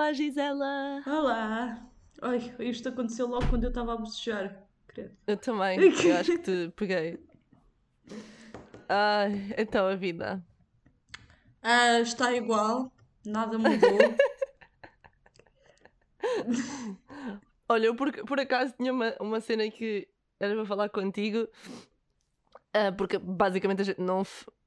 Olá, 0.00 0.14
Gisela! 0.14 1.02
Olá! 1.06 1.86
Ai, 2.22 2.38
isto 2.60 2.88
aconteceu 2.88 3.26
logo 3.26 3.46
quando 3.50 3.64
eu 3.64 3.68
estava 3.68 3.92
a 3.92 3.96
bocejar. 3.98 4.66
credo. 4.88 5.14
Eu 5.26 5.36
também, 5.36 5.78
eu 5.78 6.16
acho 6.16 6.32
que 6.32 6.38
te 6.38 6.72
peguei. 6.74 7.22
Ai, 8.88 9.54
então 9.58 9.86
a 9.86 9.94
vida. 9.96 10.42
Ah, 11.62 12.00
está 12.00 12.32
igual, 12.32 12.90
nada 13.26 13.58
mudou. 13.58 13.98
Olha, 17.68 17.84
eu 17.84 17.94
por, 17.94 18.10
por 18.24 18.40
acaso 18.40 18.72
tinha 18.78 18.94
uma, 18.94 19.14
uma 19.20 19.38
cena 19.38 19.70
que 19.70 20.08
era 20.40 20.54
para 20.54 20.64
falar 20.64 20.88
contigo, 20.88 21.46
ah, 22.72 22.90
porque 22.96 23.18
basicamente 23.18 23.82
a 23.82 23.84
gente 23.84 24.00
não, 24.00 24.22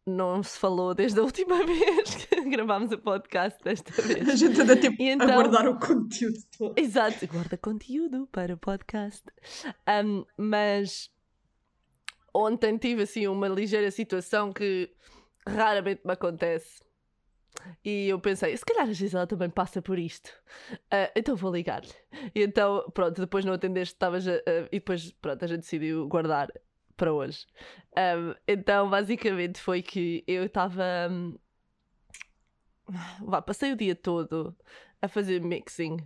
não 0.06 0.44
se 0.44 0.60
falou 0.60 0.94
desde 0.94 1.20
a 1.20 1.24
última 1.24 1.58
vez 1.66 2.16
que 2.16 2.42
gravámos 2.50 2.92
o 2.92 2.98
podcast 2.98 3.64
desta 3.64 3.92
a 4.02 4.06
vez. 4.06 4.38
gente 4.40 4.60
anda 4.62 4.76
tipo 4.76 5.02
E 5.02 5.10
a 5.10 5.14
então- 5.14 5.28
guardar 5.34 5.68
o 5.68 5.80
conteúdo 5.80 6.38
todo. 6.58 6.78
Exato, 6.78 7.26
guarda 7.28 7.58
conteúdo 7.58 8.28
para 8.32 8.54
o 8.54 8.58
podcast. 8.58 9.24
Ahm, 9.88 10.26
mas 10.38 11.10
ontem 12.34 12.78
tive 12.78 13.04
assim 13.04 13.28
uma 13.28 13.48
ligeira 13.48 13.92
situação 13.92 14.52
que 14.52 14.92
raramente 15.48 16.02
me 16.06 16.14
acontece. 16.14 16.82
E 17.86 18.10
eu 18.10 18.20
pensei, 18.20 18.58
se 18.58 18.66
calhar 18.66 18.90
a 18.90 18.94
Gisela 18.94 19.28
também 19.28 19.50
passa 19.50 19.82
por 19.82 20.00
isto. 20.00 20.32
Ah, 20.90 21.12
então 21.16 21.36
vou 21.36 21.54
ligar-lhe. 21.54 21.88
E 22.34 22.42
então, 22.42 22.84
pronto, 22.94 23.22
depois 23.22 23.46
não 23.46 23.54
atendeste, 23.54 23.94
estavas 23.94 24.28
a, 24.28 24.32
a- 24.34 24.68
E 24.72 24.80
depois, 24.80 25.12
pronto, 25.14 25.44
a 25.46 25.48
gente 25.48 25.60
decidiu 25.62 26.08
guardar 26.08 26.50
para 26.96 27.14
hoje. 27.14 27.46
Ahm, 27.96 28.34
então, 28.48 28.90
basicamente 28.90 29.60
foi 29.60 29.82
que 29.82 30.24
eu 30.28 30.46
estava. 30.46 31.10
Vá, 33.22 33.42
passei 33.42 33.72
o 33.72 33.76
dia 33.76 33.96
todo 33.96 34.56
a 35.02 35.08
fazer 35.08 35.42
mixing 35.42 35.98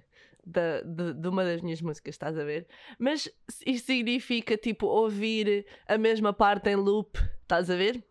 da, 0.48 0.82
de, 0.82 1.14
de 1.14 1.28
uma 1.28 1.44
das 1.44 1.62
minhas 1.62 1.82
músicas, 1.82 2.16
estás 2.16 2.38
a 2.38 2.44
ver? 2.44 2.68
Mas 2.98 3.30
isto 3.66 3.86
significa 3.88 4.58
tipo 4.58 4.88
ouvir 4.88 5.66
a 5.86 5.98
mesma 5.98 6.32
parte 6.32 6.70
em 6.70 6.76
loop, 6.76 7.20
estás 7.42 7.70
a 7.70 7.76
ver? 7.76 8.02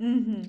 Uhum. 0.00 0.42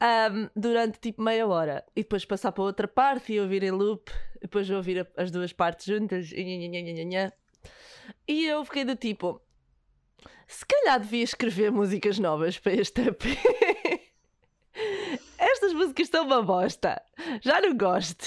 Ahm, 0.00 0.48
durante 0.56 0.98
tipo 0.98 1.22
meia 1.22 1.46
hora 1.46 1.84
e 1.94 2.02
depois 2.02 2.24
passar 2.24 2.52
para 2.52 2.64
outra 2.64 2.88
parte 2.88 3.32
e 3.34 3.40
ouvir 3.40 3.62
em 3.62 3.70
loop, 3.70 4.10
depois 4.40 4.68
ouvir 4.70 5.06
as 5.16 5.30
duas 5.30 5.52
partes 5.52 5.86
juntas 5.86 6.32
e, 6.32 6.42
e 8.26 8.46
eu 8.46 8.64
fiquei 8.64 8.84
do 8.84 8.96
tipo 8.96 9.41
se 10.46 10.64
calhar 10.66 11.00
devia 11.00 11.24
escrever 11.24 11.70
músicas 11.70 12.18
novas 12.18 12.58
para 12.58 12.72
este 12.72 13.02
EP. 13.02 13.22
Estas 15.38 15.72
músicas 15.72 16.06
estão 16.06 16.24
uma 16.24 16.42
bosta, 16.42 17.00
já 17.42 17.60
não 17.60 17.76
gosto. 17.76 18.26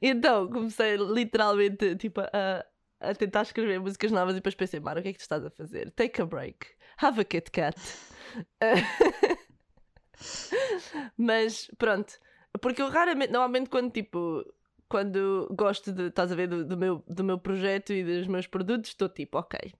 Então 0.00 0.48
comecei 0.48 0.96
literalmente 0.96 1.96
tipo, 1.96 2.20
a, 2.20 2.64
a 3.00 3.14
tentar 3.14 3.42
escrever 3.42 3.80
músicas 3.80 4.10
novas 4.10 4.34
e 4.34 4.38
depois 4.38 4.54
pensei, 4.54 4.80
Mara, 4.80 5.00
o 5.00 5.02
que 5.02 5.10
é 5.10 5.12
que 5.12 5.18
tu 5.18 5.22
estás 5.22 5.44
a 5.44 5.50
fazer? 5.50 5.90
Take 5.92 6.20
a 6.20 6.26
break, 6.26 6.66
have 6.98 7.20
a 7.20 7.24
Kit 7.24 7.50
Kat. 7.50 7.78
Mas 11.16 11.70
pronto, 11.78 12.18
porque 12.60 12.82
eu 12.82 12.88
raramente, 12.88 13.32
normalmente 13.32 13.70
quando 13.70 13.92
tipo, 13.92 14.44
quando 14.88 15.48
gosto 15.56 15.92
de, 15.92 16.08
estás 16.08 16.32
a 16.32 16.34
ver, 16.34 16.48
do, 16.48 16.64
do 16.64 16.76
meu, 16.76 17.02
do 17.06 17.24
meu 17.24 17.38
projeto 17.38 17.92
e 17.92 18.04
dos 18.04 18.26
meus 18.26 18.46
produtos, 18.46 18.90
estou 18.90 19.08
tipo, 19.08 19.38
ok, 19.38 19.72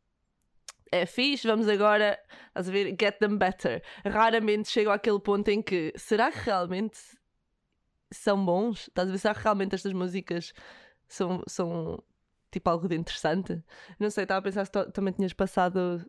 é 0.93 1.07
fixe, 1.07 1.49
vamos 1.49 1.67
agora, 1.69 2.19
estás 2.49 2.69
a 2.69 2.73
ver, 2.73 2.95
get 3.01 3.19
them 3.19 3.39
better. 3.39 3.83
Raramente 4.05 4.69
chego 4.69 4.91
àquele 4.91 5.19
ponto 5.19 5.49
em 5.49 5.63
que, 5.63 5.93
será 5.97 6.31
que 6.31 6.39
realmente 6.39 6.99
são 8.13 8.45
bons? 8.45 8.89
Estás 8.89 9.09
a 9.09 9.13
ver, 9.13 9.19
será 9.19 9.35
que 9.35 9.43
realmente 9.43 9.75
estas 9.75 9.93
músicas 9.95 10.53
são, 11.09 11.43
são 11.49 12.03
tipo 12.51 12.69
algo 12.69 12.87
de 12.87 12.95
interessante? 12.95 13.65
Não 13.99 14.11
sei, 14.11 14.25
estava 14.25 14.41
a 14.41 14.43
pensar 14.43 14.67
se 14.67 14.93
também 14.93 15.15
tinhas 15.15 15.33
passado 15.33 16.05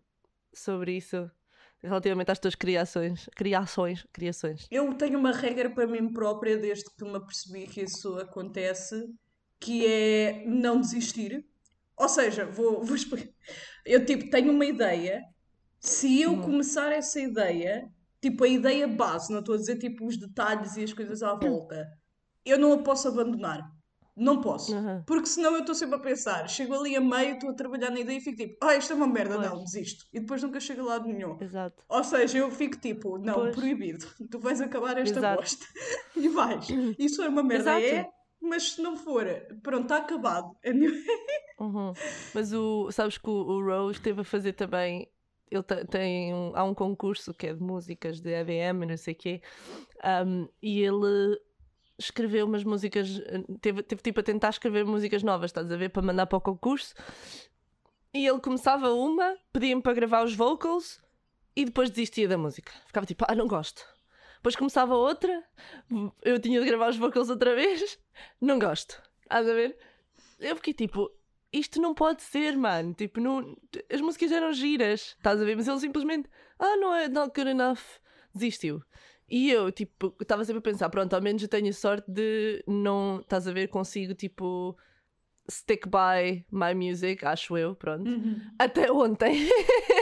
sobre 0.53 0.97
isso 0.97 1.31
relativamente 1.81 2.31
às 2.31 2.39
tuas 2.39 2.55
criações, 2.55 3.29
criações, 3.35 4.05
criações. 4.11 4.67
Eu 4.69 4.93
tenho 4.95 5.17
uma 5.17 5.31
regra 5.31 5.69
para 5.69 5.88
mim 5.88 6.11
própria 6.11 6.57
desde 6.57 6.85
que 6.93 7.03
me 7.03 7.16
apercebi 7.16 7.67
que 7.67 7.81
isso 7.81 8.17
acontece, 8.19 9.13
que 9.59 9.85
é 9.85 10.45
não 10.45 10.79
desistir. 10.79 11.45
Ou 11.97 12.09
seja, 12.09 12.45
vou, 12.45 12.81
vou 12.85 12.95
explicar. 12.95 13.31
Eu 13.85 14.05
tipo 14.05 14.29
tenho 14.29 14.51
uma 14.51 14.65
ideia. 14.65 15.21
Se 15.79 16.21
eu 16.21 16.31
Uhum. 16.33 16.41
começar 16.41 16.91
essa 16.93 17.19
ideia, 17.19 17.85
tipo 18.21 18.43
a 18.43 18.47
ideia 18.47 18.87
base, 18.87 19.31
não 19.31 19.39
estou 19.39 19.55
a 19.55 19.57
dizer 19.57 19.77
tipo 19.77 20.05
os 20.05 20.17
detalhes 20.17 20.77
e 20.77 20.83
as 20.83 20.93
coisas 20.93 21.21
à 21.21 21.33
volta, 21.33 21.85
eu 22.45 22.57
não 22.57 22.71
a 22.73 22.77
posso 22.81 23.07
abandonar. 23.09 23.61
Não 24.15 24.39
posso. 24.41 24.75
Aham. 24.75 25.03
Porque 25.07 25.25
senão 25.25 25.53
eu 25.55 25.61
estou 25.61 25.73
sempre 25.73 25.95
a 25.95 25.99
pensar, 25.99 26.47
chego 26.47 26.75
ali 26.75 26.95
a 26.95 27.01
meio, 27.01 27.33
estou 27.33 27.49
a 27.49 27.53
trabalhar 27.53 27.89
na 27.89 27.99
ideia 27.99 28.17
e 28.17 28.21
fico 28.21 28.37
tipo, 28.37 28.55
ah, 28.63 28.75
isto 28.75 28.93
é 28.93 28.95
uma 28.95 29.07
merda, 29.07 29.35
Pois. 29.39 29.49
não, 29.49 29.63
desisto. 29.63 30.05
E 30.13 30.19
depois 30.19 30.41
nunca 30.43 30.59
chego 30.59 30.81
a 30.81 30.85
lado 30.85 31.07
nenhum. 31.07 31.37
Exato. 31.41 31.83
Ou 31.89 32.03
seja, 32.03 32.37
eu 32.37 32.49
fico 32.51 32.77
tipo, 32.79 33.17
não, 33.17 33.33
Pois. 33.33 33.55
proibido. 33.55 34.05
Tu 34.31 34.39
vais 34.39 34.61
acabar 34.61 34.97
esta 34.99 35.19
Exato. 35.19 35.41
bosta. 35.41 35.65
E 36.15 36.29
vais. 36.29 36.67
Isso 36.99 37.21
é 37.23 37.27
uma 37.27 37.41
merda, 37.43 37.71
Exato. 37.71 37.85
é. 37.85 38.07
Mas 38.43 38.73
se 38.73 38.81
não 38.81 38.95
for, 38.97 39.25
pronto, 39.63 39.83
está 39.83 39.97
acabado. 39.97 40.55
Anyway. 40.65 41.03
Uhum. 41.59 41.93
Mas 42.33 42.51
o, 42.51 42.91
sabes 42.91 43.17
que 43.17 43.29
o, 43.29 43.31
o 43.31 43.63
Rose 43.63 43.97
esteve 43.97 44.21
a 44.21 44.23
fazer 44.23 44.53
também. 44.53 45.07
Ele 45.49 45.61
te- 45.63 45.85
tem 45.85 46.33
um, 46.33 46.51
há 46.55 46.63
um 46.63 46.73
concurso 46.73 47.31
que 47.33 47.47
é 47.47 47.53
de 47.53 47.61
músicas 47.61 48.19
de 48.19 48.31
EDM 48.31 48.83
e 48.83 48.85
não 48.87 48.97
sei 48.97 49.13
o 49.13 49.17
quê. 49.17 49.41
um, 50.25 50.49
e 50.61 50.81
ele 50.81 51.39
escreveu 51.97 52.47
umas 52.47 52.63
músicas. 52.63 53.07
Teve, 53.61 53.83
teve 53.83 54.01
tipo 54.01 54.19
a 54.19 54.23
tentar 54.23 54.49
escrever 54.49 54.83
músicas 54.83 55.21
novas, 55.23 55.51
estás 55.51 55.71
a 55.71 55.77
ver? 55.77 55.89
Para 55.89 56.01
mandar 56.01 56.25
para 56.25 56.37
o 56.39 56.41
concurso. 56.41 56.95
E 58.13 58.27
ele 58.27 58.39
começava 58.39 58.91
uma, 58.91 59.37
pedia-me 59.53 59.81
para 59.81 59.93
gravar 59.93 60.25
os 60.25 60.35
vocals 60.35 61.01
e 61.55 61.63
depois 61.65 61.89
desistia 61.91 62.27
da 62.27 62.37
música. 62.37 62.71
Ficava 62.87 63.05
tipo, 63.05 63.23
ah, 63.27 63.35
não 63.35 63.47
gosto. 63.47 63.85
Depois 64.43 64.57
começava 64.57 64.93
outra, 64.93 65.41
eu 66.21 66.37
tinha 66.37 66.59
de 66.59 66.65
gravar 66.65 66.89
os 66.89 66.97
vocals 66.97 67.29
outra 67.29 67.55
vez, 67.55 67.97
não 68.41 68.59
gosto. 68.59 69.01
Estás 69.21 69.47
a 69.47 69.53
ver? 69.53 69.77
Eu 70.37 70.57
fiquei 70.57 70.73
tipo, 70.73 71.09
isto 71.53 71.81
não 71.81 71.93
pode 71.93 72.21
ser, 72.23 72.57
mano. 72.57 72.93
Tipo, 72.93 73.21
não... 73.21 73.55
as 73.89 74.01
músicas 74.01 74.33
eram 74.33 74.51
giras, 74.51 75.15
estás 75.17 75.41
a 75.41 75.45
ver? 75.45 75.55
Mas 75.55 75.65
ele 75.65 75.79
simplesmente, 75.79 76.29
ah, 76.59 76.75
não 76.75 76.93
é 76.93 77.07
not 77.07 77.31
good 77.33 77.51
enough, 77.51 77.79
desistiu. 78.35 78.83
E 79.29 79.49
eu, 79.49 79.71
tipo, 79.71 80.13
estava 80.21 80.43
sempre 80.43 80.59
a 80.59 80.61
pensar, 80.61 80.89
pronto, 80.89 81.13
ao 81.13 81.21
menos 81.21 81.41
eu 81.41 81.47
tenho 81.47 81.73
sorte 81.73 82.11
de 82.11 82.61
não, 82.67 83.21
estás 83.21 83.47
a 83.47 83.53
ver, 83.53 83.69
consigo, 83.69 84.13
tipo, 84.13 84.77
stick 85.49 85.87
by 85.87 86.45
my 86.51 86.73
music, 86.73 87.25
acho 87.25 87.57
eu, 87.57 87.75
pronto. 87.75 88.09
Até 88.59 88.91
ontem. 88.91 89.47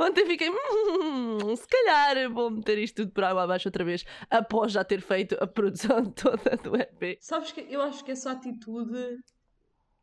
ontem 0.00 0.26
fiquei, 0.26 0.48
"Hum, 0.50 1.54
se 1.56 1.66
calhar 1.66 2.30
vou 2.32 2.50
meter 2.50 2.78
isto 2.78 2.96
tudo 2.96 3.12
por 3.12 3.24
água 3.24 3.44
abaixo 3.44 3.68
outra 3.68 3.84
vez, 3.84 4.04
após 4.28 4.72
já 4.72 4.84
ter 4.84 5.00
feito 5.00 5.36
a 5.40 5.46
produção 5.46 6.04
toda 6.12 6.56
do 6.56 6.76
EP. 6.76 7.18
Sabes 7.20 7.52
que 7.52 7.60
eu 7.68 7.80
acho 7.82 8.04
que 8.04 8.12
essa 8.12 8.32
atitude 8.32 9.18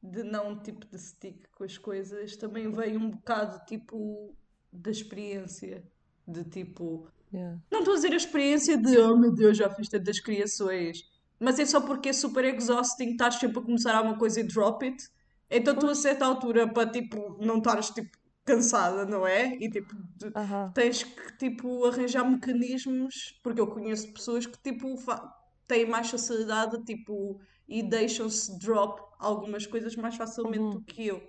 de 0.02 0.24
não 0.24 0.58
tipo 0.62 0.86
de 0.86 0.98
stick 1.00 1.48
com 1.52 1.64
as 1.64 1.78
coisas 1.78 2.36
também 2.38 2.72
veio 2.72 3.00
um 3.00 3.10
bocado 3.10 3.64
tipo 3.66 4.36
da 4.72 4.92
experiência. 4.92 5.84
De 6.28 6.44
tipo, 6.44 7.10
Yeah. 7.34 7.60
Não 7.70 7.80
estou 7.80 7.94
a 7.94 7.96
dizer 7.98 8.14
a 8.14 8.16
experiência 8.16 8.78
de 8.78 8.98
oh 9.00 9.18
meu 9.18 9.34
Deus, 9.34 9.58
já 9.58 9.70
fiz 9.70 9.90
tantas 9.90 10.20
criações, 10.20 11.04
mas 11.40 11.60
é 11.60 11.66
só 11.66 11.82
porque 11.82 12.10
é 12.10 12.14
super 12.14 12.46
exhausting, 12.46 13.12
estás 13.12 13.36
sempre 13.36 13.60
a 13.60 13.62
começar 13.62 13.96
alguma 13.96 14.18
coisa 14.18 14.40
e 14.40 14.44
drop 14.44 14.86
it. 14.86 15.10
Então 15.50 15.76
tu 15.76 15.88
a 15.90 15.96
certa 15.96 16.26
altura 16.26 16.68
para 16.72 16.90
tipo 16.90 17.38
não 17.40 17.58
estares 17.58 17.90
tipo 17.90 18.10
cansada, 18.48 19.06
não 19.06 19.28
é? 19.28 19.56
E 19.60 19.70
tipo 19.70 19.94
tens 20.74 21.04
que 21.04 21.38
tipo 21.38 21.86
arranjar 21.86 22.30
mecanismos, 22.30 23.14
porque 23.44 23.62
eu 23.62 23.68
conheço 23.68 24.14
pessoas 24.14 24.46
que 24.46 24.58
tipo 24.62 24.96
têm 25.68 25.86
mais 25.88 26.10
facilidade 26.10 26.84
tipo 26.86 27.40
e 27.68 27.84
deixam-se 27.84 28.58
drop 28.60 29.02
algumas 29.20 29.66
coisas 29.68 29.96
mais 29.96 30.16
facilmente 30.16 30.60
Uhum. 30.60 30.72
do 30.72 30.84
que 30.84 31.08
eu. 31.08 31.22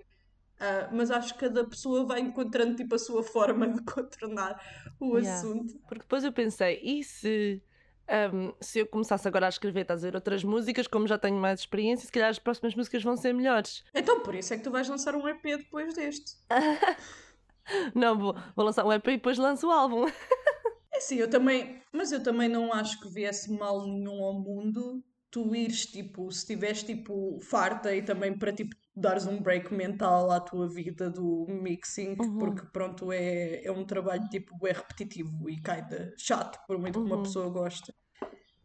Ah, 0.59 0.89
mas 0.93 1.09
acho 1.11 1.33
que 1.35 1.39
cada 1.41 1.67
pessoa 1.67 2.05
vai 2.05 2.19
encontrando 2.21 2.75
tipo 2.75 2.95
a 2.95 2.99
sua 2.99 3.23
forma 3.23 3.67
de 3.73 3.83
contornar 3.83 4.61
o 4.99 5.15
Yeah. 5.17 5.41
assunto. 5.41 5.73
Porque 5.87 6.03
depois 6.03 6.23
eu 6.23 6.33
pensei, 6.33 6.79
e 6.83 7.03
se, 7.03 7.63
ahm, 8.09 8.51
se 8.59 8.79
eu 8.79 8.87
começasse 8.87 9.27
agora 9.27 9.45
a 9.45 9.49
escrever, 9.49 9.81
estás 9.81 10.03
a 10.03 10.07
ver, 10.07 10.15
outras 10.15 10.43
músicas, 10.43 10.87
como 10.87 11.07
já 11.07 11.17
tenho 11.17 11.37
mais 11.37 11.59
experiência, 11.61 12.05
se 12.05 12.11
calhar 12.11 12.29
as 12.29 12.39
próximas 12.39 12.75
músicas 12.75 13.03
vão 13.03 13.15
ser 13.15 13.33
melhores. 13.33 13.83
Então 13.93 14.21
por 14.21 14.35
isso 14.35 14.53
é 14.53 14.57
que 14.57 14.63
tu 14.63 14.71
vais 14.71 14.87
lançar 14.89 15.15
um 15.15 15.27
EP 15.27 15.43
depois 15.43 15.93
deste. 15.93 16.37
Não, 17.93 18.17
vou, 18.17 18.35
vou 18.55 18.65
lançar 18.65 18.85
um 18.85 18.91
EP 18.91 19.07
e 19.07 19.11
depois 19.17 19.37
lanço 19.37 19.67
o 19.67 19.71
álbum. 19.71 20.05
É 20.91 20.99
sim, 20.99 21.17
eu 21.17 21.29
também, 21.29 21.81
mas 21.93 22.11
eu 22.11 22.21
também 22.21 22.49
não 22.49 22.73
acho 22.73 22.99
que 22.99 23.07
viesse 23.07 23.51
mal 23.51 23.85
nenhum 23.85 24.23
ao 24.23 24.33
mundo 24.33 25.03
tu 25.31 25.55
ires 25.55 25.85
tipo, 25.87 26.31
se 26.31 26.39
estiveres 26.39 26.83
tipo 26.83 27.39
farta 27.41 27.95
e 27.95 28.01
também 28.03 28.37
para 28.37 28.53
tipo 28.53 28.75
dares 28.95 29.25
um 29.27 29.41
break 29.41 29.73
mental 29.73 30.31
à 30.31 30.39
tua 30.39 30.67
vida 30.69 31.09
do 31.09 31.45
mixing, 31.47 32.17
Uhum. 32.19 32.29
porque 32.37 32.65
pronto, 32.73 33.11
é, 33.11 33.63
é 33.63 33.71
um 33.71 33.85
trabalho 33.85 34.27
tipo 34.29 34.55
é 34.67 34.71
repetitivo 34.73 35.49
e 35.49 35.55
kinda 35.61 36.13
chato, 36.17 36.59
por 36.67 36.77
muito 36.79 36.99
que 36.99 37.07
uma 37.07 37.21
Uhum. 37.21 37.21
pessoa 37.21 37.49
goste. 37.49 37.93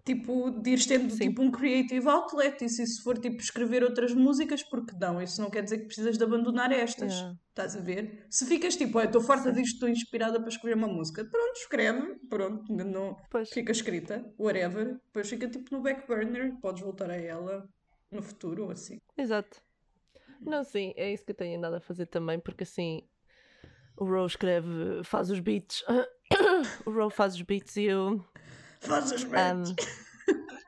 Tipo, 0.05 0.51
de 0.51 0.71
ires 0.71 0.87
tendo 0.87 1.11
Sim. 1.11 1.29
tipo 1.29 1.43
um 1.43 1.51
creative 1.51 2.07
outlet 2.09 2.63
e 2.65 2.69
se 2.69 2.83
isso 2.83 3.03
for 3.03 3.17
tipo 3.19 3.37
escrever 3.37 3.83
outras 3.83 4.13
músicas, 4.13 4.63
porque 4.63 4.95
não? 5.01 5.21
Isso 5.21 5.41
não 5.41 5.51
quer 5.51 5.63
dizer 5.63 5.79
que 5.79 5.87
precisas 5.87 6.19
de 6.19 6.25
abandonar 6.25 6.71
estas. 6.73 7.13
Yeah. 7.13 7.37
Estás 7.49 7.77
a 7.77 7.81
ver? 7.81 8.27
Se 8.29 8.45
ficas 8.47 8.77
tipo, 8.77 8.99
"Olha, 8.99 9.07
estou 9.07 9.21
farta 9.21 9.51
Sim. 9.51 9.61
disto, 9.61 9.75
estou 9.75 9.89
inspirada 9.89 10.39
para 10.41 10.49
escrever 10.49 10.77
uma 10.77 10.89
música, 10.89 11.25
pronto, 11.25 11.57
escreve, 11.57 12.17
pronto, 12.29 12.73
não, 12.73 13.17
Pois. 13.31 13.49
fica 13.51 13.71
escrita, 13.73 14.25
whatever, 14.39 14.95
depois 15.07 15.29
fica 15.29 15.49
tipo 15.49 15.75
no 15.75 15.81
back 15.81 16.07
burner, 16.07 16.55
podes 16.61 16.83
voltar 16.83 17.11
a 17.11 17.17
ela 17.17 17.69
no 18.11 18.23
futuro 18.23 18.65
ou 18.65 18.71
assim. 18.73 18.99
Exato. 19.17 19.63
Não, 20.41 20.63
sim, 20.65 20.93
é 20.97 21.13
isso 21.13 21.25
que 21.25 21.31
eu 21.31 21.37
tenho 21.37 21.57
andado 21.57 21.77
a 21.77 21.81
fazer 21.81 22.07
também, 22.07 22.39
porque 22.41 22.65
assim 22.65 23.03
o 23.97 24.05
Row 24.05 24.27
escreve, 24.27 25.03
faz 25.05 25.31
os 25.31 25.39
beats, 25.41 25.85
o 26.85 26.91
Row 26.91 27.09
faz 27.09 27.35
os 27.35 27.43
beats 27.43 27.77
e 27.77 27.85
eu. 27.85 28.25
Faz 28.87 29.13
os 29.13 29.25
Um, 29.25 29.29
beats. 29.31 29.75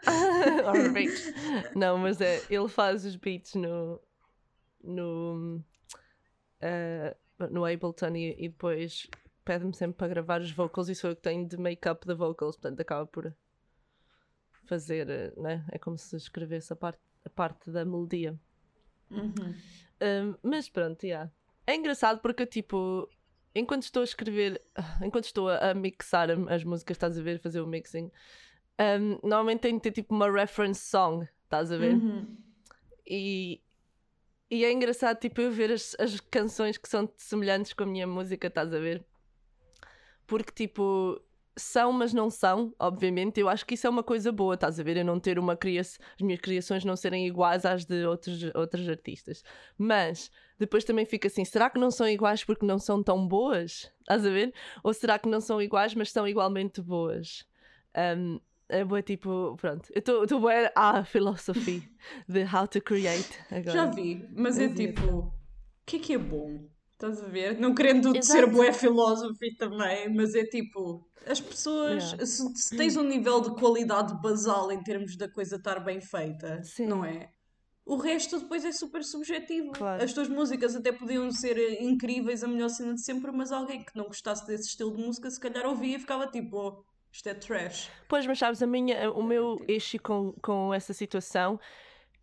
Or 0.66 0.92
beats. 0.92 1.32
Não, 1.74 1.98
mas 1.98 2.20
é, 2.20 2.42
ele 2.48 2.68
faz 2.68 3.04
os 3.04 3.16
beats 3.16 3.54
no. 3.54 4.00
no. 4.82 5.62
eh, 6.60 7.16
no 7.50 7.64
Ableton 7.64 8.14
e, 8.16 8.36
e 8.38 8.48
depois 8.48 9.08
pede-me 9.44 9.74
sempre 9.74 9.96
para 9.96 10.08
gravar 10.08 10.40
os 10.40 10.50
vocals 10.50 10.88
e 10.88 10.94
sou 10.94 11.10
eu 11.10 11.16
que 11.16 11.22
tenho 11.22 11.46
de 11.46 11.56
make 11.56 11.88
up 11.88 12.06
the 12.06 12.14
vocals, 12.14 12.56
portanto 12.56 12.80
acaba 12.80 13.06
por 13.06 13.32
fazer, 14.64 15.08
eh, 15.08 15.32
né? 15.36 15.64
É 15.70 15.78
como 15.78 15.98
se 15.98 16.16
escrevesse 16.16 16.72
a 16.72 16.76
parte, 16.76 17.00
a 17.24 17.30
parte 17.30 17.70
da 17.70 17.84
melodia. 17.84 18.38
Uhum. 19.10 19.54
Um, 20.02 20.34
mas 20.42 20.68
pronto, 20.68 21.04
yeah. 21.04 21.30
é 21.66 21.74
engraçado 21.74 22.20
porque 22.20 22.42
eu, 22.42 22.46
tipo, 22.46 23.08
enquanto 23.58 23.82
estou 23.82 24.02
a 24.02 24.04
escrever, 24.04 24.60
enquanto 25.02 25.24
estou 25.24 25.48
a, 25.48 25.74
mixar 25.74 26.28
as 26.48 26.64
músicas, 26.64 26.96
estás 26.96 27.18
a 27.18 27.22
ver, 27.22 27.40
fazer 27.40 27.60
o 27.60 27.66
mixing, 27.66 28.10
um, 28.78 29.18
normalmente 29.22 29.60
tenho 29.60 29.76
de 29.76 29.82
ter 29.82 29.92
tipo 29.92 30.14
uma 30.14 30.30
reference 30.30 30.80
song, 30.80 31.26
estás 31.44 31.72
a 31.72 31.76
ver? 31.76 31.94
Uhum. 31.94 32.36
E, 33.06 33.60
e 34.50 34.64
é 34.64 34.72
engraçado, 34.72 35.18
tipo, 35.18 35.40
eu 35.40 35.50
ver 35.50 35.72
as, 35.72 35.96
as 35.98 36.20
canções 36.20 36.76
que 36.76 36.88
são 36.88 37.10
semelhantes 37.16 37.72
com 37.72 37.84
a 37.84 37.86
minha 37.86 38.06
música, 38.06 38.48
estás 38.48 38.72
a 38.72 38.78
ver? 38.78 39.04
Porque, 40.26 40.52
tipo, 40.52 41.20
são, 41.56 41.90
mas 41.92 42.12
não 42.12 42.28
são, 42.28 42.74
obviamente. 42.78 43.40
Eu 43.40 43.48
acho 43.48 43.64
que 43.64 43.74
isso 43.74 43.86
é 43.86 43.90
uma 43.90 44.02
coisa 44.02 44.30
boa, 44.30 44.54
estás 44.54 44.78
a 44.78 44.82
ver? 44.82 44.98
Eu 44.98 45.04
não 45.04 45.18
ter 45.18 45.38
uma 45.38 45.56
criação, 45.56 46.04
as 46.14 46.20
minhas 46.20 46.40
criações 46.40 46.84
não 46.84 46.96
serem 46.96 47.26
iguais 47.26 47.64
às 47.64 47.84
de 47.84 48.04
outros, 48.04 48.42
outros 48.54 48.88
artistas. 48.88 49.42
Mas 49.78 50.30
depois 50.58 50.84
também 50.84 51.06
fica 51.06 51.28
assim: 51.28 51.44
será 51.44 51.70
que 51.70 51.78
não 51.78 51.90
são 51.90 52.08
iguais 52.08 52.44
porque 52.44 52.66
não 52.66 52.78
são 52.78 53.02
tão 53.02 53.26
boas? 53.26 53.90
Estás 54.00 54.24
a 54.24 54.30
ver? 54.30 54.52
Ou 54.84 54.92
será 54.92 55.18
que 55.18 55.28
não 55.28 55.40
são 55.40 55.60
iguais, 55.60 55.94
mas 55.94 56.12
são 56.12 56.28
igualmente 56.28 56.80
boas? 56.80 57.46
Um, 57.96 58.38
é 58.68 58.84
boa, 58.84 59.00
tipo, 59.02 59.56
pronto. 59.60 59.88
Eu 59.94 60.24
estou 60.24 60.40
bem 60.40 60.68
à 60.74 61.04
philosophy 61.04 61.88
de 62.28 62.44
how 62.44 62.66
to 62.66 62.80
create 62.80 63.38
agora. 63.50 63.72
Já 63.72 63.86
vi, 63.86 64.28
mas 64.34 64.58
é 64.58 64.68
Mas 64.68 64.80
é. 64.80 64.86
tipo, 64.86 65.06
o 65.06 65.32
que 65.86 65.96
é 65.96 65.98
que 66.00 66.14
é 66.14 66.18
bom? 66.18 66.68
Estás 66.96 67.22
a 67.22 67.28
ver? 67.28 67.60
Não 67.60 67.74
querendo 67.74 68.08
Exato. 68.16 68.24
ser 68.24 68.46
bué 68.50 68.72
filósofo 68.72 69.38
também, 69.58 70.08
mas 70.14 70.34
é 70.34 70.44
tipo, 70.44 71.06
as 71.26 71.38
pessoas, 71.38 72.04
Yeah. 72.04 72.24
se, 72.26 72.56
se 72.56 72.74
tens 72.76 72.96
um 72.96 73.02
nível 73.02 73.38
de 73.42 73.50
qualidade 73.50 74.18
basal 74.22 74.72
em 74.72 74.82
termos 74.82 75.14
da 75.14 75.28
coisa 75.28 75.56
estar 75.56 75.78
bem 75.80 76.00
feita, 76.00 76.62
Sim. 76.64 76.86
não 76.86 77.04
é? 77.04 77.30
O 77.84 77.96
resto 77.96 78.40
depois 78.40 78.64
é 78.64 78.72
super 78.72 79.04
subjetivo. 79.04 79.72
Claro. 79.72 80.02
As 80.02 80.12
tuas 80.12 80.26
músicas 80.28 80.74
até 80.74 80.90
podiam 80.90 81.30
ser 81.30 81.80
incríveis, 81.82 82.42
a 82.42 82.48
melhor 82.48 82.70
cena 82.70 82.94
de 82.94 83.02
sempre, 83.04 83.30
mas 83.30 83.52
alguém 83.52 83.84
que 83.84 83.94
não 83.94 84.06
gostasse 84.06 84.46
desse 84.46 84.68
estilo 84.70 84.96
de 84.96 85.02
música, 85.04 85.30
se 85.30 85.38
calhar 85.38 85.66
ouvia 85.66 85.96
e 85.96 86.00
ficava 86.00 86.26
tipo, 86.26 86.56
oh, 86.56 86.84
isto 87.12 87.28
é 87.28 87.34
trash. 87.34 87.90
Pois, 88.08 88.26
mas 88.26 88.38
sabes, 88.38 88.62
a 88.62 88.66
minha, 88.66 89.12
o 89.12 89.22
meu 89.22 89.62
issue 89.68 90.00
com, 90.00 90.32
com 90.42 90.72
essa 90.72 90.92
situação 90.94 91.60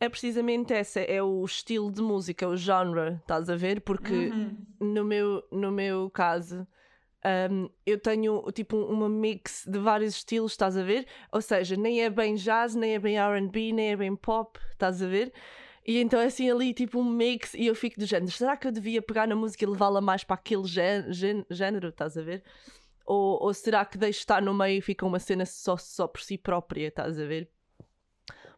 é 0.03 0.09
precisamente 0.09 0.73
essa, 0.73 0.99
é 0.99 1.21
o 1.21 1.43
estilo 1.45 1.91
de 1.91 2.01
música, 2.01 2.47
o 2.47 2.55
genre, 2.55 3.15
estás 3.21 3.49
a 3.49 3.55
ver? 3.55 3.81
Porque 3.81 4.29
Uhum. 4.31 4.55
no, 4.79 5.03
meu, 5.03 5.43
no 5.51 5.71
meu 5.71 6.09
caso, 6.09 6.67
um, 7.51 7.69
eu 7.85 7.97
tenho 7.99 8.43
tipo 8.51 8.77
uma 8.77 9.07
mix 9.07 9.65
de 9.67 9.79
vários 9.79 10.15
estilos, 10.15 10.51
estás 10.51 10.75
a 10.77 10.83
ver? 10.83 11.07
Ou 11.31 11.41
seja, 11.41 11.75
nem 11.75 12.01
é 12.03 12.09
bem 12.09 12.35
jazz, 12.35 12.75
nem 12.75 12.95
é 12.95 12.99
bem 12.99 13.17
RB, 13.17 13.71
nem 13.71 13.91
é 13.91 13.95
bem 13.95 14.15
pop, 14.15 14.59
estás 14.71 15.01
a 15.01 15.07
ver? 15.07 15.31
E 15.85 15.99
então 15.99 16.19
é 16.19 16.25
assim 16.25 16.49
ali 16.49 16.73
tipo 16.73 16.99
um 16.99 17.03
mix 17.03 17.53
e 17.53 17.65
eu 17.67 17.75
fico 17.75 17.99
do 17.99 18.05
género, 18.05 18.31
será 18.31 18.55
que 18.55 18.65
eu 18.67 18.71
devia 18.71 19.01
pegar 19.01 19.27
na 19.27 19.35
música 19.35 19.65
e 19.65 19.67
levá-la 19.67 19.99
mais 20.01 20.23
para 20.23 20.35
aquele 20.35 20.63
gé- 20.65 21.05
gé- 21.11 21.45
género, 21.49 21.89
estás 21.89 22.17
a 22.17 22.21
ver? 22.21 22.43
Ou, 23.05 23.43
ou 23.43 23.53
será 23.53 23.83
que 23.83 23.97
deixo 23.97 24.19
estar 24.19 24.41
no 24.41 24.53
meio 24.53 24.77
e 24.77 24.81
fica 24.81 25.05
uma 25.05 25.19
cena 25.19 25.45
só, 25.45 25.75
só 25.75 26.07
por 26.07 26.21
si 26.21 26.37
própria, 26.37 26.87
estás 26.87 27.19
a 27.19 27.25
ver? 27.25 27.49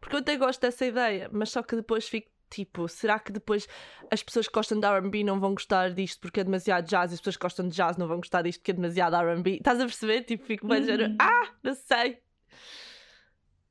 Porque 0.06 0.14
eu 0.16 0.20
até 0.20 0.36
gosto 0.36 0.60
dessa 0.60 0.86
ideia, 0.86 1.28
mas 1.32 1.50
só 1.50 1.64
que 1.64 1.74
depois 1.74 2.08
fico 2.08 2.30
tipo, 2.48 2.86
será 2.86 3.18
que 3.18 3.32
depois 3.32 3.66
as 4.08 4.22
pessoas 4.22 4.46
que 4.46 4.54
gostam 4.54 4.78
de 4.78 4.86
RB 4.86 5.24
não 5.24 5.40
vão 5.40 5.50
gostar 5.52 5.90
disto 5.92 6.20
porque 6.20 6.38
é 6.38 6.44
demasiado 6.44 6.86
jazz 6.86 7.10
e 7.10 7.14
as 7.14 7.20
pessoas 7.20 7.36
que 7.36 7.42
gostam 7.42 7.66
de 7.68 7.74
jazz 7.74 7.96
não 7.96 8.06
vão 8.06 8.18
gostar 8.18 8.42
disto 8.42 8.60
porque 8.60 8.70
é 8.70 8.74
demasiado 8.74 9.16
RB? 9.16 9.56
Estás 9.56 9.80
a 9.80 9.84
perceber? 9.84 10.22
Tipo, 10.22 10.44
fico 10.44 10.68
género, 10.72 11.06
Uhum. 11.10 11.16
ah, 11.20 11.50
não 11.60 11.74
sei. 11.74 12.20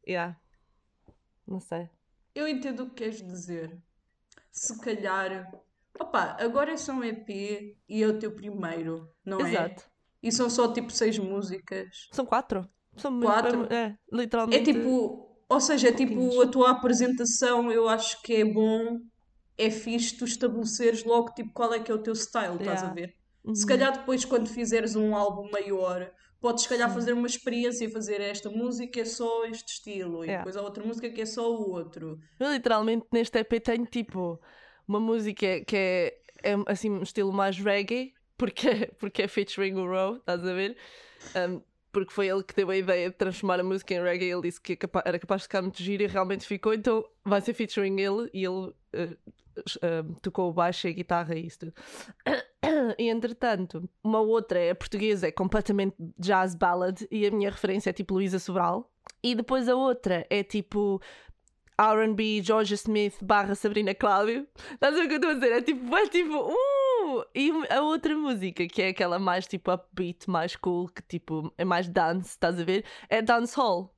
Yeah. 0.05 0.37
Não 1.47 1.59
sei. 1.61 1.89
Eu 2.33 2.47
entendo 2.49 2.83
o 2.83 2.89
que 2.89 2.95
queres 2.95 3.21
dizer. 3.23 3.77
Se 4.51 4.77
calhar. 4.81 5.49
Opa, 5.97 6.35
agora 6.39 6.73
é 6.73 6.77
só 6.77 6.91
um 6.91 7.03
EP 7.03 7.29
e 7.87 8.03
é 8.03 8.07
o 8.07 8.19
teu 8.19 8.31
primeiro, 8.35 9.09
não 9.23 9.39
é? 9.39 9.51
Exato. 9.51 9.83
E 10.21 10.31
são 10.33 10.49
só 10.49 10.73
tipo 10.73 10.91
seis 10.91 11.17
músicas. 11.17 12.09
São 12.11 12.25
quatro. 12.25 12.69
São 12.97 13.19
Quatro? 13.21 13.67
É, 13.73 13.85
É 13.85 13.97
literalmente. 14.11 14.73
tipo. 14.73 15.24
Ou 15.47 15.59
seja, 15.59 15.89
é 15.89 15.91
tipo 15.91 16.41
a 16.41 16.47
tua 16.47 16.71
apresentação, 16.71 17.71
eu 17.71 17.87
acho 17.87 18.21
que 18.23 18.35
é 18.35 18.45
bom, 18.45 18.99
é 19.57 19.69
fixe 19.69 20.17
tu 20.17 20.25
estabeleceres 20.25 21.03
logo 21.03 21.33
tipo 21.33 21.51
qual 21.53 21.73
é 21.73 21.79
que 21.79 21.91
é 21.91 21.95
o 21.95 21.99
teu 22.01 22.15
style, 22.15 22.55
estás 22.57 22.83
a 22.83 22.93
ver? 22.93 23.13
Uhum. 23.43 23.53
Se 23.53 23.65
calhar 23.65 23.91
depois, 23.91 24.25
quando 24.25 24.47
fizeres 24.47 24.95
um 24.95 25.15
álbum 25.15 25.49
maior, 25.51 26.11
podes 26.41 26.63
se 26.63 26.69
calhar 26.69 26.89
Sim. 26.89 26.95
fazer 26.95 27.13
uma 27.13 27.27
experiência 27.27 27.85
e 27.85 27.89
fazer 27.91 28.19
esta 28.21 28.49
música 28.49 29.01
é 29.01 29.05
só 29.05 29.45
este 29.45 29.73
estilo, 29.73 30.23
e 30.23 30.27
Yeah. 30.27 30.37
depois 30.43 30.57
a 30.57 30.61
outra 30.61 30.83
música 30.83 31.09
que 31.09 31.21
é 31.21 31.25
só 31.25 31.51
o 31.51 31.71
outro. 31.71 32.19
Eu 32.39 32.51
literalmente 32.51 33.05
neste 33.11 33.37
EP 33.37 33.59
tenho 33.59 33.85
tipo 33.85 34.39
uma 34.87 34.99
música 34.99 35.61
que 35.65 35.75
é, 35.75 36.17
é 36.43 36.55
assim 36.67 36.89
um 36.89 37.03
estilo 37.03 37.31
mais 37.31 37.57
reggae, 37.59 38.13
porque, 38.37 38.91
porque 38.99 39.21
é 39.21 39.27
featuring 39.27 39.75
o 39.75 39.87
Row, 39.87 40.17
estás 40.17 40.45
a 40.45 40.53
ver? 40.53 40.75
Um, 41.35 41.61
porque 41.95 42.11
foi 42.11 42.27
ele 42.27 42.43
que 42.43 42.53
deu 42.53 42.69
a 42.69 42.75
ideia 42.75 43.09
de 43.09 43.15
transformar 43.15 43.57
a 43.57 43.63
música 43.63 43.93
em 43.93 44.03
reggae. 44.03 44.29
Ele 44.29 44.41
disse 44.41 44.59
que 44.59 44.73
é 44.73 44.77
era 45.05 45.17
capaz 45.17 45.41
de 45.41 45.47
ficar 45.47 45.61
muito 45.61 45.81
giro 45.81 46.03
e 46.03 46.07
realmente 46.07 46.45
ficou. 46.45 46.73
Então 46.73 47.05
vai 47.23 47.39
ser 47.39 47.53
featuring 47.53 47.97
ele 48.01 48.29
e 48.33 48.43
ele 48.43 48.73
eh, 48.91 49.15
eh, 49.81 50.03
tocou 50.21 50.49
o 50.49 50.53
baixo 50.53 50.87
e 50.87 50.89
a 50.89 50.93
guitarra 50.93 51.35
e 51.35 51.47
isso 51.47 51.59
tudo. 51.59 51.73
E 52.97 53.09
entretanto, 53.09 53.87
uma 54.03 54.19
outra 54.19 54.59
é 54.59 54.73
portuguesa, 54.73 55.27
é 55.27 55.31
completamente 55.31 55.95
jazz 56.17 56.55
ballad 56.55 57.05
e 57.09 57.25
a 57.25 57.31
minha 57.31 57.49
referência 57.49 57.91
é 57.91 57.93
tipo 57.93 58.15
Luísa 58.15 58.39
Sobral. 58.39 58.91
E 59.23 59.35
depois 59.35 59.69
a 59.69 59.75
outra 59.75 60.25
é 60.29 60.43
tipo 60.43 60.99
R&B, 61.77 62.41
Georgia 62.41 62.75
Smith 62.75 63.15
barra 63.21 63.55
Sabrina 63.55 63.93
Cláudio. 63.95 64.47
Estás 64.73 64.93
a 64.93 64.97
ver 64.97 65.05
o 65.05 65.07
que 65.07 65.13
eu 65.13 65.17
estou 65.17 65.31
a 65.31 65.33
dizer? 65.35 65.51
É 65.53 65.61
tipo, 65.61 65.95
é 65.95 66.09
tipo, 66.09 66.37
uh! 66.37 66.84
E 67.35 67.51
a 67.69 67.81
outra 67.81 68.15
música, 68.17 68.67
que 68.67 68.81
é 68.81 68.87
aquela 68.89 69.19
mais 69.19 69.45
tipo 69.47 69.71
upbeat, 69.71 70.29
mais 70.29 70.55
cool, 70.55 70.87
que 70.89 71.01
tipo 71.03 71.53
é 71.57 71.63
mais 71.65 71.87
dance, 71.87 72.29
estás 72.29 72.59
a 72.59 72.63
ver? 72.63 72.83
É 73.09 73.21
dancehall, 73.21 73.95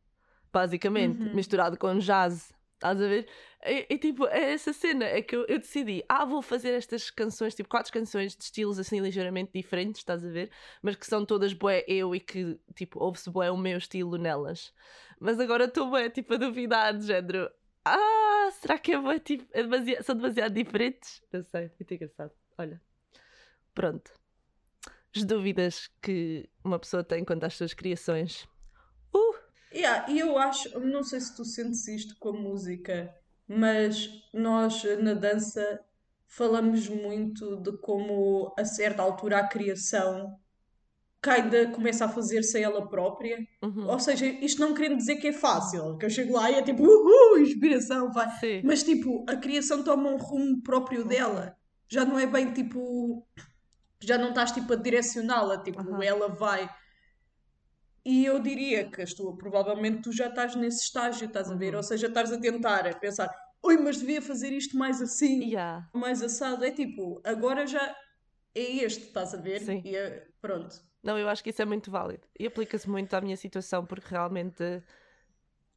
basicamente, 0.51 1.25
Uhum. 1.27 1.33
misturado 1.33 1.77
com 1.77 1.97
jazz. 1.99 2.53
Estás 2.75 3.01
a 3.01 3.07
ver? 3.07 3.27
E, 3.65 3.87
e, 3.89 3.97
tipo, 3.97 4.27
é 4.27 4.53
essa 4.53 4.71
cena, 4.71 5.03
é 5.05 5.19
que 5.21 5.35
eu, 5.35 5.45
eu 5.47 5.57
decidi, 5.57 6.03
ah, 6.07 6.23
vou 6.25 6.43
fazer 6.43 6.69
estas 6.73 7.09
canções, 7.09 7.55
tipo, 7.55 7.67
quatro 7.67 7.91
canções 7.91 8.35
de 8.35 8.43
estilos 8.43 8.77
assim 8.77 8.99
ligeiramente 8.99 9.51
diferentes, 9.51 9.99
estás 10.01 10.23
a 10.23 10.29
ver? 10.29 10.51
Mas 10.83 10.95
que 10.95 11.07
são 11.07 11.25
todas 11.25 11.53
bué 11.53 11.83
eu 11.87 12.13
e 12.15 12.19
que, 12.19 12.59
tipo, 12.75 13.03
ouve-se 13.03 13.31
bué 13.31 13.49
o 13.49 13.57
meu 13.57 13.79
estilo 13.79 14.15
nelas. 14.19 14.71
Mas 15.19 15.39
agora 15.39 15.63
estou 15.65 15.89
bué, 15.89 16.07
tipo, 16.11 16.35
a 16.35 16.37
duvidar, 16.37 16.95
de 16.95 17.07
género, 17.07 17.49
ah, 17.83 18.49
será 18.61 18.77
que 18.77 18.91
é 18.91 18.99
bué, 18.99 19.17
tipo, 19.17 19.43
é 19.53 19.63
demasiado- 19.63 20.03
são 20.03 20.15
demasiado 20.15 20.53
diferentes? 20.53 21.23
Não 21.33 21.41
sei, 21.41 21.71
muito 21.79 21.93
engraçado. 21.95 22.31
Olha, 22.59 22.79
pronto. 23.77 24.11
As 25.15 25.23
dúvidas 25.23 25.87
que 26.01 26.49
uma 26.63 26.79
pessoa 26.79 27.03
tem 27.03 27.23
quanto 27.23 27.43
às 27.43 27.53
suas 27.53 27.75
criações. 27.75 28.47
Uh! 29.15 29.35
Yeah, 29.71 30.11
e 30.11 30.17
eu 30.17 30.35
acho, 30.39 30.79
não 30.79 31.03
sei 31.03 31.19
se 31.19 31.35
tu 31.35 31.45
sentes 31.45 31.87
isto 31.87 32.15
com 32.19 32.29
a 32.29 32.33
música, 32.33 33.13
mas 33.47 34.09
nós 34.33 34.83
na 34.99 35.13
dança 35.13 35.79
falamos 36.25 36.89
muito 36.89 37.57
de 37.57 37.77
como 37.77 38.51
a 38.57 38.65
certa 38.65 39.03
altura 39.03 39.37
a 39.37 39.47
criação 39.47 40.39
ainda 41.29 41.67
começa 41.71 42.05
a 42.05 42.09
fazer-se 42.09 42.57
a 42.57 42.61
ela 42.61 42.89
própria. 42.89 43.37
Uhum. 43.61 43.87
Ou 43.87 43.99
seja, 43.99 44.25
isto 44.25 44.61
não 44.61 44.73
querendo 44.73 44.97
dizer 44.97 45.17
que 45.17 45.27
é 45.27 45.33
fácil, 45.33 45.97
que 45.97 46.05
eu 46.05 46.09
chego 46.09 46.33
lá 46.33 46.49
e 46.49 46.55
é 46.55 46.61
tipo, 46.63 46.83
uhul, 46.83 47.39
inspiração, 47.39 48.11
vai. 48.11 48.29
Sim. 48.39 48.61
Mas 48.63 48.81
tipo, 48.81 49.25
a 49.27 49.35
criação 49.35 49.83
toma 49.83 50.09
um 50.09 50.17
rumo 50.17 50.63
próprio 50.63 51.05
dela. 51.05 51.55
Já 51.89 52.05
não 52.05 52.17
é 52.17 52.25
bem 52.25 52.51
tipo. 52.53 53.25
Já 53.99 54.17
não 54.17 54.29
estás 54.29 54.51
tipo 54.51 54.73
a 54.73 54.75
direcioná-la, 54.75 55.61
tipo, 55.63 55.79
Aham. 55.79 56.03
ela 56.03 56.27
vai. 56.29 56.69
E 58.05 58.25
eu 58.25 58.39
diria 58.39 58.89
que 58.89 59.03
tuas, 59.15 59.37
provavelmente 59.37 60.03
tu 60.03 60.13
já 60.13 60.27
estás 60.27 60.55
nesse 60.55 60.85
estágio, 60.85 61.25
estás 61.27 61.51
a 61.51 61.55
ver? 61.55 61.71
Uhum. 61.73 61.77
Ou 61.77 61.83
seja, 61.83 62.07
estás 62.07 62.31
a 62.31 62.39
tentar, 62.39 62.87
a 62.87 62.95
pensar, 62.95 63.29
oi, 63.61 63.77
mas 63.77 63.97
devia 63.97 64.21
fazer 64.21 64.51
isto 64.53 64.77
mais 64.77 65.01
assim, 65.01 65.43
Yeah. 65.43 65.89
mais 65.93 66.21
assado. 66.23 66.63
É 66.63 66.71
tipo, 66.71 67.21
agora 67.23 67.65
já 67.67 67.95
é 68.55 68.61
este, 68.85 69.07
estás 69.07 69.33
a 69.33 69.37
ver? 69.37 69.59
Sim. 69.59 69.81
E 69.83 69.95
é- 69.95 70.25
pronto. 70.41 70.75
Não, 71.03 71.17
eu 71.17 71.27
acho 71.27 71.43
que 71.43 71.49
isso 71.49 71.61
é 71.61 71.65
muito 71.65 71.91
válido. 71.91 72.27
E 72.39 72.47
aplica-se 72.47 72.89
muito 72.89 73.13
à 73.13 73.21
minha 73.21 73.35
situação, 73.37 73.85
porque 73.85 74.07
realmente 74.09 74.63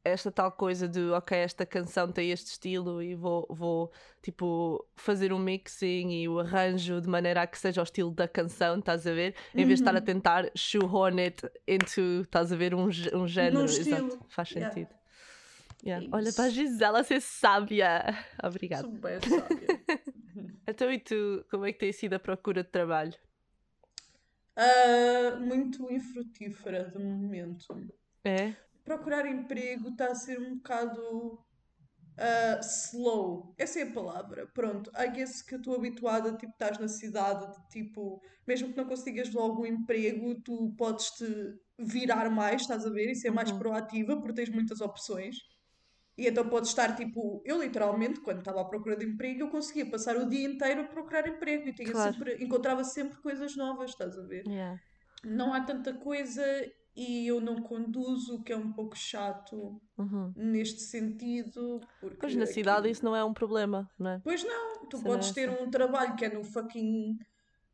esta 0.03 0.31
tal 0.31 0.51
coisa 0.51 0.87
de 0.87 0.99
ok, 1.11 1.37
esta 1.37 1.65
canção 1.65 2.11
tem 2.11 2.31
este 2.31 2.47
estilo 2.47 3.01
e 3.03 3.13
vou, 3.15 3.45
vou 3.49 3.91
tipo 4.21 4.85
fazer 4.95 5.31
um 5.31 5.37
mixing 5.39 6.09
e 6.11 6.27
o 6.27 6.39
arranjo 6.39 6.99
de 6.99 7.07
maneira 7.07 7.43
a 7.43 7.47
que 7.47 7.57
seja 7.57 7.81
o 7.81 7.83
estilo 7.83 8.11
da 8.11 8.27
canção, 8.27 8.79
estás 8.79 9.05
a 9.05 9.13
ver? 9.13 9.35
Em 9.53 9.65
vez 9.65 9.79
de 9.79 9.83
estar 9.83 9.95
a 9.95 9.99
Uhum. 9.99 10.05
tentar 10.05 10.51
shoehorn 10.55 11.21
it 11.21 11.47
into, 11.67 12.21
estás 12.23 12.51
a 12.51 12.55
ver, 12.55 12.73
um, 12.73 12.85
um 13.13 13.27
género. 13.27 13.63
Exato, 13.65 14.19
faz 14.29 14.49
Yeah. 14.51 14.73
sentido. 14.73 14.95
Yeah. 15.83 16.05
É 16.05 16.09
Olha 16.15 16.33
para 16.33 16.45
a. 16.45 16.49
Gisela 16.49 17.03
ser 17.03 17.21
sábia. 17.21 18.03
Obrigada. 18.43 18.83
Sou 18.83 18.91
bem 18.91 19.19
sábia. 19.19 19.81
Então 20.67 20.91
e 20.91 20.99
tu, 20.99 21.45
como 21.51 21.65
é 21.65 21.73
que 21.73 21.79
tem 21.79 21.91
sido 21.91 22.13
a 22.13 22.19
procura 22.19 22.63
de 22.63 22.69
trabalho? 22.69 23.13
Ah, 24.55 25.35
muito 25.39 25.91
infrutífera 25.91 26.85
de 26.89 26.99
momento. 26.99 27.65
É? 28.23 28.53
Procurar 28.83 29.25
emprego 29.25 29.89
está 29.89 30.07
a 30.07 30.15
ser 30.15 30.39
um 30.39 30.55
bocado 30.55 31.39
ah, 32.17 32.59
slow. 32.61 33.53
Essa 33.57 33.79
é 33.79 33.83
a 33.83 33.91
palavra. 33.91 34.47
Pronto, 34.53 34.91
I 34.97 35.09
guess 35.09 35.41
que 35.41 35.55
eu 35.55 35.59
estou 35.59 35.75
habituada, 35.75 36.33
tipo, 36.37 36.51
estás 36.51 36.77
na 36.77 36.87
cidade, 36.87 37.45
de, 37.53 37.69
tipo, 37.69 38.21
mesmo 38.47 38.69
que 38.69 38.77
não 38.77 38.85
consigas 38.85 39.31
logo 39.33 39.63
um 39.63 39.65
emprego, 39.65 40.35
tu 40.43 40.73
podes-te 40.77 41.25
virar 41.79 42.29
mais, 42.29 42.61
estás 42.61 42.85
a 42.85 42.89
ver? 42.89 43.09
E 43.11 43.15
ser 43.15 43.31
mais 43.31 43.51
Uhum. 43.51 43.59
proativa, 43.59 44.15
porque 44.17 44.33
tens 44.33 44.49
muitas 44.49 44.81
opções. 44.81 45.35
E 46.17 46.27
então 46.27 46.47
podes 46.49 46.69
estar, 46.69 46.95
tipo, 46.95 47.41
eu 47.45 47.61
literalmente, 47.61 48.19
quando 48.21 48.39
estava 48.39 48.61
à 48.61 48.65
procura 48.65 48.95
de 48.97 49.05
emprego, 49.05 49.41
eu 49.41 49.49
conseguia 49.49 49.89
passar 49.89 50.17
o 50.17 50.29
dia 50.29 50.45
inteiro 50.47 50.81
a 50.81 50.83
procurar 50.85 51.27
emprego 51.27 51.67
e 51.69 51.73
tinha 51.73 51.91
Claro. 51.91 52.13
sempre, 52.13 52.43
encontrava 52.43 52.83
sempre 52.83 53.17
coisas 53.21 53.55
novas, 53.55 53.91
estás 53.91 54.17
a 54.17 54.23
ver? 54.23 54.43
Yeah. 54.45 54.77
não 55.23 55.53
há 55.53 55.61
tanta 55.61 55.93
coisa 55.93 56.43
e 56.95 57.25
eu 57.27 57.39
não 57.39 57.61
conduzo, 57.61 58.35
o 58.35 58.43
que 58.43 58.51
é 58.53 58.57
um 58.57 58.71
pouco 58.71 58.95
chato 58.97 59.81
Uhum. 59.97 60.33
neste 60.35 60.81
sentido. 60.81 61.79
Pois 62.19 62.35
na 62.35 62.43
aqui- 62.43 62.53
cidade 62.53 62.89
isso 62.89 63.03
não 63.05 63.15
é 63.15 63.23
um 63.23 63.33
problema, 63.33 63.89
não 63.97 64.11
é? 64.11 64.19
Pois 64.23 64.43
não, 64.43 64.85
tu 64.87 64.97
é 64.97 65.01
podes 65.01 65.31
ter 65.31 65.49
essa. 65.49 65.63
um 65.63 65.69
trabalho 65.69 66.15
que 66.15 66.25
é 66.25 66.29
no 66.33 66.43
fucking 66.43 67.17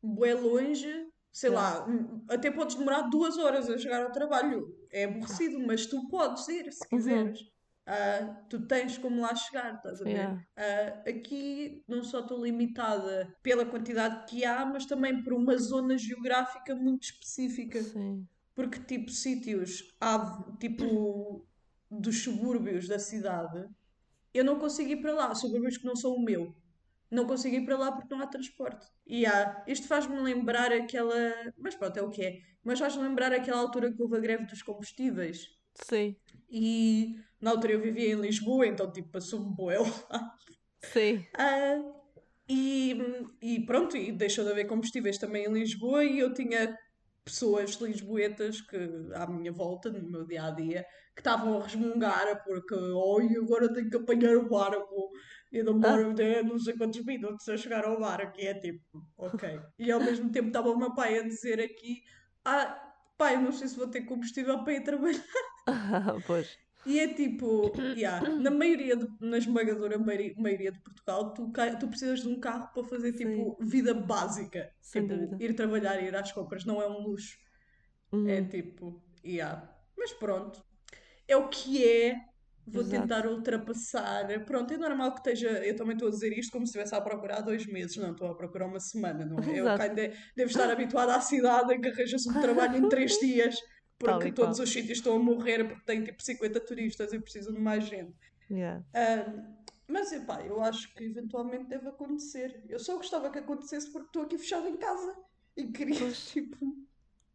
bué 0.02 0.34
longe, 0.34 0.88
sei 1.32 1.50
Yeah. 1.50 1.78
lá, 1.80 1.86
hum, 1.88 2.24
até 2.28 2.50
podes 2.50 2.76
demorar 2.76 3.02
duas 3.02 3.36
horas 3.38 3.68
a 3.68 3.76
chegar 3.78 4.04
ao 4.04 4.12
trabalho. 4.12 4.74
É 4.90 5.04
aborrecido, 5.04 5.58
mas 5.60 5.86
tu 5.86 6.08
podes 6.08 6.46
ir 6.48 6.72
se 6.72 6.82
Uhum. 6.84 6.88
quiseres. 6.88 7.40
Ah, 7.90 8.44
tu 8.50 8.66
tens 8.66 8.98
como 8.98 9.22
lá 9.22 9.34
chegar, 9.34 9.76
estás 9.76 10.00
a 10.02 10.04
ver? 10.04 10.10
Yeah. 10.10 10.44
Ah, 10.56 11.08
aqui 11.08 11.82
não 11.88 12.02
só 12.04 12.20
estou 12.20 12.44
limitada 12.44 13.34
pela 13.42 13.64
quantidade 13.64 14.26
que 14.26 14.44
há, 14.44 14.64
mas 14.66 14.84
também 14.84 15.22
por 15.22 15.32
uma 15.32 15.56
zona 15.56 15.96
geográfica 15.96 16.74
muito 16.74 17.04
específica. 17.04 17.82
Sim. 17.82 18.26
Porque, 18.58 18.80
tipo, 18.80 19.08
sítios, 19.08 19.84
há, 20.00 20.44
tipo, 20.58 21.46
dos 21.88 22.24
subúrbios 22.24 22.88
da 22.88 22.98
cidade, 22.98 23.64
eu 24.34 24.44
não 24.44 24.58
consigo 24.58 24.90
ir 24.90 25.00
para 25.00 25.14
lá. 25.14 25.32
Subúrbios 25.32 25.78
que 25.78 25.86
não 25.86 25.94
são 25.94 26.14
o 26.14 26.24
meu. 26.24 26.52
Não 27.08 27.24
consigo 27.24 27.54
ir 27.54 27.64
para 27.64 27.78
lá 27.78 27.92
porque 27.92 28.12
não 28.12 28.20
há 28.20 28.26
transporte. 28.26 28.84
E 29.06 29.24
há. 29.24 29.62
Isto 29.68 29.86
faz-me 29.86 30.18
lembrar 30.18 30.72
aquela. 30.72 31.14
Mas 31.56 31.76
pronto, 31.76 31.98
é 31.98 32.02
o 32.02 32.10
que 32.10 32.20
é. 32.20 32.40
Mas 32.64 32.80
faz-me 32.80 33.04
lembrar 33.04 33.32
aquela 33.32 33.60
altura 33.60 33.92
que 33.92 34.02
houve 34.02 34.16
a 34.16 34.20
greve 34.20 34.46
dos 34.46 34.60
combustíveis. 34.60 35.46
Sim. 35.84 36.16
E 36.50 37.14
na 37.40 37.52
altura 37.52 37.74
eu 37.74 37.80
vivia 37.80 38.10
em 38.10 38.20
Lisboa, 38.20 38.66
então, 38.66 38.90
tipo, 38.90 39.08
passou-me 39.10 39.54
boel. 39.54 39.84
Sim. 40.82 41.24
Ah, 41.38 41.80
e, 42.48 42.98
e 43.40 43.64
pronto, 43.64 43.96
e 43.96 44.10
deixou 44.10 44.44
de 44.44 44.50
haver 44.50 44.66
combustíveis 44.66 45.16
também 45.16 45.44
em 45.44 45.52
Lisboa 45.52 46.04
e 46.04 46.18
eu 46.18 46.34
tinha 46.34 46.76
pessoas 47.28 47.74
lisboetas 47.74 48.60
que 48.62 48.76
à 49.14 49.26
minha 49.26 49.52
volta, 49.52 49.90
no 49.90 50.10
meu 50.10 50.26
dia 50.26 50.44
a 50.44 50.50
dia, 50.50 50.86
que 51.14 51.20
estavam 51.20 51.58
a 51.58 51.62
resmungar 51.62 52.42
porque 52.44 52.74
oi, 52.74 53.36
agora 53.36 53.72
tenho 53.72 53.90
que 53.90 53.96
apanhar 53.96 54.36
o 54.36 54.48
barco 54.48 55.10
e 55.52 55.62
demora 55.62 56.12
de 56.14 56.42
não 56.42 56.58
sei 56.58 56.74
quantos 56.74 57.04
minutos 57.04 57.48
a 57.48 57.56
chegar 57.56 57.84
ao 57.84 58.00
barco 58.00 58.40
e 58.40 58.46
é 58.46 58.54
tipo, 58.54 59.04
ok. 59.16 59.60
E 59.78 59.92
ao 59.92 60.00
mesmo 60.00 60.30
tempo 60.32 60.48
estava 60.48 60.70
o 60.70 60.78
meu 60.78 60.94
pai 60.94 61.18
a 61.18 61.22
dizer 61.22 61.60
aqui, 61.60 62.02
ah, 62.44 62.94
pai, 63.18 63.36
não 63.36 63.52
sei 63.52 63.68
se 63.68 63.76
vou 63.76 63.88
ter 63.88 64.02
combustível 64.02 64.64
para 64.64 64.72
ir 64.72 64.82
trabalhar. 64.82 65.24
pois. 66.26 66.56
E 66.86 66.98
é 67.00 67.12
tipo, 67.12 67.72
yeah, 67.96 68.26
na 68.28 68.50
maioria, 68.50 68.96
de- 68.96 69.08
na 69.20 69.36
esmagadora 69.38 69.98
maioria, 69.98 70.70
de 70.72 70.80
Portugal, 70.80 71.34
tu, 71.34 71.50
tu 71.80 71.88
precisas 71.88 72.22
de 72.22 72.28
um 72.28 72.38
carro 72.40 72.72
para 72.72 72.84
fazer 72.84 73.12
tipo 73.12 73.58
vida 73.60 73.92
básica. 73.92 74.70
Sem 74.80 75.02
tipo, 75.02 75.14
dúvida. 75.14 75.36
ir 75.44 75.54
trabalhar, 75.54 76.02
ir 76.02 76.14
às 76.14 76.32
compras, 76.32 76.64
não 76.64 76.80
é 76.80 76.88
um 76.88 77.02
luxo. 77.02 77.36
Uhum. 78.12 78.28
É 78.28 78.42
tipo, 78.42 79.02
yeah. 79.24 79.68
Mas 79.96 80.12
pronto, 80.12 80.64
é 81.26 81.36
o 81.36 81.48
que 81.48 81.84
é. 81.84 82.16
Vou 82.70 82.82
Exato. 82.82 83.00
tentar 83.02 83.26
ultrapassar. 83.26 84.26
Pronto, 84.44 84.74
é 84.74 84.76
normal 84.76 85.12
que 85.12 85.18
esteja. 85.20 85.48
Eu 85.64 85.74
também 85.74 85.94
estou 85.94 86.08
a 86.08 86.10
dizer 86.10 86.36
isto 86.38 86.52
como 86.52 86.66
se 86.66 86.70
estivesse 86.70 86.94
a 86.94 87.00
procurar 87.00 87.40
dois 87.40 87.66
meses. 87.66 87.96
Não, 87.96 88.12
estou 88.12 88.28
a 88.28 88.34
procurar 88.34 88.66
uma 88.66 88.78
semana, 88.78 89.24
não 89.24 89.38
é? 89.38 89.50
Eu 89.58 89.64
Exato. 89.64 89.82
ainda 89.82 90.12
devo 90.36 90.50
estar 90.50 90.70
habituada 90.70 91.16
à 91.16 91.20
cidade 91.20 91.72
em 91.74 91.80
que 91.80 91.88
arranja-se 91.88 92.28
um 92.28 92.40
trabalho 92.40 92.76
em 92.76 92.88
três 92.90 93.12
dias. 93.20 93.56
Porque 93.98 94.32
todos 94.32 94.58
qual. 94.58 94.64
os 94.64 94.72
sítios 94.72 94.98
estão 94.98 95.16
a 95.16 95.18
morrer 95.18 95.64
porque 95.64 95.84
têm 95.84 96.04
tipo 96.04 96.22
50 96.22 96.60
turistas 96.60 97.12
e 97.12 97.18
precisam 97.18 97.52
de 97.52 97.60
mais 97.60 97.84
gente. 97.84 98.14
Yeah. 98.50 98.84
Ahm, 98.94 99.56
mas 99.88 100.12
epá, 100.12 100.40
eu 100.42 100.62
acho 100.62 100.94
que 100.94 101.04
eventualmente 101.04 101.64
deve 101.64 101.88
acontecer. 101.88 102.62
Eu 102.68 102.78
só 102.78 102.96
gostava 102.96 103.30
que 103.30 103.38
acontecesse 103.38 103.90
porque 103.90 104.06
estou 104.06 104.22
aqui 104.22 104.38
fechada 104.38 104.68
em 104.68 104.76
casa 104.76 105.16
e 105.56 105.66
queria, 105.66 105.98
Pois. 105.98 106.26
tipo. 106.30 106.86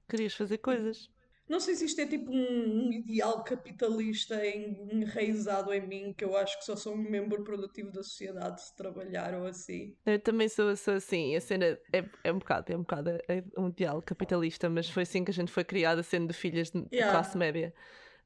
Querias 0.08 0.34
fazer 0.34 0.60
coisas. 0.60 1.10
Não 1.53 1.60
sei 1.60 1.75
se 1.75 1.86
isto 1.86 2.01
é 2.01 2.07
tipo 2.07 2.31
um, 2.31 2.88
um 2.88 2.91
ideal 2.91 3.43
capitalista 3.43 4.43
en- 4.43 4.75
enraizado 4.91 5.72
em 5.72 5.88
mim, 5.88 6.12
que 6.12 6.25
eu 6.25 6.36
acho 6.36 6.57
que 6.57 6.65
só 6.65 6.75
sou 6.75 6.95
um 6.95 6.98
membro 6.98 7.43
produtivo 7.43 7.91
da 7.91 8.01
sociedade 8.01 8.60
se 8.60 8.75
trabalhar 8.75 9.36
ou 9.36 9.45
assim. 9.45 9.95
Eu 10.03 10.19
também 10.19 10.50
sou, 10.50 10.75
sou 10.75 10.95
assim. 10.95 11.36
A 11.36 11.39
cena 11.39 11.77
é, 11.93 12.03
é 12.24 12.33
um 12.33 12.39
bocado, 12.39 12.74
é 12.74 12.75
um 12.75 12.81
bocado 12.81 13.12
é 13.27 13.43
um 13.55 13.69
ideal 13.69 14.01
capitalista, 14.01 14.67
mas 14.67 14.89
foi 14.89 15.03
assim 15.03 15.24
que 15.24 15.29
a 15.29 15.33
gente 15.33 15.51
foi 15.51 15.63
criada, 15.63 16.01
sendo 16.01 16.33
filhas 16.33 16.72
de, 16.72 16.83
Yeah. 16.91 17.12
classe 17.12 17.38
média. 17.38 17.72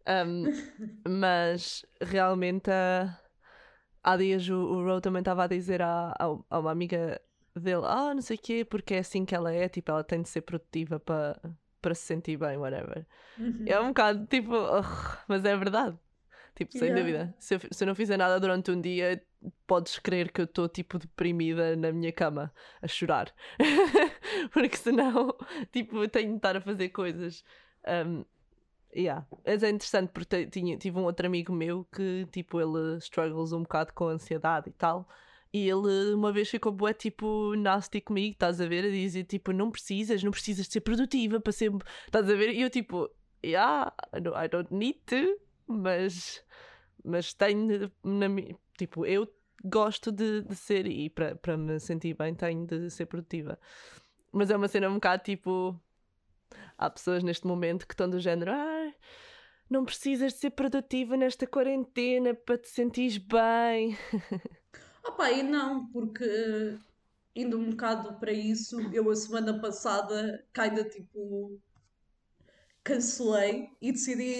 Um, 0.07 0.45
mas 1.05 1.85
realmente 2.01 2.71
há, 2.71 3.19
há 4.01 4.15
dias 4.15 4.47
o, 4.47 4.55
o 4.55 4.85
Ro 4.85 5.01
também 5.01 5.19
estava 5.19 5.43
a 5.43 5.47
dizer 5.47 5.81
a, 5.81 6.13
a, 6.17 6.25
a 6.49 6.59
uma 6.59 6.71
amiga 6.71 7.21
dele, 7.53 7.81
ah, 7.83 8.13
não 8.13 8.21
sei 8.21 8.37
o 8.37 8.41
quê, 8.41 8.63
porque 8.63 8.93
é 8.93 8.99
assim 8.99 9.25
que 9.25 9.35
ela 9.35 9.51
é, 9.53 9.67
tipo, 9.67 9.91
ela 9.91 10.01
tem 10.03 10.21
de 10.21 10.29
ser 10.29 10.43
produtiva 10.43 10.97
para 10.97 11.37
para 11.81 11.95
se 11.95 12.01
sentir 12.03 12.37
bem, 12.37 12.57
whatever. 12.57 13.05
Uhum. 13.37 13.63
É 13.65 13.79
um 13.79 13.87
bocado 13.89 14.25
tipo, 14.27 14.53
"Ugh", 14.53 15.17
mas 15.27 15.43
é 15.45 15.55
verdade. 15.55 15.97
Tipo, 16.55 16.71
sem 16.71 16.87
Yeah. 16.89 16.99
dúvida. 17.01 17.35
Se 17.37 17.55
eu, 17.55 17.59
se 17.71 17.83
eu 17.83 17.87
não 17.87 17.93
fizer 17.93 18.17
nada 18.17 18.39
durante 18.39 18.71
um 18.71 18.81
dia, 18.81 19.21
podes 19.67 19.99
crer 19.99 20.31
que 20.31 20.41
eu 20.41 20.45
estou 20.45 20.67
tipo 20.67 20.97
deprimida 20.97 21.75
na 21.75 21.91
minha 21.91 22.11
cama 22.11 22.51
a 22.81 22.87
chorar. 22.87 23.31
Porque 24.51 24.75
senão, 24.75 25.35
tipo, 25.71 26.07
tenho 26.07 26.31
de 26.31 26.37
estar 26.37 26.57
a 26.57 26.61
fazer 26.61 26.89
coisas. 26.89 27.43
Um, 27.87 28.25
yeah. 28.95 29.25
Mas 29.45 29.61
é 29.61 29.69
interessante 29.69 30.09
porque 30.11 30.47
tinha, 30.47 30.75
tive 30.77 30.97
um 30.97 31.03
outro 31.03 31.27
amigo 31.27 31.53
meu 31.53 31.85
que, 31.93 32.27
tipo, 32.31 32.59
ele 32.59 32.97
struggles 32.97 33.53
um 33.53 33.61
bocado 33.61 33.93
com 33.93 34.07
ansiedade 34.07 34.69
e 34.69 34.73
tal. 34.73 35.07
E 35.53 35.67
ele 35.69 36.13
uma 36.13 36.31
vez 36.31 36.49
ficou 36.49 36.71
bué, 36.71 36.93
tipo, 36.93 37.55
nasty 37.55 38.01
comigo, 38.01 38.33
estás 38.33 38.59
a 38.59 38.67
ver? 38.67 38.85
A 38.85 38.89
dizer, 38.89 39.23
tipo, 39.23 39.51
não 39.51 39.71
precisas, 39.71 40.23
não 40.23 40.31
precisas 40.31 40.67
de 40.67 40.73
ser 40.73 40.81
produtiva 40.81 41.39
para 41.39 41.53
ser... 41.53 41.71
Estás 42.05 42.29
a 42.29 42.35
ver? 42.35 42.49
E 42.49 42.61
eu, 42.61 42.69
tipo, 42.69 43.09
yeah, 43.43 43.93
I 44.13 44.47
don't, 44.49 44.73
need 44.73 44.99
to, 45.05 45.39
mas, 45.67 46.43
mas 47.03 47.33
tenho, 47.33 47.91
na, 48.03 48.27
tipo, 48.77 49.05
eu 49.05 49.27
gosto 49.63 50.11
de, 50.11 50.41
de 50.41 50.55
ser 50.55 50.85
e 50.87 51.09
para 51.09 51.57
me 51.57 51.79
sentir 51.79 52.15
bem 52.15 52.33
tenho 52.35 52.65
de 52.65 52.89
ser 52.89 53.05
produtiva. 53.05 53.59
Mas 54.31 54.49
é 54.49 54.55
uma 54.55 54.67
cena 54.67 54.89
um 54.89 54.95
bocado 54.95 55.23
tipo. 55.23 55.79
Há 56.77 56.89
pessoas 56.89 57.23
neste 57.23 57.47
momento 57.47 57.87
que 57.87 57.93
estão 57.93 58.09
do 58.09 58.19
género. 58.19 58.51
Ah, 58.51 58.93
não 59.69 59.83
precisas 59.83 60.33
de 60.33 60.39
ser 60.39 60.51
produtiva 60.51 61.17
nesta 61.17 61.47
quarentena 61.47 62.33
para 62.33 62.57
te 62.57 62.69
sentires 62.69 63.17
bem. 63.17 63.97
Opa, 65.07 65.31
e 65.31 65.41
não, 65.41 65.87
porque 65.87 66.77
indo 67.35 67.57
um 67.57 67.69
bocado 67.69 68.19
para 68.19 68.31
isso, 68.31 68.79
eu 68.93 69.09
a 69.09 69.15
semana 69.15 69.59
passada, 69.59 70.45
ainda 70.57 70.83
tipo, 70.83 71.59
cancelei 72.83 73.69
e 73.81 73.91
decidi 73.91 74.39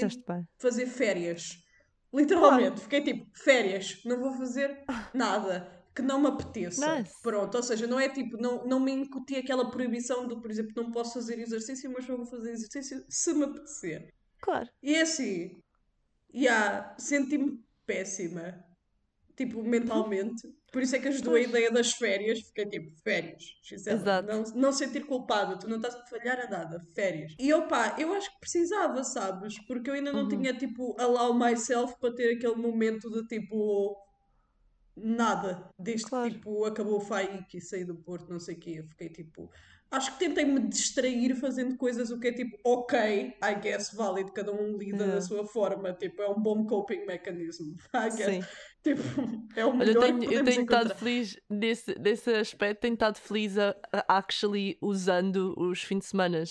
fazer 0.57 0.87
férias. 0.87 1.63
Literalmente, 2.13 2.81
fiquei 2.81 3.01
tipo, 3.01 3.29
férias, 3.37 4.01
não 4.03 4.19
vou 4.19 4.33
fazer 4.33 4.83
nada 5.13 5.77
que 5.93 6.01
não 6.01 6.19
me 6.19 6.27
apeteça. 6.27 6.99
Nice. 6.99 7.11
Pronto, 7.23 7.55
ou 7.55 7.63
seja, 7.63 7.87
não 7.87 7.99
é 7.99 8.07
tipo, 8.07 8.37
não, 8.37 8.63
não 8.65 8.79
me 8.79 8.91
incuti 8.91 9.35
aquela 9.35 9.71
proibição 9.71 10.27
de, 10.27 10.35
por 10.39 10.51
exemplo, 10.51 10.71
não 10.75 10.91
posso 10.91 11.15
fazer 11.15 11.39
exercício, 11.39 11.91
mas 11.91 12.05
vou 12.05 12.25
fazer 12.25 12.51
exercício 12.51 13.03
se 13.09 13.33
me 13.33 13.45
apetecer. 13.45 14.13
Claro. 14.39 14.69
E 14.81 14.93
é 14.93 15.01
assim, 15.01 15.59
yeah, 16.33 16.95
senti-me 16.99 17.63
péssima, 17.85 18.63
tipo, 19.37 19.63
mentalmente. 19.63 20.45
Por 20.73 20.81
isso 20.81 20.95
é 20.95 20.99
que 20.99 21.07
ajudou 21.07 21.35
a 21.35 21.39
ideia 21.39 21.71
das 21.71 21.93
férias. 21.93 22.39
Fiquei 22.41 22.65
tipo, 22.65 22.93
férias. 23.01 23.43
Exato. 23.71 24.27
Não, 24.27 24.43
não 24.55 24.71
sentir 24.73 25.05
culpada, 25.05 25.57
tu 25.57 25.69
não 25.69 25.77
estás 25.77 25.95
a 25.95 26.05
falhar 26.07 26.39
a 26.41 26.49
nada, 26.49 26.81
férias. 26.93 27.33
E 27.39 27.53
opá, 27.53 27.95
eu 27.97 28.11
acho 28.13 28.29
que 28.33 28.39
precisava, 28.41 29.03
sabes? 29.03 29.57
Porque 29.65 29.89
eu 29.89 29.93
ainda 29.93 30.11
não 30.11 30.23
Uhum. 30.23 30.27
tinha, 30.29 30.53
tipo, 30.53 30.95
allow 30.99 31.33
myself 31.33 31.95
para 32.01 32.13
ter 32.13 32.35
aquele 32.35 32.55
momento 32.55 33.09
de 33.09 33.25
tipo. 33.27 33.95
Nada, 34.99 35.69
desde 35.77 36.07
Claro. 36.09 36.27
que 36.27 36.35
tipo 36.37 36.65
acabou 36.65 36.97
o 36.97 36.99
FAIC 36.99 37.57
e 37.57 37.61
saí 37.61 37.85
do 37.85 37.95
Porto, 37.95 38.31
não 38.31 38.39
sei 38.39 38.55
o 38.55 38.59
quê, 38.59 38.75
eu 38.79 38.87
fiquei 38.87 39.09
tipo. 39.09 39.47
Acho 39.91 40.11
que 40.13 40.19
tentei 40.25 40.43
me 40.43 40.59
distrair 40.59 41.35
fazendo 41.35 41.77
coisas 41.77 42.09
o 42.09 42.19
que 42.19 42.27
é 42.29 42.33
tipo, 42.33 42.57
ok, 42.65 42.97
I 43.41 43.55
guess, 43.61 43.93
válido, 43.93 44.31
cada 44.33 44.51
um 44.51 44.75
lida 44.75 45.05
da 45.07 45.21
sua 45.21 45.45
forma, 45.45 45.93
tipo, 45.93 46.21
é 46.23 46.27
um 46.27 46.41
bom 46.41 46.65
coping 46.65 47.05
mechanism, 47.05 47.75
I 47.93 48.09
guess. 48.09 48.25
Sim. 48.25 48.41
Tipo, 48.87 49.01
é 49.53 49.65
o 49.65 49.69
Olha, 49.69 49.77
melhor 49.77 49.95
eu 49.95 49.99
tenho, 50.19 50.31
eu 50.31 50.43
tenho 50.45 50.61
estado 50.61 50.95
feliz 50.95 51.37
nesse, 51.49 51.99
nesse 51.99 52.29
aspecto, 52.31 52.81
tenho 52.81 52.93
estado 52.93 53.17
feliz 53.17 53.57
a, 53.57 53.75
a 53.91 54.17
actually 54.17 54.77
usando 54.81 55.53
os 55.57 55.83
fins 55.83 55.99
de 55.99 56.05
semana. 56.05 56.43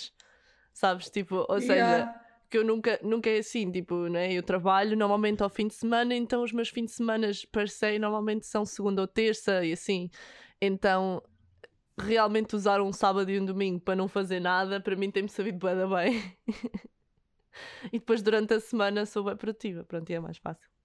Sabes? 0.75 1.09
Tipo, 1.09 1.47
ou 1.49 1.61
seja, 1.61 1.75
Yeah. 1.75 2.21
que 2.51 2.59
eu 2.59 2.65
nunca, 2.65 3.01
nunca 3.03 3.31
é 3.31 3.39
assim, 3.39 3.71
tipo, 3.71 4.09
né? 4.09 4.31
Eu 4.33 4.43
trabalho 4.43 4.97
normalmente 4.97 5.43
ao 5.43 5.49
fim 5.49 5.67
de 5.67 5.75
semana, 5.75 6.15
então 6.15 6.43
os 6.43 6.53
meus 6.53 6.69
fins 6.69 6.87
de 6.87 6.93
semana 6.93 7.31
per 7.51 7.71
se 7.71 7.99
normalmente 7.99 8.47
são 8.47 8.67
segunda 8.67 9.01
ou 9.01 9.09
terça 9.09 9.65
e 9.65 9.73
assim. 9.73 10.11
Então, 10.61 11.23
realmente 11.99 12.55
usar 12.55 12.83
um 12.83 12.93
sábado 12.93 13.31
e 13.31 13.41
um 13.41 13.45
domingo 13.47 13.81
para 13.81 13.97
não 13.97 14.09
fazer 14.09 14.41
nada, 14.41 14.79
para 14.79 14.95
mim 14.95 15.11
tem-me 15.11 15.31
sabido 15.31 15.59
da 15.59 15.87
bem. 15.87 16.37
e 17.91 17.99
depois 17.99 18.21
durante 18.21 18.53
a 18.53 18.61
semana 18.61 19.07
sou 19.07 19.25
bem 19.25 19.37
produtiva, 19.37 19.85
pronto, 19.85 20.11
e 20.11 20.15
é 20.15 20.21
mais 20.21 20.37
fácil. 20.37 20.76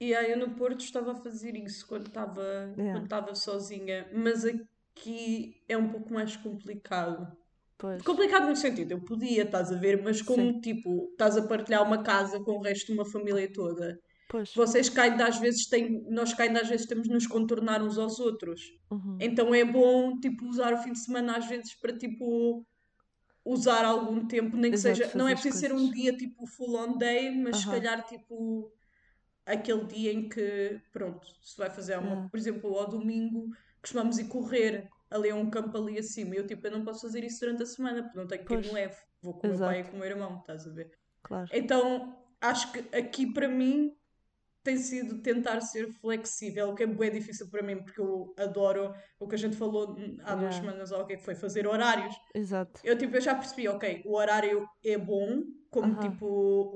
E 0.00 0.14
aí 0.14 0.30
eu 0.30 0.38
no 0.38 0.54
Porto 0.54 0.80
estava 0.84 1.12
a 1.12 1.16
fazer 1.16 1.56
isso 1.56 1.86
quando 1.86 2.06
estava 2.06 2.42
Yeah. 2.76 2.92
quando 2.92 3.04
estava 3.04 3.34
sozinha, 3.34 4.08
mas 4.14 4.44
aqui 4.44 5.62
é 5.68 5.76
um 5.76 5.88
pouco 5.90 6.12
mais 6.12 6.36
complicado. 6.36 7.36
Pois, 7.78 8.02
Complicado 8.04 8.48
no 8.48 8.56
sentido, 8.56 8.92
eu 8.92 9.04
podia, 9.04 9.42
estás 9.44 9.72
a 9.72 9.76
ver, 9.78 10.02
mas 10.02 10.22
como 10.22 10.60
tipo, 10.60 11.08
estás 11.12 11.36
a 11.36 11.46
partilhar 11.48 11.82
uma 11.84 12.02
casa 12.02 12.40
com 12.44 12.52
o 12.52 12.62
resto 12.62 12.86
de 12.86 12.92
uma 12.92 13.04
família 13.06 13.52
toda, 13.52 13.98
pois. 14.28 14.54
vocês 14.54 14.88
caem 14.88 15.20
às 15.22 15.38
vezes 15.38 15.66
têm, 15.68 16.02
nós 16.10 16.32
caem 16.34 16.56
às 16.56 16.68
vezes 16.68 16.86
temos 16.86 17.08
de 17.08 17.14
nos 17.14 17.26
contornar 17.26 17.82
uns 17.82 17.98
aos 17.98 18.18
outros. 18.20 18.60
Uhum. 18.90 19.16
Então 19.20 19.54
é 19.54 19.64
bom 19.64 20.18
tipo 20.20 20.46
usar 20.46 20.72
o 20.74 20.78
fim 20.78 20.92
de 20.92 21.00
semana 21.04 21.36
às 21.38 21.46
vezes 21.46 21.74
para 21.80 21.96
tipo 21.96 22.64
usar 23.44 23.84
algum 23.84 24.26
tempo, 24.26 24.56
nem 24.56 24.70
que 24.72 24.76
Exato, 24.76 24.98
seja, 24.98 25.12
não 25.16 25.26
é 25.28 25.32
preciso 25.34 25.58
ser 25.58 25.72
um 25.72 25.76
coisas. 25.76 25.90
dia 25.90 26.16
tipo 26.16 26.46
full 26.46 26.76
on 26.76 26.98
day, 26.98 27.30
mas 27.30 27.58
se 27.58 27.66
Aham. 27.66 27.70
calhar 27.70 28.04
tipo 28.06 28.72
aquele 29.48 29.84
dia 29.86 30.12
em 30.12 30.28
que 30.28 30.80
pronto, 30.92 31.26
se 31.42 31.56
vai 31.56 31.70
fazer 31.70 31.98
uma, 31.98 32.28
por 32.28 32.38
exemplo, 32.38 32.78
ao 32.78 32.88
domingo 32.88 33.48
costumamos 33.80 34.18
ir 34.18 34.28
correr 34.28 34.88
ali 35.10 35.30
a 35.30 35.34
um 35.34 35.50
campo 35.50 35.76
ali 35.78 35.98
acima. 35.98 36.34
Eu 36.34 36.46
tipo, 36.46 36.66
eu 36.66 36.70
não 36.70 36.84
posso 36.84 37.00
fazer 37.00 37.24
isso 37.24 37.40
durante 37.40 37.62
a 37.62 37.66
semana, 37.66 38.02
porque 38.02 38.18
não 38.18 38.26
tenho 38.26 38.44
quem 38.44 38.56
me 38.58 38.62
Pois. 38.62 38.74
leve. 38.74 38.96
Vou 39.22 39.34
com 39.34 39.46
o 39.48 39.50
meu 39.50 39.58
pai 39.58 39.80
e 39.80 39.84
com 39.84 39.96
o 39.96 40.00
meu 40.00 40.08
irmão, 40.08 40.38
estás 40.40 40.66
a 40.66 40.70
ver? 40.70 40.92
Claro. 41.22 41.48
Então, 41.52 42.16
acho 42.40 42.72
que 42.72 42.96
aqui 42.96 43.32
para 43.32 43.48
mim 43.48 43.97
tem 44.68 44.76
sido 44.76 45.22
tentar 45.22 45.62
ser 45.62 45.90
flexível, 45.94 46.68
o 46.68 46.74
que 46.74 46.82
é 46.82 46.86
bem 46.86 47.10
difícil 47.10 47.48
para 47.50 47.62
mim, 47.62 47.82
porque 47.82 47.98
eu 47.98 48.34
adoro 48.36 48.92
o 49.18 49.26
que 49.26 49.34
a 49.34 49.38
gente 49.38 49.56
falou 49.56 49.96
há 50.22 50.34
duas 50.34 50.54
Yeah. 50.56 50.60
semanas, 50.60 50.92
ou 50.92 51.00
o 51.00 51.06
que 51.06 51.14
é 51.14 51.18
foi 51.18 51.34
fazer 51.34 51.66
horários. 51.66 52.14
Exato. 52.34 52.78
Eu, 52.84 52.98
tipo, 52.98 53.16
eu 53.16 53.20
já 53.22 53.34
percebi, 53.34 53.66
ok, 53.66 54.02
o 54.04 54.14
horário 54.14 54.66
é 54.84 54.98
bom, 54.98 55.42
como 55.70 55.92
Aham. 55.94 56.00
tipo 56.00 56.26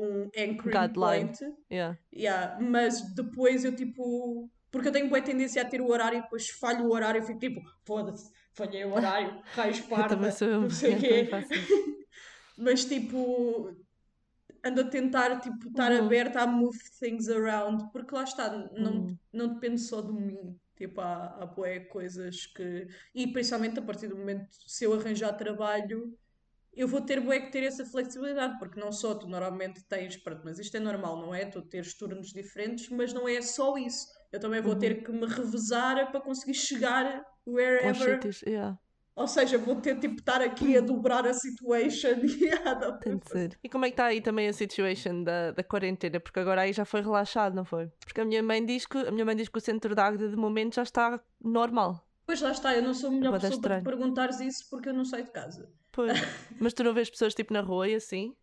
um 0.01 0.31
anchoring 0.35 0.79
Guideline. 0.88 1.27
point, 1.27 1.38
Yeah. 1.71 1.99
yeah, 2.14 2.59
mas 2.61 3.14
depois 3.14 3.62
eu 3.64 3.77
tipo. 3.77 4.49
Porque 4.71 4.88
eu 4.88 4.93
tenho 4.93 5.11
boa 5.11 5.21
tendência 5.21 5.61
a 5.61 5.66
ter 5.66 5.83
o 5.83 5.90
horário 5.90 6.19
e 6.19 6.23
depois 6.23 6.49
falho 6.49 6.87
o 6.87 6.93
horário 6.95 7.23
e 7.23 7.27
fico 7.27 7.38
tipo, 7.38 7.61
foda-se, 7.85 8.31
falhei 8.55 8.87
o 8.87 8.95
horário, 8.95 9.38
raios 9.53 9.81
parda, 9.81 10.16
não 10.16 10.71
sei 10.71 10.95
o 10.95 10.99
quê. 10.99 11.29
Mas 12.57 12.87
tipo, 12.87 13.71
ando 14.64 14.81
a 14.83 14.85
tentar 14.88 15.40
tipo, 15.40 15.68
estar 15.68 15.90
Uhum. 15.92 16.07
aberta 16.07 16.40
a 16.42 16.46
move 16.46 16.79
things 17.01 17.29
around, 17.29 17.90
porque 17.92 18.14
lá 18.14 18.25
está, 18.25 18.51
não, 18.72 19.09
Uhum. 19.09 19.18
não 19.33 19.55
depende 19.55 19.81
só 19.81 20.01
de 20.01 20.12
mim. 20.12 20.37
Tipo, 20.77 21.01
há, 21.01 21.42
há 21.42 21.46
bué 21.46 21.81
coisas 21.81 22.46
que. 22.46 22.87
E 23.14 23.27
principalmente 23.33 23.79
a 23.79 23.83
partir 23.83 24.09
do 24.09 24.16
momento, 24.16 24.48
se 24.66 24.85
eu 24.85 24.92
arranjar 24.94 25.33
trabalho, 25.37 26.16
eu 26.72 26.88
vou 26.88 27.01
ter 27.03 27.20
bué 27.20 27.40
que 27.40 27.53
ter 27.53 27.62
essa 27.64 27.85
flexibilidade, 27.85 28.59
porque 28.59 28.81
não 28.81 28.90
só 28.92 29.14
tu 29.14 29.29
normalmente 29.29 29.85
tens, 29.88 30.16
pronto, 30.16 30.42
mas 30.44 30.59
isto 30.59 30.77
é 30.77 30.81
normal, 30.81 31.20
não 31.20 31.35
é? 31.35 31.44
Tu 31.44 31.61
teres 31.62 31.94
turnos 31.96 32.29
diferentes, 32.33 32.88
mas 32.88 33.12
não 33.12 33.29
é 33.29 33.40
só 33.42 33.77
isso. 33.77 34.07
Eu 34.33 34.40
também 34.40 34.62
vou 34.62 34.75
Uhum. 34.75 34.79
ter 34.79 35.03
que 35.05 35.12
me 35.12 35.27
revezar 35.27 36.11
para 36.11 36.20
conseguir 36.20 36.55
chegar 36.55 37.22
wherever. 37.46 37.94
sítios, 37.94 38.42
yeah. 38.42 38.79
Ou 39.14 39.27
seja, 39.27 39.59
vou 39.59 39.77
ter 39.77 39.98
tipo 40.01 40.16
estar 40.20 40.40
aqui 40.40 40.77
a 40.77 40.81
dobrar 40.81 41.27
a 41.27 41.35
situation 41.35 42.16
e 42.25 42.48
a 42.66 42.72
dar 42.75 42.92
Tem 42.92 43.18
de 43.18 43.29
ser. 43.29 43.59
E 43.62 43.68
como 43.68 43.85
é 43.85 43.88
que 43.88 43.92
está 43.94 44.07
aí 44.07 44.20
também 44.22 44.48
a 44.48 44.53
situation 44.53 45.22
da, 45.22 45.51
da 45.53 45.62
quarentena? 45.62 46.18
Porque 46.18 46.40
agora 46.40 46.62
aí 46.62 46.72
já 46.72 46.85
foi 46.85 47.03
relaxado, 47.03 47.55
não 47.55 47.64
foi? 47.64 47.88
Porque 48.05 48.20
a 48.20 48.25
minha 48.25 48.42
mãe 48.42 48.64
diz 48.64 48.87
que, 48.87 48.96
a 48.96 49.11
minha 49.11 49.25
mãe 49.25 49.37
diz 49.37 49.48
que 49.48 49.59
o 49.59 49.61
centro 49.61 49.94
de 49.94 50.01
Águeda 50.01 50.29
de 50.31 50.37
momento 50.37 50.77
já 50.77 50.83
está 50.83 51.20
normal. 51.42 52.07
Pois 52.25 52.40
lá 52.40 52.53
está, 52.53 52.75
eu 52.75 52.83
não 52.83 52.94
sou 52.94 53.11
a 53.11 53.12
melhor 53.12 53.31
Bué 53.33 53.38
da 53.40 53.48
pessoa 53.48 53.61
para 53.61 53.75
te 53.77 53.79
estranho. 53.81 53.98
perguntares 53.98 54.40
isso 54.40 54.66
porque 54.70 54.88
eu 54.88 54.94
não 54.94 55.05
saio 55.05 55.25
de 55.25 55.31
casa. 55.33 55.70
Pois. 55.90 56.12
Mas 56.59 56.72
tu 56.72 56.83
não 56.83 56.94
vês 56.94 57.11
pessoas 57.11 57.35
tipo 57.35 57.53
na 57.53 57.61
rua 57.61 57.88
e 57.88 57.94
assim? 57.96 58.35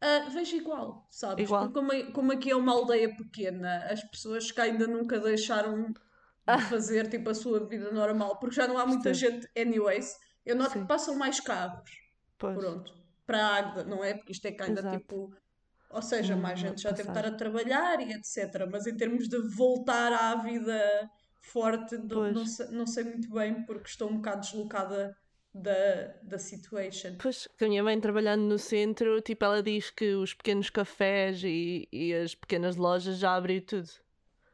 Ah, 0.00 0.28
vejo 0.30 0.56
igual, 0.56 1.06
sabes? 1.10 1.44
Igual. 1.46 1.70
Como, 1.70 1.92
é- 1.92 2.10
como 2.10 2.32
aqui 2.32 2.50
é 2.50 2.56
uma 2.56 2.72
aldeia 2.72 3.16
pequena, 3.16 3.86
as 3.88 4.02
pessoas 4.02 4.50
que 4.50 4.60
ainda 4.60 4.86
nunca 4.86 5.18
deixaram 5.20 5.94
de 6.46 6.62
fazer 6.64 7.08
tipo 7.08 7.30
a 7.30 7.34
sua 7.34 7.66
vida 7.66 7.90
normal, 7.90 8.38
porque 8.38 8.56
já 8.56 8.66
não 8.66 8.78
há 8.78 8.86
muita 8.86 9.14
gente, 9.14 9.48
anyways, 9.56 10.14
eu 10.44 10.56
noto 10.56 10.72
Sim. 10.72 10.80
que 10.82 10.88
passam 10.88 11.16
mais 11.16 11.40
carros, 11.40 11.90
Pois. 12.38 12.54
pronto, 12.54 12.92
para 13.26 13.38
a 13.38 13.56
Águeda, 13.56 13.84
não 13.84 14.02
é? 14.02 14.14
Porque 14.14 14.32
isto 14.32 14.46
é 14.46 14.52
que 14.52 14.62
ainda 14.62 14.80
Exato. 14.80 14.98
tipo. 14.98 15.34
Ou 15.90 16.02
seja, 16.02 16.34
mais 16.34 16.58
gente 16.58 16.80
já 16.80 16.90
deve 16.90 17.10
estar 17.10 17.26
a 17.26 17.32
trabalhar 17.32 18.00
e 18.00 18.12
etc. 18.12 18.66
Mas 18.70 18.86
em 18.86 18.96
termos 18.96 19.28
de 19.28 19.38
voltar 19.54 20.10
à 20.10 20.34
vida 20.36 21.10
forte, 21.42 21.98
não, 21.98 22.46
sei, 22.46 22.66
não 22.68 22.86
sei 22.86 23.04
muito 23.04 23.28
bem, 23.30 23.62
porque 23.66 23.88
estou 23.88 24.08
um 24.08 24.16
bocado 24.16 24.40
deslocada 24.40 25.14
da, 25.54 26.14
da 26.22 26.38
situation. 26.38 27.16
Pois, 27.20 27.46
que 27.58 27.64
a 27.64 27.68
minha 27.68 27.82
mãe 27.82 28.00
trabalhando 28.00 28.42
no 28.42 28.58
centro, 28.58 29.20
tipo, 29.20 29.44
ela 29.44 29.62
diz 29.62 29.90
que 29.90 30.14
os 30.14 30.32
pequenos 30.32 30.70
cafés 30.70 31.42
e, 31.44 31.86
e 31.92 32.14
as 32.14 32.34
pequenas 32.34 32.76
lojas 32.76 33.18
já 33.18 33.34
abriu 33.34 33.60
tudo. 33.60 33.90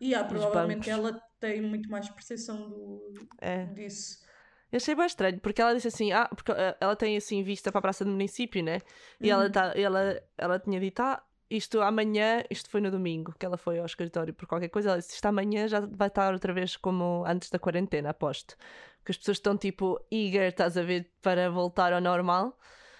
E 0.00 0.14
há, 0.14 0.24
provavelmente 0.24 0.88
bancos. 0.90 1.06
ela 1.06 1.22
tem 1.40 1.60
muito 1.62 1.90
mais 1.90 2.08
percepção 2.08 2.68
do, 2.68 3.12
É. 3.40 3.64
disso. 3.66 4.26
Eu 4.70 4.76
achei 4.76 4.94
bem 4.94 5.06
estranho, 5.06 5.40
porque 5.40 5.62
ela 5.62 5.74
disse 5.74 5.88
assim, 5.88 6.12
ah, 6.12 6.28
porque 6.28 6.52
eh, 6.52 6.76
ela 6.80 6.94
tem 6.94 7.16
assim 7.16 7.42
vista 7.42 7.72
para 7.72 7.78
a 7.78 7.82
praça 7.82 8.04
do 8.04 8.10
município, 8.10 8.62
né? 8.62 8.80
E 9.20 9.30
ela, 9.30 9.44
Uhum. 9.46 9.50
tá, 9.52 9.72
ela, 9.74 10.22
ela 10.36 10.58
tinha 10.58 10.78
dito, 10.78 11.00
ah, 11.00 11.22
isto 11.50 11.80
amanhã, 11.80 12.42
isto 12.50 12.68
foi 12.68 12.82
no 12.82 12.90
domingo, 12.90 13.34
que 13.38 13.46
ela 13.46 13.56
foi 13.56 13.78
ao 13.78 13.86
escritório 13.86 14.34
por 14.34 14.46
qualquer 14.46 14.68
coisa, 14.68 14.90
ela 14.90 14.98
disse, 14.98 15.14
isto 15.14 15.24
amanhã 15.24 15.66
já 15.66 15.80
vai 15.80 16.08
estar 16.08 16.34
outra 16.34 16.52
vez 16.52 16.76
como 16.76 17.24
antes 17.26 17.48
da 17.48 17.58
quarentena, 17.58 18.10
aposto. 18.10 18.56
Que 19.04 19.12
as 19.12 19.16
pessoas 19.16 19.38
estão 19.38 19.56
tipo 19.56 19.98
eager, 20.10 20.48
estás 20.50 20.76
a 20.76 20.82
ver, 20.82 21.10
para 21.22 21.48
voltar 21.50 21.94
ao 21.94 22.00
normal. 22.02 22.58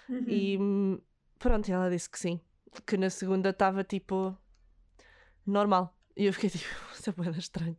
Uhum. 0.09 0.25
E 0.27 0.57
hum, 0.57 0.99
pronto, 1.37 1.67
e 1.69 1.71
ela 1.71 1.87
disse 1.91 2.09
que 2.09 2.17
sim. 2.17 2.41
Que 2.87 2.97
na 2.97 3.11
segunda 3.11 3.49
estava 3.51 3.83
tipo 3.83 4.35
normal. 5.45 5.95
E 6.17 6.25
eu 6.25 6.33
fiquei 6.33 6.49
tipo, 6.49 6.65
isso 6.93 7.09
é 7.11 7.29
estranho. 7.37 7.77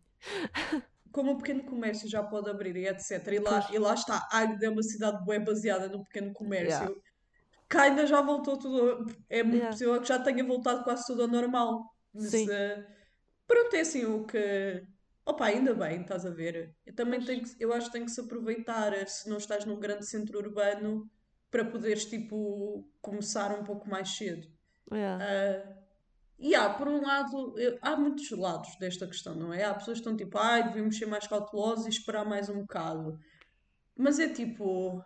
Como 1.12 1.32
o 1.32 1.38
pequeno 1.38 1.64
comércio 1.64 2.08
já 2.08 2.22
pode 2.22 2.48
abrir 2.48 2.76
e 2.76 2.86
etc. 2.86 3.26
E 3.32 3.38
lá, 3.40 3.68
e 3.72 3.78
lá 3.78 3.94
está, 3.94 4.28
Águeda 4.30 4.66
é 4.66 4.70
uma 4.70 4.82
cidade 4.82 5.24
bem 5.26 5.42
baseada 5.42 5.88
no 5.88 6.04
pequeno 6.04 6.32
comércio. 6.32 6.72
Yeah. 6.72 7.00
Que 7.68 7.76
ainda 7.78 8.06
já 8.06 8.20
voltou 8.20 8.56
tudo. 8.58 9.06
É 9.28 9.42
muito 9.42 9.56
Yeah. 9.56 9.70
possível 9.72 10.00
que 10.00 10.08
já 10.08 10.18
tenha 10.20 10.44
voltado 10.44 10.84
quase 10.84 11.06
tudo 11.06 11.22
ao 11.22 11.28
normal. 11.28 11.84
Mas, 12.12 12.30
Sim. 12.30 12.50
eh, 12.50 12.86
pronto, 13.46 13.74
é 13.74 13.80
assim 13.80 14.04
o 14.04 14.24
que. 14.24 14.84
Opa, 15.26 15.46
ainda 15.46 15.74
bem, 15.74 16.00
estás 16.00 16.24
a 16.26 16.30
ver? 16.30 16.74
Eu 16.84 16.94
também 16.94 17.20
tenho 17.24 17.42
que, 17.42 17.54
eu 17.60 17.72
acho 17.72 17.86
que 17.86 17.92
tem 17.92 18.04
que 18.04 18.10
se 18.10 18.20
aproveitar 18.20 18.92
eh, 18.92 19.06
se 19.06 19.28
não 19.28 19.36
estás 19.36 19.64
num 19.64 19.78
grande 19.78 20.06
centro 20.06 20.38
urbano 20.38 21.08
para 21.50 21.64
poderes 21.64 22.04
tipo 22.04 22.88
começar 23.00 23.52
um 23.58 23.64
pouco 23.64 23.88
mais 23.88 24.08
cedo. 24.16 24.48
Yeah. 24.92 25.24
Ah, 25.24 25.79
e 26.40 26.54
há, 26.54 26.70
por 26.70 26.88
um 26.88 27.00
lado, 27.02 27.54
eu- 27.58 27.78
há 27.82 27.96
muitos 27.96 28.30
lados 28.30 28.74
desta 28.78 29.06
questão, 29.06 29.34
não 29.34 29.52
é? 29.52 29.64
Há 29.64 29.74
pessoas 29.74 29.98
que 29.98 30.08
estão 30.08 30.16
tipo, 30.16 30.38
ai, 30.38 30.64
devíamos 30.64 30.96
ser 30.96 31.06
mais 31.06 31.26
cautelosos 31.26 31.86
e 31.86 31.90
esperar 31.90 32.24
mais 32.24 32.48
um 32.48 32.60
bocado. 32.62 33.18
Mas 33.96 34.18
é 34.18 34.28
tipo, 34.28 35.02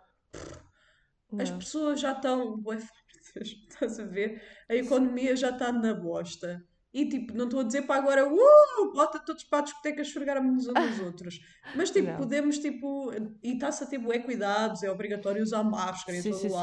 as 1.33 1.49
Yeah. 1.49 1.57
pessoas 1.57 1.99
já 1.99 2.13
estão, 2.13 2.61
fáceis, 2.63 2.89
estás 3.69 3.99
a 3.99 4.05
ver? 4.05 4.41
A 4.69 4.75
economia 4.75 5.35
já 5.35 5.49
está 5.49 5.71
na 5.71 5.93
bosta. 5.93 6.63
E 6.93 7.09
tipo, 7.09 7.33
não 7.35 7.43
estou 7.45 7.59
a 7.59 7.63
dizer 7.63 7.81
para 7.81 7.99
agora, 8.01 8.25
uh, 8.25 8.93
bota 8.93 9.19
todos 9.19 9.43
para 9.43 9.59
a 9.59 9.61
discoteca 9.63 10.01
esfregar-nos 10.01 10.65
uns 10.65 10.69
aos 10.69 10.99
outros. 11.01 11.39
Mas 11.75 11.91
tipo, 11.91 12.07
Não. 12.07 12.17
podemos, 12.17 12.57
tipo, 12.59 13.11
e 13.43 13.51
está-se 13.55 13.83
a 13.83 13.87
ter 13.87 13.97
bué 13.97 14.19
cuidados, 14.19 14.81
é 14.81 14.89
obrigatório 14.89 15.43
usar 15.43 15.61
máscara 15.63 16.17
em 16.17 16.23
todo 16.23 16.33
sim, 16.35 16.49
sim. 16.49 16.55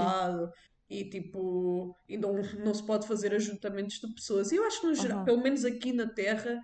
E 0.89 1.09
tipo, 1.09 1.97
e 2.09 2.17
não, 2.19 2.35
não 2.65 2.75
se 2.75 2.85
pode 2.85 3.07
fazer 3.07 3.35
ajuntamentos 3.35 3.99
de 3.99 4.15
pessoas. 4.15 4.53
E 4.53 4.57
eu 4.57 4.65
acho 4.67 4.81
que 4.81 4.87
no 4.87 4.95
geral, 4.95 5.19
Aham. 5.19 5.25
pelo 5.25 5.43
menos 5.43 5.65
aqui 5.65 5.93
na 5.93 6.07
Terra, 6.07 6.61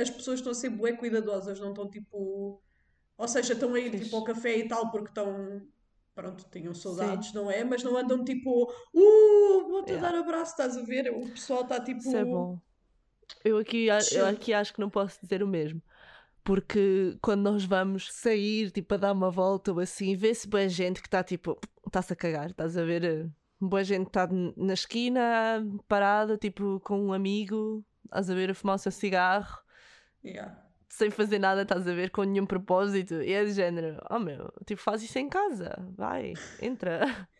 as 0.00 0.10
pessoas 0.10 0.40
estão 0.40 0.52
a 0.52 0.54
ser 0.54 0.70
bué 0.70 0.92
cuidadosas, 0.92 1.58
não 1.58 1.70
estão 1.70 1.88
tipo. 1.88 2.62
Ou 3.16 3.28
seja, 3.28 3.52
estão 3.54 3.74
a 3.74 3.80
ir 3.80 3.98
tipo 3.98 4.16
ao 4.16 4.24
café 4.24 4.58
e 4.58 4.68
tal 4.68 4.90
porque 4.90 5.08
estão. 5.08 5.62
Pronto, 6.14 6.44
tinham 6.50 6.74
Sim. 6.74 6.80
saudades, 6.82 7.32
não 7.32 7.50
é? 7.50 7.64
Mas 7.64 7.82
não 7.82 7.96
andam 7.96 8.22
tipo, 8.22 8.70
uh, 8.94 9.68
vou-te 9.68 9.92
Yeah. 9.92 10.12
dar 10.12 10.18
abraço, 10.20 10.50
estás 10.50 10.76
a 10.76 10.82
ver? 10.82 11.10
O 11.10 11.20
pessoal 11.30 11.62
está 11.62 11.78
Isso 11.78 12.16
é 12.16 12.24
tipo 12.24 12.30
bom. 12.30 12.60
Eu 13.44 13.56
aqui, 13.56 13.86
eu 14.12 14.26
aqui 14.26 14.52
acho 14.52 14.74
que 14.74 14.80
não 14.80 14.90
posso 14.90 15.18
dizer 15.22 15.42
o 15.42 15.48
mesmo. 15.48 15.82
Porque 16.44 17.16
quando 17.22 17.42
nós 17.42 17.64
vamos 17.64 18.12
sair, 18.12 18.70
tipo, 18.70 18.94
a 18.94 18.96
dar 18.96 19.12
uma 19.12 19.30
volta 19.30 19.72
ou 19.72 19.80
assim, 19.80 20.14
vê-se 20.16 20.46
boa 20.48 20.68
gente 20.68 21.00
que 21.00 21.08
está 21.08 21.22
tipo, 21.22 21.58
está-se 21.86 22.12
a 22.12 22.16
cagar, 22.16 22.50
estás 22.50 22.76
a 22.76 22.84
ver? 22.84 23.30
Boa 23.64 23.84
gente 23.84 24.08
está 24.08 24.28
na 24.56 24.72
esquina, 24.74 25.64
parada, 25.86 26.36
tipo, 26.36 26.80
com 26.80 27.00
um 27.00 27.12
amigo, 27.12 27.84
estás 28.04 28.28
a 28.28 28.34
ver, 28.34 28.50
a 28.50 28.54
fumar 28.54 28.74
o 28.74 28.78
seu 28.78 28.90
cigarro, 28.90 29.62
Yeah. 30.24 30.56
sem 30.88 31.10
fazer 31.10 31.38
nada, 31.38 31.62
estás 31.62 31.86
a 31.86 31.94
ver, 31.94 32.10
com 32.10 32.24
nenhum 32.24 32.44
propósito. 32.44 33.14
E 33.22 33.32
é 33.32 33.44
de 33.44 33.52
género, 33.52 34.04
oh 34.10 34.18
meu, 34.18 34.52
tipo, 34.66 34.80
faz 34.82 35.00
isso 35.02 35.16
em 35.16 35.28
casa, 35.28 35.76
vai, 35.96 36.34
entra. 36.60 37.02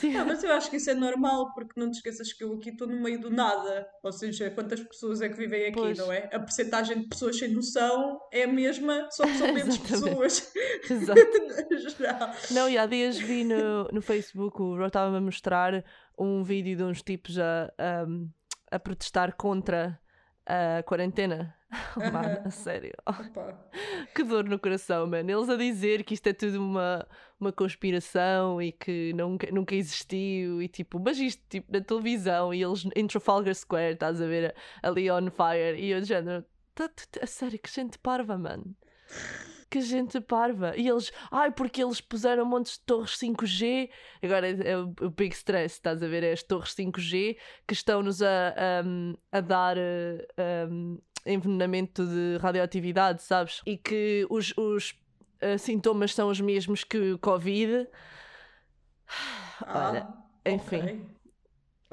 Tipo, 0.00 0.18
Ah, 0.18 0.24
mas 0.24 0.42
eu 0.42 0.52
acho 0.52 0.70
que 0.70 0.76
isso 0.76 0.90
é 0.90 0.94
normal, 0.94 1.52
porque 1.54 1.78
não 1.78 1.90
te 1.90 1.96
esqueças 1.96 2.32
que 2.32 2.42
eu 2.42 2.54
aqui 2.54 2.70
estou 2.70 2.86
no 2.88 3.00
meio 3.00 3.20
do 3.20 3.30
nada. 3.30 3.86
Ou 4.02 4.10
seja, 4.12 4.50
quantas 4.50 4.80
pessoas 4.80 5.20
é 5.20 5.28
que 5.28 5.36
vivem 5.36 5.66
aqui, 5.66 5.74
Pois. 5.74 5.98
não 5.98 6.10
é? 6.10 6.28
A 6.32 6.40
percentagem 6.40 7.00
de 7.02 7.08
pessoas 7.08 7.38
sem 7.38 7.48
noção 7.52 8.20
é 8.32 8.44
a 8.44 8.48
mesma, 8.48 9.08
só 9.10 9.24
que 9.24 9.34
são 9.36 9.52
menos 9.52 9.78
pessoas. 9.78 10.52
Exato. 10.90 11.20
Não, 12.52 12.68
e 12.68 12.78
há 12.78 12.86
dias 12.86 13.18
vi 13.18 13.44
no, 13.44 13.84
no 13.92 14.00
Facebook, 14.02 14.60
o 14.60 14.76
Ro 14.76 14.86
estava-me 14.86 15.18
a 15.18 15.20
mostrar 15.20 15.84
um 16.18 16.42
vídeo 16.42 16.76
de 16.76 16.82
uns 16.82 17.02
tipos 17.02 17.38
a, 17.38 17.72
a, 17.78 18.76
a 18.76 18.78
protestar 18.78 19.34
contra 19.36 19.98
a 20.46 20.82
quarentena. 20.84 21.54
Mano, 21.96 22.42
a 22.44 22.50
sério. 22.50 22.92
Opa. 23.06 23.58
Que 24.14 24.22
dor 24.22 24.44
no 24.44 24.58
coração, 24.58 25.06
mano. 25.06 25.30
Eles 25.30 25.48
a 25.48 25.56
dizer 25.56 26.04
que 26.04 26.12
isto 26.14 26.26
é 26.26 26.32
tudo 26.34 26.58
uma, 26.60 27.06
uma 27.42 27.52
conspiração 27.52 28.62
e 28.62 28.72
que 28.72 29.12
nunca, 29.14 29.50
nunca 29.50 29.74
existiu 29.74 30.62
e 30.62 30.68
tipo, 30.68 30.98
mas 31.00 31.18
isto 31.18 31.42
tipo 31.48 31.70
na 31.72 31.80
televisão 31.80 32.54
e 32.54 32.62
eles 32.62 32.86
em 32.94 33.06
Trafalgar 33.06 33.54
Square, 33.54 33.94
estás 33.94 34.20
a 34.20 34.26
ver 34.26 34.54
ali 34.82 35.10
on 35.10 35.30
fire 35.30 35.78
e 35.78 35.90
eu 35.90 36.00
de 36.00 36.06
género, 36.06 36.44
tá, 36.74 36.88
a 37.20 37.26
sério, 37.26 37.58
que 37.58 37.70
gente 37.70 37.98
parva, 37.98 38.38
mano. 38.38 38.74
Que 39.68 39.80
gente 39.80 40.20
parva. 40.20 40.74
E 40.76 40.86
eles, 40.86 41.10
ai, 41.30 41.50
porque 41.50 41.82
eles 41.82 41.98
puseram 41.98 42.44
montes 42.44 42.74
de 42.74 42.80
torres 42.80 43.12
5G. 43.12 43.88
Agora 44.22 44.46
é, 44.46 44.72
é 44.72 44.76
o, 44.76 45.10
big 45.10 45.34
stress, 45.34 45.76
estás 45.76 46.02
a 46.02 46.06
ver? 46.06 46.22
É 46.22 46.32
as 46.32 46.42
torres 46.42 46.74
5G 46.74 47.38
que 47.66 47.72
estão-nos 47.72 48.22
a, 48.22 48.50
a, 48.50 49.38
a 49.38 49.40
dar 49.40 49.78
eh, 49.78 50.26
um, 50.70 50.98
envenenamento 51.24 52.06
de 52.06 52.36
radioatividade, 52.38 53.22
sabes? 53.22 53.62
E 53.64 53.78
que 53.78 54.26
os, 54.28 54.52
os 54.58 54.94
eh, 55.42 55.58
sintomas 55.58 56.14
são 56.14 56.28
os 56.30 56.40
mesmos 56.40 56.84
que 56.84 57.12
o 57.12 57.18
Covid. 57.18 57.86
Olha, 59.66 60.06
Ah, 60.44 60.50
enfim. 60.50 60.78
ok. 60.80 61.06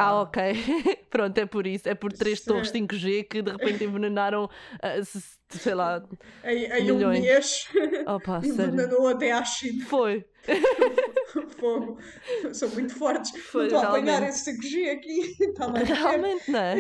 Ah, 0.02 0.22
ok. 0.22 0.42
Pronto, 1.10 1.38
é 1.38 1.46
por 1.46 1.68
isso. 1.68 1.90
É 1.90 1.94
por 1.94 2.14
três 2.14 2.40
é- 2.42 2.46
torres 2.46 2.72
5G 2.72 3.24
que 3.26 3.42
de 3.42 3.52
repente 3.52 3.84
envenenaram, 3.84 4.50
ah, 4.82 5.04
se- 5.04 5.38
sei 5.50 5.76
lá. 5.76 6.02
Em, 6.46 6.64
em 6.66 6.92
um 6.92 6.96
Milhões. 6.96 7.20
mês 7.20 7.68
Opa, 8.08 8.40
sério. 8.42 8.56
envenenou 8.74 9.08
até 9.10 9.34
à 9.34 9.44
China. 9.44 9.86
Foi. 9.88 10.26
Fogo. 11.60 12.00
São 12.54 12.70
muito 12.70 12.96
fortes. 12.96 13.32
Foi, 13.42 13.68
não 13.68 13.76
estou 13.82 13.82
a 13.82 13.98
apanhar 13.98 14.24
esse 14.24 14.50
5G 14.58 14.90
aqui. 14.90 15.36
Está. 15.42 15.68
Realmente, 15.74 16.50
não 16.50 16.60
é? 16.60 16.76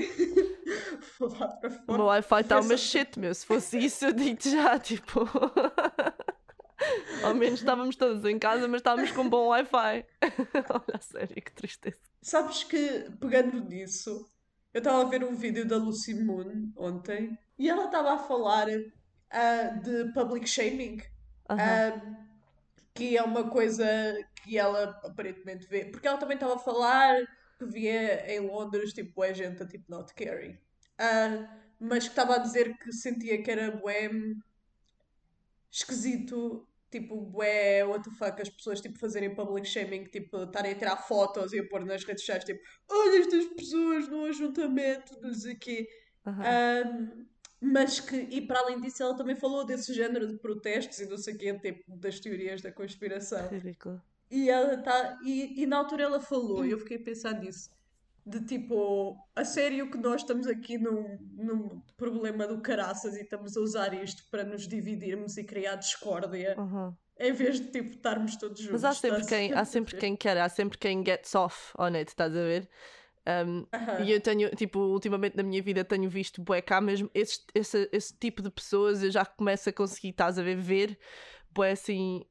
Vou 1.20 1.30
lá 1.38 1.48
para 1.50 1.70
O 1.70 1.72
fora. 1.74 1.98
meu 1.98 2.06
Wi-Fi 2.06 2.40
está 2.42 2.60
uma 2.62 2.78
shit, 2.78 3.20
meu. 3.20 3.34
Se 3.36 3.46
fosse 3.46 3.78
isso, 3.78 4.06
eu 4.06 4.14
digo-te 4.14 4.50
já, 4.52 4.80
tipo. 4.80 5.28
Ao 7.24 7.34
menos 7.36 7.60
estávamos 7.60 7.96
todos 7.96 8.24
em 8.26 8.40
casa, 8.40 8.68
mas 8.68 8.80
estávamos 8.80 9.12
com 9.12 9.30
bom 9.30 9.48
Wi-Fi. 9.48 10.06
Olha, 10.70 10.96
a 10.96 11.00
sério, 11.00 11.36
que 11.36 11.52
tristeza. 11.54 11.98
Sabes 12.22 12.64
que, 12.64 13.10
pegando 13.20 13.64
nisso, 13.66 14.30
eu 14.74 14.80
estava 14.80 15.02
a 15.02 15.10
ver 15.10 15.24
um 15.24 15.36
vídeo 15.36 15.66
da 15.68 15.78
Lucy 15.78 16.14
Moon 16.14 16.72
ontem 16.76 17.38
e 17.58 17.70
ela 17.70 17.86
estava 17.86 18.14
a 18.14 18.18
falar 18.18 18.68
ah, 19.32 19.64
de 19.84 20.12
public 20.14 20.48
shaming, 20.48 21.02
Aham. 21.50 21.60
ah, 21.60 22.26
que 22.94 23.18
é 23.18 23.24
uma 23.24 23.50
coisa 23.50 23.86
que 24.44 24.58
ela 24.58 25.00
aparentemente 25.04 25.66
vê, 25.68 25.86
porque 25.86 26.08
ela 26.08 26.18
também 26.18 26.36
estava 26.36 26.56
a 26.56 26.60
falar 26.60 27.16
que 27.58 27.66
via 27.66 28.34
em 28.34 28.40
Londres, 28.42 28.94
tipo, 28.94 29.24
é 29.24 29.34
gente 29.34 29.62
a 29.64 29.68
tipo 29.68 29.86
not 29.90 30.14
caring, 30.14 30.58
Ah, 30.98 31.58
mas 31.80 32.04
que 32.06 32.10
estava 32.10 32.36
a 32.36 32.40
dizer 32.40 32.78
que 32.78 32.92
sentia 32.92 33.42
que 33.42 33.50
era 33.52 33.72
bué 33.72 34.10
esquisito. 35.72 36.68
Tipo, 36.92 37.22
bué, 37.22 37.86
what 37.86 38.04
the 38.04 38.16
fuck, 38.16 38.42
as 38.42 38.50
pessoas 38.50 38.82
tipo 38.82 38.98
fazerem 38.98 39.36
public 39.36 39.68
shaming, 39.68 40.06
tipo, 40.06 40.44
estarem 40.44 40.72
a 40.72 40.76
tirar 40.76 40.98
fotos 40.98 41.54
e 41.54 41.60
a 41.60 41.68
pôr 41.68 41.86
nas 41.86 42.04
redes 42.04 42.22
sociais, 42.22 42.44
tipo, 42.44 42.60
olha 42.90 43.20
estas 43.20 43.46
pessoas 43.46 44.08
num 44.08 44.26
ajuntamento, 44.26 45.16
não 45.22 45.34
sei 45.34 45.54
o 45.54 45.60
quê. 45.60 45.88
Aham. 46.26 46.44
Ahm, 46.44 47.26
mas 47.62 48.00
que, 48.00 48.16
e 48.16 48.42
para 48.48 48.60
além 48.60 48.80
disso, 48.80 49.04
ela 49.04 49.16
também 49.16 49.36
falou 49.36 49.66
desse 49.66 49.94
género 49.94 50.28
de 50.28 50.38
protestos 50.38 51.00
e 51.00 51.06
não 51.06 51.18
sei 51.18 51.36
o 51.36 51.38
quê, 51.38 51.60
tipo, 51.60 51.98
das 51.98 52.20
teorias 52.20 52.62
da 52.62 52.72
conspiração. 52.72 53.48
Ridículo. 53.50 54.02
E 54.32 54.50
ela 54.50 54.78
tá, 54.78 55.20
e, 55.24 55.62
e 55.62 55.66
na 55.66 55.78
altura 55.78 56.04
ela 56.04 56.22
falou, 56.22 56.66
e 56.66 56.72
eu 56.72 56.80
fiquei 56.80 56.98
a 56.98 57.04
pensar 57.04 57.34
nisso, 57.40 57.70
de 58.30 58.42
tipo, 58.46 59.18
a 59.36 59.44
sério 59.44 59.90
que 59.90 59.98
nós 59.98 60.22
estamos 60.22 60.48
aqui 60.48 60.78
num, 60.78 61.18
num 61.34 61.82
problema 61.98 62.48
do 62.48 62.62
caraças 62.62 63.16
e 63.16 63.22
estamos 63.22 63.58
a 63.58 63.62
usar 63.62 63.94
isto 63.94 64.24
para 64.30 64.44
nos 64.44 64.68
dividirmos 64.68 65.38
e 65.38 65.44
criar 65.44 65.76
discórdia, 65.76 66.56
Aham. 66.58 66.96
em 67.20 67.34
vez 67.34 67.60
de 67.60 67.72
tipo 67.72 67.90
estarmos 67.90 68.36
todos 68.36 68.60
juntos. 68.60 68.82
Mas 68.82 68.86
há 68.86 68.94
sempre, 68.94 69.26
quem, 69.26 69.54
há 69.54 69.66
sempre 69.66 69.96
quem 69.98 70.16
quer, 70.16 70.38
há 70.38 70.50
sempre 70.50 70.78
quem 70.78 71.04
gets 71.04 71.34
off 71.36 71.74
on 71.78 71.96
it, 71.96 72.10
estás 72.10 72.32
a 72.36 72.42
ver? 72.42 72.70
Um. 73.28 73.66
E 74.04 74.12
eu 74.12 74.22
tenho, 74.22 74.50
tipo, 74.56 74.80
ultimamente 74.80 75.36
na 75.36 75.44
minha 75.44 75.62
vida 75.62 75.84
tenho 75.84 76.10
visto 76.10 76.42
bué 76.42 76.62
cá 76.62 76.80
mesmo 76.80 77.10
esse, 77.14 77.42
esse, 77.54 77.90
esse 77.92 78.14
tipo 78.18 78.42
de 78.42 78.50
pessoas 78.50 79.04
eu 79.04 79.12
já 79.12 79.26
começo 79.26 79.70
a 79.70 79.74
conseguir, 79.74 80.10
estás 80.10 80.40
a 80.40 80.44
ver, 80.44 80.56
ver 80.56 80.98
bué 81.52 81.72
assim, 81.72 82.26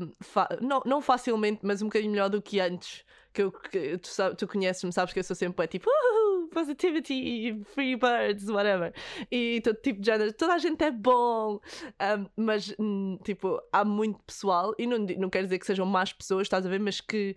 um, 0.00 0.10
fa- 0.20 0.48
não, 0.60 0.82
não 0.84 1.00
facilmente, 1.00 1.60
mas 1.62 1.80
um 1.82 1.86
bocadinho 1.86 2.10
melhor 2.12 2.28
do 2.28 2.42
que 2.42 2.60
antes. 2.60 3.04
Que, 3.34 3.42
eu, 3.42 3.50
que 3.52 3.98
tu, 3.98 4.08
tu 4.38 4.46
conheces-me, 4.48 4.92
sabes 4.92 5.12
que 5.12 5.18
eu 5.18 5.24
sou 5.24 5.34
sempre 5.34 5.66
tipo 5.66 5.90
"Uhul, 5.90 6.48
positivity, 6.50 7.60
free 7.74 7.96
birds, 7.96 8.48
whatever. 8.48 8.94
E 9.30 9.60
todo 9.60 9.76
tipo 9.76 10.00
de 10.00 10.06
género, 10.06 10.32
toda 10.32 10.54
a 10.54 10.58
gente 10.58 10.82
é 10.84 10.90
bom, 10.90 11.58
um, 12.00 12.26
mas 12.36 12.72
hum, 12.78 13.18
tipo, 13.24 13.60
há 13.72 13.84
muito 13.84 14.20
pessoal, 14.22 14.72
e 14.78 14.86
não, 14.86 14.98
não 14.98 15.28
quero 15.28 15.46
dizer 15.46 15.58
que 15.58 15.66
sejam 15.66 15.84
más 15.84 16.12
pessoas, 16.12 16.42
estás 16.46 16.64
a 16.64 16.68
ver, 16.68 16.78
mas 16.78 17.00
que 17.00 17.34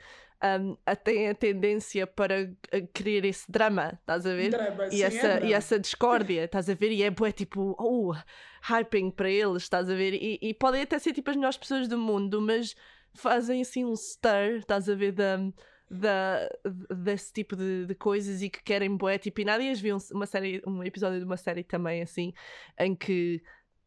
um, 0.61 0.77
têm 1.03 1.29
a 1.29 1.33
tendência 1.33 2.05
para 2.05 2.47
querer 2.93 3.25
esse 3.25 3.51
drama, 3.51 3.97
estás 3.99 4.23
a 4.27 4.35
ver? 4.35 4.49
Drama, 4.51 4.89
sim, 4.91 4.97
E 4.97 5.01
é 5.03 5.05
essa, 5.07 5.27
drama. 5.29 5.45
e 5.47 5.53
essa 5.53 5.79
discórdia, 5.79 6.43
estás 6.45 6.69
a 6.69 6.75
ver? 6.75 6.91
E 6.91 7.01
é 7.01 7.09
bué 7.09 7.31
tipo, 7.31 7.75
oh, 7.79 8.13
hyping 8.61 9.09
para 9.09 9.31
eles, 9.31 9.63
estás 9.63 9.89
a 9.89 9.95
ver? 9.95 10.13
E, 10.13 10.37
e 10.41 10.53
podem 10.53 10.83
até 10.83 10.99
ser 10.99 11.13
tipo 11.13 11.29
as 11.31 11.35
melhores 11.35 11.57
pessoas 11.57 11.87
do 11.87 11.97
mundo, 11.97 12.39
mas 12.39 12.75
fazem 13.15 13.61
assim 13.61 13.83
um 13.83 13.95
stir, 13.95 14.59
estás 14.59 14.87
a 14.87 14.93
ver? 14.93 15.11
Da, 15.11 15.39
da, 15.89 16.49
desse 16.89 17.31
tipo 17.31 17.55
de, 17.55 17.85
de 17.85 17.95
coisas 17.95 18.41
e 18.41 18.49
que 18.49 18.61
querem 18.63 18.95
bué, 18.95 19.17
tipo, 19.17 19.41
e 19.41 19.45
nada 19.45 19.63
dias 19.63 19.79
vi 19.79 19.93
um, 19.93 19.97
uma 20.11 20.25
série, 20.25 20.61
um 20.67 20.83
episódio 20.83 21.19
de 21.19 21.25
uma 21.25 21.37
série 21.37 21.63
também 21.63 22.01
assim, 22.01 22.33
em 22.77 22.95
que 22.95 23.41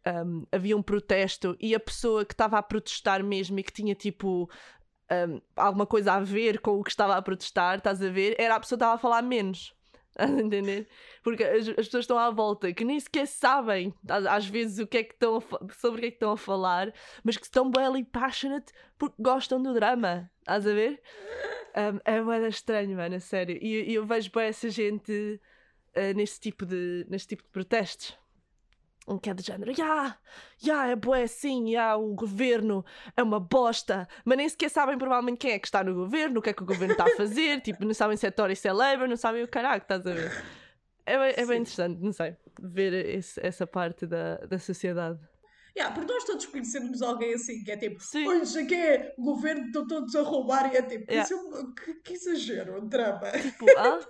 um, 0.06 0.46
havia 0.50 0.76
um 0.76 0.82
protesto 0.82 1.56
e 1.60 1.74
a 1.74 1.80
pessoa 1.80 2.24
que 2.24 2.34
estava 2.34 2.58
a 2.58 2.62
protestar 2.62 3.22
mesmo 3.22 3.58
e 3.58 3.62
que 3.62 3.72
tinha 3.72 3.94
tipo 3.94 4.48
um, 5.10 5.40
alguma 5.56 5.86
coisa 5.86 6.14
a 6.14 6.20
ver 6.20 6.60
com 6.60 6.78
o 6.78 6.84
que 6.84 6.90
estava 6.90 7.16
a 7.16 7.22
protestar, 7.22 7.78
estás 7.78 8.02
a 8.02 8.08
ver? 8.08 8.34
Era 8.38 8.54
a 8.54 8.60
pessoa 8.60 8.78
que 8.78 8.84
estava 8.84 8.94
a 8.94 8.98
falar 8.98 9.22
menos. 9.22 9.74
Estás 10.10 10.34
a 10.34 10.42
entender? 10.42 10.88
Porque 11.22 11.44
as, 11.44 11.68
as 11.68 11.86
pessoas 11.86 12.02
estão 12.02 12.18
à 12.18 12.30
volta 12.30 12.72
que 12.72 12.84
nem 12.84 12.98
sequer 12.98 13.26
sabem, 13.26 13.94
às, 14.08 14.26
às 14.26 14.46
vezes, 14.46 14.78
o 14.80 14.86
que 14.86 14.98
é 14.98 15.04
que 15.04 15.14
estão 15.14 15.36
a 15.36 15.74
sobre 15.74 15.98
o 15.98 16.00
que 16.00 16.06
é 16.06 16.10
que 16.10 16.16
estão 16.16 16.32
a 16.32 16.36
falar, 16.36 16.92
mas 17.22 17.36
que 17.36 17.44
estão 17.44 17.70
bem 17.70 18.04
passionate 18.04 18.72
porque 18.98 19.14
gostam 19.20 19.62
do 19.62 19.72
drama. 19.72 20.28
Estás 20.40 20.66
a 20.66 20.74
ver? 20.74 21.00
Um, 21.76 22.00
é 22.04 22.20
moeda 22.20 22.48
estranho, 22.48 22.96
mano, 22.96 23.16
a 23.16 23.20
sério. 23.20 23.56
E 23.61 23.90
e 23.90 23.94
eu 23.94 24.04
vejo 24.04 24.30
bem 24.33 24.46
essa 24.48 24.68
gente 24.70 25.40
uh, 25.96 26.16
neste, 26.16 26.40
tipo 26.40 26.66
de, 26.66 27.06
neste 27.09 27.28
tipo 27.28 27.42
de 27.44 27.48
protestos. 27.50 28.18
Um 29.09 29.18
que 29.18 29.30
é 29.30 29.35
do 29.35 29.42
género, 29.42 29.72
ya, 29.76 30.16
ya, 30.62 30.87
é 30.88 30.94
bué 30.94 31.22
assim, 31.22 31.70
ya, 31.72 31.96
o 31.96 32.14
governo 32.14 32.85
é 33.16 33.22
uma 33.22 33.40
bosta, 33.40 34.06
mas 34.24 34.37
nem 34.37 34.48
sequer 34.48 34.68
sabem 34.70 34.96
provavelmente 34.98 35.38
quem 35.38 35.52
é 35.52 35.59
que 35.59 35.66
está 35.66 35.83
no 35.83 35.94
governo, 35.94 36.38
o 36.38 36.42
que 36.42 36.50
é 36.50 36.52
que 36.52 36.62
o 36.62 36.66
governo 36.66 36.92
está 36.92 37.04
a 37.06 37.16
fazer, 37.16 37.61
tipo, 37.62 37.85
não 37.85 37.94
sabem 37.94 38.16
se 38.16 38.26
é 38.26 38.30
Tory, 38.30 38.54
se 38.54 38.68
é 38.68 38.72
Labour, 38.72 39.09
não 39.09 39.16
sabem 39.16 39.42
o 39.42 39.48
caralho, 39.48 39.80
estás 39.83 40.06
a 40.06 40.12
ver? 40.12 40.30
É, 41.06 41.18
bem- 41.18 41.35
é 41.37 41.46
bem 41.46 41.61
interessante, 41.61 41.98
não 42.00 42.12
sei, 42.12 42.37
ver 42.61 42.92
esse- 43.16 43.40
essa 43.44 43.66
parte 43.66 44.06
da, 44.06 44.37
da 44.46 44.59
sociedade. 44.59 45.18
Yeah, 45.76 45.94
porque 45.94 46.12
nós 46.12 46.24
todos 46.24 46.46
conhecemos 46.46 47.00
alguém 47.02 47.35
assim, 47.35 47.62
que 47.62 47.70
é 47.70 47.76
tipo, 47.76 48.00
Sim. 48.02 48.26
olha, 48.26 48.42
isso 48.42 48.59
aqui 48.59 48.74
é, 48.74 49.14
governo 49.18 49.66
estão 49.66 49.87
todos 49.87 50.14
a 50.16 50.22
roubar, 50.22 50.72
e 50.72 50.76
é 50.76 50.83
tipo, 50.83 51.11
Yeah. 51.11 51.22
isso 51.22 51.35
é 51.35 51.37
um- 51.37 51.72
que, 51.74 51.94
que 51.94 52.12
exagero, 52.14 52.83
um 52.83 52.88
drama. 52.88 53.30
Tipo, 53.30 53.66
ah? 53.78 54.00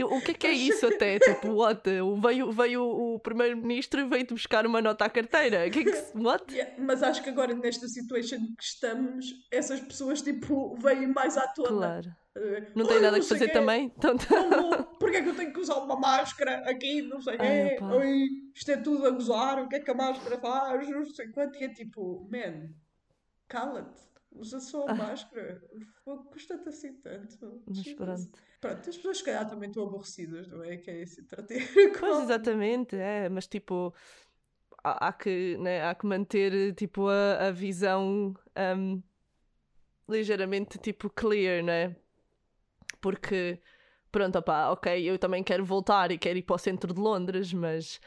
Eu- 0.00 0.12
o 0.12 0.20
que 0.20 0.30
é 0.30 0.34
que 0.34 0.46
é 0.46 0.52
isso 0.52 0.86
até? 0.86 1.18
Tipo, 1.20 1.52
what? 1.52 1.82
Veio, 2.20 2.50
veio 2.52 2.82
o 2.82 3.18
primeiro-ministro 3.20 4.00
e 4.00 4.04
veio-te 4.08 4.34
buscar 4.34 4.66
uma 4.66 4.80
nota 4.80 5.04
à 5.04 5.10
carteira. 5.10 5.66
O 5.66 5.70
que 5.70 5.80
é 5.80 5.84
que 5.84 5.92
se. 5.92 6.16
What? 6.16 6.44
Yeah, 6.54 6.74
Mas 6.78 7.02
acho 7.02 7.22
que 7.22 7.30
agora, 7.30 7.54
nesta 7.54 7.86
situation 7.88 8.38
que 8.56 8.62
estamos, 8.64 9.26
essas 9.50 9.80
pessoas, 9.80 10.22
tipo, 10.22 10.74
vêm 10.76 11.06
mais 11.08 11.36
à 11.36 11.46
tona. 11.48 11.68
Claro. 11.68 12.10
Eh, 12.36 12.66
Não 12.76 12.86
tem 12.86 12.96
"Ai, 12.96 13.02
nada 13.02 13.18
que 13.18 13.24
sei 13.24 13.38
fazer 13.38 13.48
quê, 13.48 13.52
também. 13.58 13.92
Então, 13.96 14.16
Porquê 15.00 15.16
é 15.16 15.22
que 15.22 15.28
eu 15.28 15.34
tenho 15.34 15.52
que 15.52 15.58
usar 15.60 15.74
uma 15.78 15.96
máscara 15.96 16.62
aqui? 16.70 17.02
Não 17.02 17.20
sei 17.20 17.36
o 17.36 17.42
Ai, 17.42 17.76
quê. 17.76 17.84
Oi, 17.84 18.26
isto 18.54 18.70
é 18.70 18.76
tudo 18.76 19.06
a 19.06 19.10
gozar. 19.10 19.62
O 19.62 19.68
que 19.68 19.76
é 19.76 19.80
que 19.80 19.90
a 19.90 19.94
máscara 19.94 20.38
faz? 20.38 20.88
Não 20.88 21.04
sei 21.06 21.28
quanto. 21.28 21.58
E 21.58 21.64
é 21.64 21.68
tipo, 21.68 22.28
man, 22.30 22.70
cala-te. 23.48 24.09
Usa 24.32 24.60
só 24.60 24.86
a 24.86 24.92
Ah. 24.92 24.94
máscara. 24.94 25.62
Custa-te 26.04 26.68
assim 26.68 26.94
tanto. 27.00 27.62
Mas 27.66 27.92
pronto. 27.94 28.38
Pronto, 28.60 28.90
as 28.90 28.96
pessoas 28.96 29.18
se 29.18 29.24
calhar 29.24 29.48
também 29.48 29.68
estão 29.68 29.84
aborrecidas, 29.84 30.46
não 30.48 30.62
é? 30.62 30.76
Que 30.76 30.90
é 30.90 31.02
esse 31.02 31.20
entreter. 31.20 31.62
Pois, 31.98 32.20
exatamente, 32.24 32.96
é, 32.96 33.28
mas 33.28 33.46
tipo, 33.46 33.92
há, 34.84 35.08
há 35.08 35.12
que, 35.12 35.56
né, 35.58 35.82
há 35.84 35.94
que 35.94 36.06
manter 36.06 36.74
tipo 36.74 37.08
a, 37.08 37.48
a 37.48 37.50
visão 37.50 38.34
um, 38.56 39.02
ligeiramente 40.08 40.78
tipo 40.78 41.08
clear, 41.10 41.62
né? 41.62 41.96
Porque, 43.00 43.60
pronto, 44.12 44.38
opá, 44.38 44.70
ok, 44.70 45.08
eu 45.08 45.18
também 45.18 45.42
quero 45.42 45.64
voltar 45.64 46.10
e 46.10 46.18
quero 46.18 46.38
ir 46.38 46.42
para 46.42 46.56
o 46.56 46.58
centro 46.58 46.92
de 46.92 47.00
Londres, 47.00 47.52
mas 47.52 48.00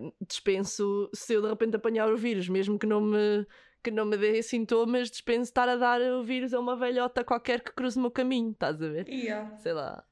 um, 0.00 0.12
dispenso 0.26 1.08
se 1.14 1.34
eu 1.34 1.42
de 1.42 1.48
repente 1.48 1.76
apanhar 1.76 2.12
o 2.12 2.16
vírus, 2.16 2.48
mesmo 2.48 2.78
que 2.78 2.86
não 2.86 3.00
me 3.00 3.46
que 3.82 3.90
não 3.90 4.04
me 4.04 4.16
dê 4.16 4.42
sintomas, 4.42 5.10
dispenso 5.10 5.50
estar 5.50 5.68
a 5.68 5.76
dar 5.76 6.00
o 6.00 6.22
vírus 6.22 6.54
a 6.54 6.60
uma 6.60 6.76
velhota 6.76 7.24
qualquer 7.24 7.60
que 7.62 7.72
cruze 7.72 7.98
o 7.98 8.02
meu 8.02 8.10
caminho, 8.10 8.52
estás 8.52 8.80
a 8.82 8.88
ver? 8.88 9.08
Yeah. 9.08 9.56
sei 9.58 9.72
lá. 9.72 10.04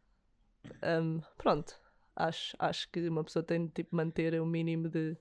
Ahm, 0.83 1.21
pronto. 1.37 1.79
Acho, 2.17 2.55
acho 2.59 2.91
que 2.91 3.09
uma 3.09 3.25
pessoa 3.25 3.43
tem 3.43 3.67
de 3.67 3.73
tipo, 3.73 3.97
manter 3.97 4.39
o 4.41 4.45
mínimo 4.45 4.89
de 4.89 5.17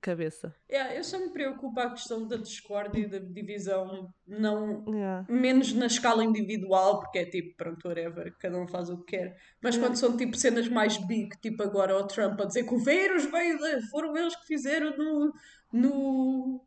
cabeça. 0.00 0.54
Yeah, 0.70 0.94
eu 0.94 1.02
só 1.02 1.18
me 1.18 1.30
preocupo 1.30 1.80
a 1.80 1.90
questão 1.90 2.26
da 2.26 2.36
discórdia 2.36 3.00
e 3.00 3.08
da 3.08 3.18
divisão, 3.18 4.12
não 4.26 4.84
Yeah. 4.88 5.26
menos 5.28 5.72
na 5.72 5.86
escala 5.86 6.24
individual, 6.24 7.00
porque 7.00 7.18
é 7.18 7.24
tipo, 7.26 7.56
pronto, 7.56 7.88
whatever, 7.88 8.32
cada 8.38 8.56
um 8.56 8.68
faz 8.68 8.88
o 8.88 8.98
que 8.98 9.16
quer. 9.16 9.36
Mas 9.60 9.76
quando 9.76 9.96
são 9.96 10.16
tipo 10.16 10.36
cenas 10.36 10.68
mais 10.68 10.96
big, 10.96 11.36
tipo 11.40 11.62
agora 11.62 11.96
o 11.96 12.06
Trump 12.06 12.40
a 12.40 12.44
dizer 12.44 12.64
que 12.64 12.74
o 12.74 12.78
vírus 12.78 13.24
veio 13.26 13.58
de, 13.58 13.82
foram 13.90 14.16
eles 14.16 14.36
que 14.36 14.46
fizeram 14.46 14.96
no, 14.96 15.32
no, 15.72 16.65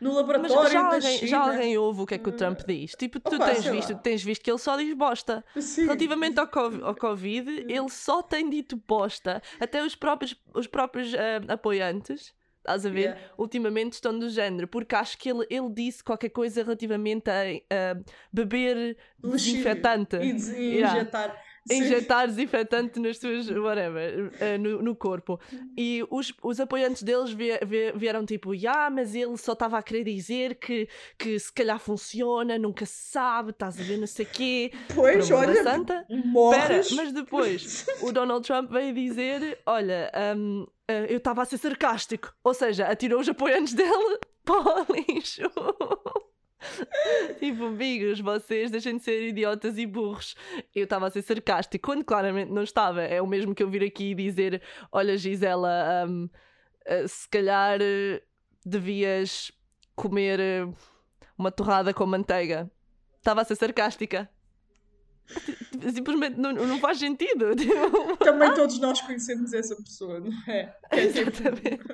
no 0.00 0.10
Mas 0.10 0.16
laboratório 0.16 0.70
já 0.72 0.84
alguém, 0.86 1.00
China. 1.18 1.26
já 1.28 1.40
alguém 1.40 1.78
ouve 1.78 2.00
o 2.02 2.06
que 2.06 2.14
é 2.14 2.18
que 2.18 2.28
o 2.28 2.32
Trump 2.32 2.60
diz? 2.66 2.92
Tipo, 2.92 3.20
tu 3.20 3.36
Opa, 3.36 3.46
tens 3.50 3.64
visto, 3.66 3.92
lá. 3.92 3.98
tens 3.98 4.22
visto 4.22 4.42
que 4.42 4.50
ele 4.50 4.58
só 4.58 4.76
diz 4.76 4.94
bosta. 4.94 5.44
Sim. 5.60 5.82
Relativamente 5.82 6.40
ao 6.40 6.48
Covid, 6.48 6.82
ao 6.82 6.94
Covid, 6.94 7.50
ele 7.68 7.88
só 7.90 8.22
tem 8.22 8.48
dito 8.48 8.80
bosta. 8.88 9.42
Até 9.58 9.84
os 9.84 9.94
próprios, 9.94 10.34
os 10.54 10.66
próprios 10.66 11.12
ah, 11.14 11.52
apoiantes, 11.52 12.32
estás 12.58 12.84
a 12.86 12.90
ver? 12.90 13.00
Yeah. 13.00 13.20
Ultimamente 13.38 13.92
estão 13.94 14.18
do 14.18 14.28
género, 14.30 14.66
porque 14.68 14.94
acho 14.94 15.16
que 15.18 15.30
ele, 15.30 15.46
ele 15.50 15.70
disse 15.70 16.02
qualquer 16.02 16.30
coisa 16.30 16.62
relativamente 16.62 17.28
a 17.30 17.42
ah, 17.70 18.00
beber 18.32 18.96
Lexívio. 19.22 19.62
desinfetante. 19.64 20.16
E, 20.16 20.30
e 20.30 20.76
Yeah. 20.78 20.96
injetar. 20.96 21.49
Injetar 21.70 22.26
desinfetante 22.28 22.98
nas 23.00 23.18
suas, 23.18 23.48
whatever, 23.50 24.32
eh, 24.40 24.56
no, 24.56 24.80
no 24.80 24.94
corpo. 24.96 25.38
E 25.76 26.04
os, 26.10 26.32
os 26.42 26.60
apoiantes 26.60 27.02
deles 27.02 27.30
vie- 27.32 27.58
vie- 27.66 27.92
vieram 27.92 28.24
tipo, 28.24 28.52
ah, 28.68 28.88
mas 28.90 29.14
ele 29.14 29.36
só 29.36 29.52
estava 29.52 29.78
a 29.78 29.82
querer 29.82 30.04
dizer 30.04 30.54
que, 30.56 30.88
que 31.18 31.38
se 31.38 31.52
calhar 31.52 31.78
funciona, 31.78 32.58
nunca 32.58 32.86
se 32.86 33.10
sabe, 33.10 33.50
estás 33.50 33.78
a 33.78 33.82
ver, 33.82 33.98
não 33.98 34.06
sei 34.06 34.24
quê. 34.24 34.72
Pois, 34.94 35.30
olha, 35.30 35.62
santa. 35.62 36.06
Morres. 36.08 36.90
mas 36.92 37.12
depois 37.12 37.86
o 38.02 38.12
Donald 38.12 38.46
Trump 38.46 38.70
veio 38.70 38.94
dizer: 38.94 39.58
Olha, 39.66 40.10
hum, 40.36 40.66
eh, 40.88 41.06
eu 41.12 41.18
estava 41.18 41.42
a 41.42 41.44
ser 41.44 41.58
sarcástico. 41.58 42.32
Ou 42.42 42.54
seja, 42.54 42.86
atirou 42.86 43.20
os 43.20 43.28
apoiantes 43.28 43.74
dele 43.74 44.18
para 44.44 44.82
o 44.82 44.86
lixo. 44.92 45.42
tipo, 47.38 47.64
amigos, 47.66 48.20
vocês 48.20 48.70
deixem 48.70 48.96
de 48.96 49.04
ser 49.04 49.28
idiotas 49.28 49.78
e 49.78 49.86
burros. 49.86 50.34
Eu 50.74 50.84
estava 50.84 51.06
a 51.06 51.10
ser 51.10 51.22
sarcástico, 51.22 51.86
quando 51.86 52.04
claramente 52.04 52.50
não 52.50 52.62
estava. 52.62 53.02
É 53.02 53.20
o 53.20 53.26
mesmo 53.26 53.54
que 53.54 53.62
eu 53.62 53.70
vir 53.70 53.82
aqui 53.82 54.10
e 54.10 54.14
dizer: 54.14 54.62
Olha, 54.92 55.16
Gisela, 55.16 56.06
hum, 56.08 56.28
eh, 56.84 57.06
se 57.06 57.28
calhar 57.28 57.78
eh, 57.80 58.22
devias 58.64 59.50
comer 59.94 60.40
eh, 60.40 60.68
uma 61.36 61.50
torrada 61.50 61.92
com 61.94 62.06
manteiga. 62.06 62.70
Estava 63.18 63.42
a 63.42 63.44
ser 63.44 63.56
sarcástica. 63.56 64.30
Simplesmente 65.94 66.38
não, 66.38 66.52
não 66.52 66.78
faz 66.78 66.98
sentido. 66.98 67.54
Tipo, 67.56 68.16
Também 68.16 68.52
todos 68.54 68.78
nós 68.80 69.00
conhecemos 69.00 69.52
essa 69.52 69.76
pessoa, 69.76 70.20
não 70.20 70.32
é? 70.48 70.74
É 70.90 71.06
tipo, 71.06 71.30
Exatamente. 71.30 71.84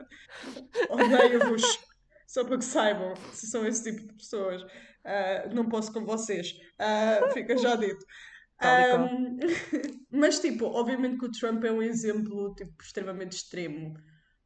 odeio-vos. 0.89 1.79
Só 2.27 2.45
para 2.45 2.59
que 2.59 2.65
saibam 2.65 3.15
se 3.33 3.47
são 3.47 3.67
esse 3.67 3.85
tipo 3.85 4.07
de 4.07 4.15
pessoas. 4.15 4.63
Ah, 5.05 5.49
não 5.55 5.69
posso 5.69 5.93
com 5.93 6.05
vocês. 6.05 6.55
Ah, 6.79 7.21
fica 7.33 7.57
já 7.57 7.77
dito. 7.77 8.05
Ahm, 8.59 9.37
mas, 10.11 10.41
tipo, 10.41 10.65
obviamente 10.67 11.19
que 11.19 11.27
o 11.27 11.31
Trump 11.31 11.63
é 11.65 11.71
um 11.71 11.83
exemplo 11.83 12.55
tipo, 12.55 12.73
extremamente 12.83 13.33
extremo. 13.37 13.95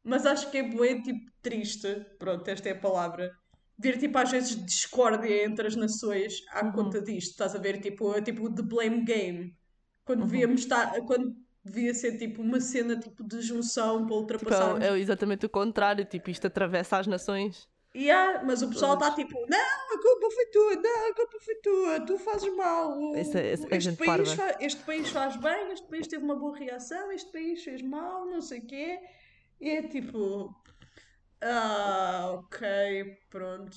Mas 0.02 0.26
acho 0.26 0.50
que 0.50 0.58
é 0.58 0.68
bué, 0.68 1.00
tipo, 1.00 1.30
triste. 1.40 1.88
Pronto, 2.18 2.46
esta 2.48 2.68
é 2.68 2.72
a 2.72 2.78
palavra. 2.80 3.30
Ver, 3.78 3.98
tipo, 3.98 4.18
às 4.18 4.30
vezes 4.30 4.56
discórdia 4.66 5.44
entre 5.44 5.66
as 5.68 5.76
nações 5.76 6.34
à 6.50 6.64
Uhum. 6.66 6.72
conta 6.72 7.00
disto. 7.00 7.30
Estás 7.30 7.54
a 7.54 7.58
ver, 7.58 7.80
tipo, 7.80 8.12
é 8.14 8.20
tipo 8.20 8.52
the 8.52 8.62
blame 8.62 9.04
game. 9.04 9.56
Quando 10.04 10.22
Uhum. 10.22 10.26
devíamos 10.26 10.62
estar... 10.62 10.90
Quando 11.06 11.34
devia 11.64 11.94
ser, 11.94 12.18
tipo, 12.18 12.42
uma 12.42 12.60
cena, 12.60 12.98
tipo, 12.98 13.22
de 13.22 13.40
junção 13.42 13.98
para 13.98 14.06
Tipo, 14.06 14.14
ultrapassarmos 14.16 14.82
é, 14.84 14.88
é 14.88 14.98
exatamente 14.98 15.46
o 15.46 15.50
contrário. 15.50 16.04
Tipo, 16.04 16.30
isto 16.30 16.46
atravessa 16.48 16.98
as 16.98 17.06
nações. 17.06 17.68
Yeah, 17.94 18.44
mas 18.44 18.62
o 18.62 18.68
pessoal 18.68 18.94
está 18.94 19.10
tipo, 19.14 19.34
não, 19.48 19.94
a 19.94 20.00
culpa 20.00 20.30
foi 20.32 20.46
tua, 20.46 20.76
não, 20.76 21.10
a 21.10 21.14
culpa 21.14 21.38
foi 21.40 21.54
tua, 21.56 22.00
tu 22.06 22.18
fazes 22.18 22.54
mal. 22.54 23.16
Isso 23.16 23.36
é- 23.36 23.52
isso 23.54 23.66
é 23.68 23.76
este, 23.76 23.92
país 23.96 24.06
parva. 24.06 24.36
fa- 24.36 24.56
este 24.60 24.82
país 24.84 25.08
faz 25.10 25.36
bem, 25.36 25.72
este 25.72 25.88
país 25.88 26.06
teve 26.06 26.22
uma 26.24 26.36
boa 26.36 26.56
reação, 26.56 27.10
este 27.10 27.32
país 27.32 27.64
fez 27.64 27.82
mal, 27.82 28.26
não 28.26 28.40
sei 28.40 28.60
o 28.60 28.66
quê. 28.66 29.00
E 29.60 29.70
é 29.70 29.82
tipo, 29.82 30.54
ah, 31.42 32.30
ok, 32.34 33.16
pronto. 33.28 33.76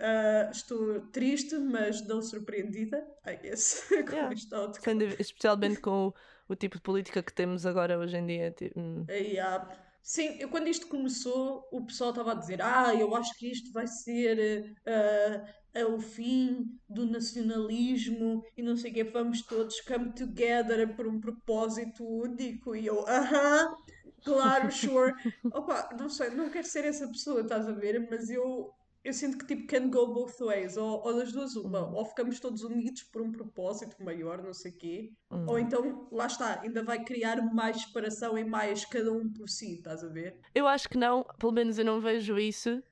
Ah, 0.00 0.50
estou 0.52 1.00
triste, 1.12 1.56
mas 1.56 2.04
não 2.06 2.20
surpreendida. 2.20 3.06
I 3.26 3.36
guess, 3.36 3.86
com 4.10 4.12
Yeah. 4.12 4.34
dúvida, 4.34 5.16
especialmente 5.22 5.80
com 5.80 6.08
o, 6.08 6.14
o 6.48 6.56
tipo 6.56 6.76
de 6.76 6.82
política 6.82 7.22
que 7.22 7.32
temos 7.32 7.64
agora 7.64 7.98
hoje 7.98 8.16
em 8.16 8.26
dia. 8.26 8.50
Tipo, 8.50 9.06
Yeah. 9.08 9.85
Sim, 10.06 10.36
eu, 10.38 10.48
quando 10.48 10.68
isto 10.68 10.86
começou, 10.86 11.66
o 11.72 11.84
pessoal 11.84 12.10
estava 12.10 12.30
a 12.32 12.34
dizer: 12.34 12.62
Ah, 12.62 12.94
eu 12.94 13.14
acho 13.16 13.36
que 13.36 13.50
isto 13.50 13.72
vai 13.72 13.86
ser 13.88 14.38
eh, 15.74 15.84
o 15.84 15.98
fim 16.00 16.78
do 16.88 17.04
nacionalismo 17.06 18.42
e 18.56 18.62
não 18.62 18.76
sei 18.76 18.90
o 18.92 18.94
quê, 18.94 19.04
vamos 19.04 19.42
todos 19.42 19.80
come 19.80 20.12
together 20.14 20.94
por 20.94 21.08
um 21.08 21.20
propósito 21.20 22.04
único. 22.06 22.74
E 22.76 22.86
eu, 22.86 23.04
aham, 23.08 23.74
claro, 24.24 24.70
sure. 24.70 25.12
Opa, 25.52 25.90
não 25.98 26.08
sei, 26.08 26.30
não 26.30 26.50
quero 26.50 26.66
ser 26.68 26.84
essa 26.84 27.08
pessoa, 27.08 27.40
estás 27.40 27.66
a 27.68 27.72
ver? 27.72 28.06
Mas 28.08 28.30
eu, 28.30 28.72
eu 29.06 29.12
sinto 29.12 29.38
que 29.38 29.46
tipo 29.46 29.66
can 29.68 29.88
go 29.88 30.12
both 30.12 30.40
ways, 30.40 30.76
ou, 30.76 31.00
ou 31.04 31.16
das 31.16 31.32
duas, 31.32 31.54
uma, 31.54 31.88
ou 31.94 32.04
ficamos 32.04 32.40
todos 32.40 32.62
unidos 32.62 33.04
por 33.04 33.22
um 33.22 33.30
propósito 33.30 34.02
maior, 34.04 34.42
não 34.42 34.52
sei 34.52 34.72
o 34.72 34.76
quê. 34.76 35.12
hum. 35.30 35.44
Ou 35.46 35.58
então, 35.58 36.08
lá 36.10 36.26
está, 36.26 36.60
ainda 36.60 36.82
vai 36.82 37.04
criar 37.04 37.40
mais 37.54 37.82
separação 37.82 38.36
e 38.36 38.44
mais 38.44 38.84
cada 38.84 39.12
um 39.12 39.32
por 39.32 39.48
si, 39.48 39.74
estás 39.74 40.02
a 40.02 40.08
ver? 40.08 40.40
Eu 40.52 40.66
acho 40.66 40.88
que 40.88 40.98
não, 40.98 41.24
pelo 41.38 41.52
menos 41.52 41.78
eu 41.78 41.84
não 41.84 42.00
vejo 42.00 42.36
isso 42.36 42.82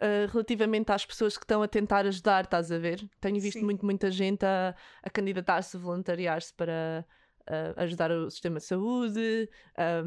ah, 0.00 0.30
relativamente 0.30 0.92
às 0.92 1.04
pessoas 1.04 1.36
que 1.36 1.44
estão 1.44 1.60
a 1.60 1.68
tentar 1.68 2.06
ajudar, 2.06 2.44
estás 2.44 2.70
a 2.70 2.78
ver? 2.78 3.08
Tenho 3.20 3.40
visto 3.40 3.58
Sim. 3.58 3.64
muito, 3.64 3.84
muita 3.84 4.10
gente 4.10 4.44
a, 4.46 4.74
a 5.02 5.10
candidatar-se, 5.10 5.76
voluntariar-se 5.76 6.54
para 6.54 7.04
ah, 7.48 7.82
ajudar 7.82 8.10
o 8.10 8.30
sistema 8.30 8.58
de 8.58 8.64
saúde, 8.64 9.48
ah, 9.76 10.02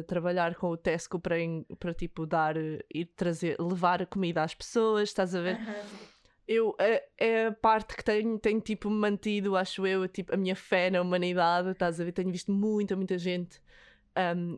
a 0.00 0.02
trabalhar 0.04 0.54
com 0.54 0.68
o 0.70 0.76
Tesco 0.76 1.18
para, 1.18 1.38
em- 1.38 1.64
para 1.78 1.92
tipo 1.92 2.26
dar, 2.26 2.56
ir 2.56 3.06
trazer, 3.16 3.56
levar 3.60 4.06
comida 4.06 4.42
às 4.42 4.54
pessoas, 4.54 5.08
estás 5.08 5.34
a 5.34 5.40
ver? 5.40 5.58
Eu, 6.48 6.76
é, 6.78 7.08
é 7.18 7.46
a 7.46 7.52
parte 7.52 7.96
que 7.96 8.04
tenho, 8.04 8.38
tenho 8.38 8.60
tipo 8.60 8.88
mantido, 8.88 9.56
acho 9.56 9.84
eu, 9.86 10.06
tipo, 10.06 10.32
a 10.32 10.36
minha 10.36 10.54
fé 10.54 10.90
na 10.90 11.02
humanidade, 11.02 11.70
estás 11.70 12.00
a 12.00 12.04
ver? 12.04 12.12
Tenho 12.12 12.30
visto 12.30 12.52
muita, 12.52 12.94
muita 12.94 13.18
gente 13.18 13.60
ahm, 14.14 14.56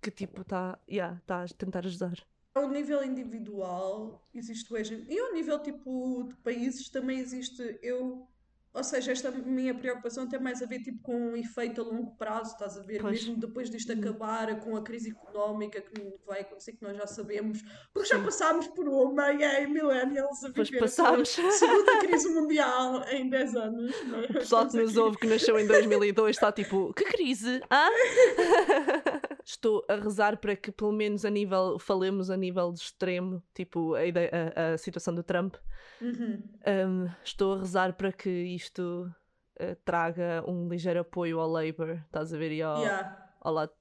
que 0.00 0.10
tipo 0.10 0.42
está 0.42 0.78
yeah, 0.88 1.20
tá 1.26 1.42
a 1.42 1.48
tentar 1.48 1.84
ajudar. 1.86 2.14
Ao 2.54 2.68
nível 2.68 3.02
individual 3.02 4.28
existe 4.34 4.72
o. 4.72 4.76
E 4.76 5.18
ao 5.18 5.32
nível 5.32 5.58
tipo 5.60 6.24
de 6.28 6.34
países 6.36 6.88
também 6.88 7.18
existe. 7.18 7.78
Eu 7.82 8.28
ou 8.74 8.82
seja, 8.82 9.12
esta 9.12 9.30
minha 9.30 9.74
preocupação 9.74 10.26
tem 10.28 10.40
mais 10.40 10.62
a 10.62 10.66
ver 10.66 10.80
tipo, 10.80 10.98
com 11.02 11.14
um 11.14 11.36
efeito 11.36 11.80
a 11.80 11.84
longo 11.84 12.16
prazo, 12.16 12.52
estás 12.52 12.78
a 12.78 12.82
ver? 12.82 13.00
Pois. 13.00 13.20
Mesmo 13.26 13.36
depois 13.40 13.68
disto 13.68 13.92
acabar, 13.92 14.58
com 14.60 14.76
a 14.76 14.82
crise 14.82 15.10
económica 15.10 15.80
que 15.80 16.14
vai 16.26 16.40
acontecer, 16.40 16.72
que 16.72 16.82
nós 16.82 16.96
já 16.96 17.06
sabemos, 17.06 17.62
porque 17.92 18.08
já 18.08 18.18
passámos 18.22 18.66
por 18.68 18.88
uma 18.88 19.32
e 19.32 19.42
é 19.42 19.66
millennials 19.66 20.42
a 20.44 20.50
Pois 20.52 20.68
viver 20.70 20.84
a 20.84 20.88
sua 20.88 21.04
passámos. 21.04 21.28
segunda 21.28 21.98
crise 21.98 22.28
mundial 22.30 23.04
em 23.10 23.28
10 23.28 23.56
anos. 23.56 24.04
não 24.06 24.18
é? 24.20 24.24
O 24.24 24.32
pessoal 24.34 24.66
que 24.68 24.76
nos 24.76 24.96
ouve, 24.96 25.18
que 25.18 25.26
nasceu 25.26 25.58
em 25.58 25.66
2002, 25.66 26.36
está 26.36 26.50
tipo, 26.50 26.92
que 26.94 27.04
crise? 27.04 27.60
Hã? 27.70 27.88
Estou 29.44 29.84
a 29.88 29.94
rezar 29.96 30.36
para 30.38 30.54
que, 30.56 30.70
pelo 30.70 30.92
menos 30.92 31.24
a 31.24 31.30
nível, 31.30 31.78
falemos 31.78 32.30
a 32.30 32.36
nível 32.36 32.72
de 32.72 32.80
extremo, 32.80 33.42
tipo 33.54 33.94
a, 33.94 34.04
ideia- 34.06 34.30
a- 34.56 34.72
a 34.74 34.78
situação 34.78 35.14
do 35.14 35.22
Trump. 35.22 35.56
Uhum. 36.00 36.42
Um, 36.66 37.08
estou 37.24 37.54
a 37.54 37.58
rezar 37.60 37.92
para 37.94 38.12
que 38.12 38.28
isto 38.30 39.12
uh, 39.60 39.76
traga 39.84 40.44
um 40.46 40.68
ligeiro 40.68 41.00
apoio 41.00 41.40
ao 41.40 41.48
Labour, 41.48 41.98
estás 42.06 42.32
a 42.32 42.38
ver? 42.38 42.52
E 42.52 42.62
ao, 42.62 42.80
Yeah. 42.82 43.28
ao 43.40 43.52
lado 43.52 43.72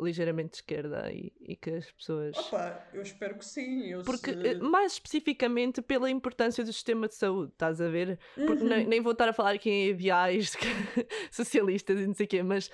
ligeiramente 0.00 0.50
de 0.50 0.56
esquerda 0.56 1.12
e, 1.12 1.32
e 1.40 1.54
que 1.54 1.70
as 1.70 1.88
pessoas. 1.92 2.36
Opa, 2.36 2.84
eu 2.92 3.02
espero 3.02 3.36
que 3.38 3.44
sim. 3.44 3.84
Eu 3.86 4.02
Porque, 4.02 4.32
se- 4.32 4.46
eh, 4.48 4.54
mais 4.58 4.94
especificamente, 4.94 5.80
pela 5.80 6.10
importância 6.10 6.64
do 6.64 6.72
sistema 6.72 7.06
de 7.06 7.14
saúde, 7.14 7.52
estás 7.52 7.80
a 7.80 7.88
ver? 7.88 8.18
Porque 8.34 8.64
Uhum. 8.64 8.68
nem, 8.68 8.86
nem 8.86 9.00
vou 9.00 9.12
estar 9.12 9.28
a 9.28 9.32
falar 9.32 9.52
aqui 9.54 9.70
em 9.70 9.88
ideais 9.90 10.56
socialistas 11.30 12.00
e 12.00 12.06
não 12.06 12.14
sei 12.14 12.26
o 12.26 12.28
quê, 12.28 12.42
mas 12.42 12.68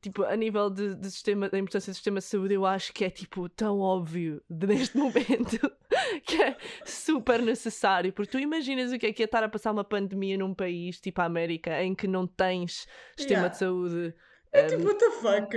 tipo, 0.00 0.22
a 0.24 0.34
nível 0.36 0.70
de, 0.70 0.94
de 0.94 1.10
sistema, 1.10 1.48
da 1.48 1.58
importância 1.58 1.92
do 1.92 1.94
sistema 1.94 2.18
de 2.20 2.24
saúde, 2.24 2.54
eu 2.54 2.64
acho 2.66 2.92
que 2.92 3.04
é 3.04 3.10
tipo 3.10 3.48
tão 3.48 3.78
óbvio 3.80 4.42
de, 4.48 4.66
neste 4.66 4.96
momento 4.98 5.58
que 6.26 6.42
é 6.42 6.56
super 6.84 7.42
necessário. 7.42 8.12
Porque 8.12 8.30
tu 8.32 8.38
imaginas 8.38 8.92
o 8.92 8.98
que 8.98 9.06
é 9.06 9.12
que 9.12 9.22
é 9.22 9.26
estar 9.26 9.42
a 9.44 9.48
passar 9.48 9.72
uma 9.72 9.84
pandemia 9.84 10.36
num 10.38 10.54
país 10.54 11.00
tipo 11.00 11.20
a 11.20 11.24
América 11.24 11.82
em 11.82 11.94
que 11.94 12.06
não 12.08 12.26
tens 12.26 12.86
sistema 13.16 13.40
Yeah. 13.40 13.48
de 13.48 13.56
saúde 13.58 14.14
É 14.52 14.64
um, 14.64 14.66
tipo, 14.68 14.84
what 14.84 14.98
the 14.98 15.10
fuck? 15.10 15.56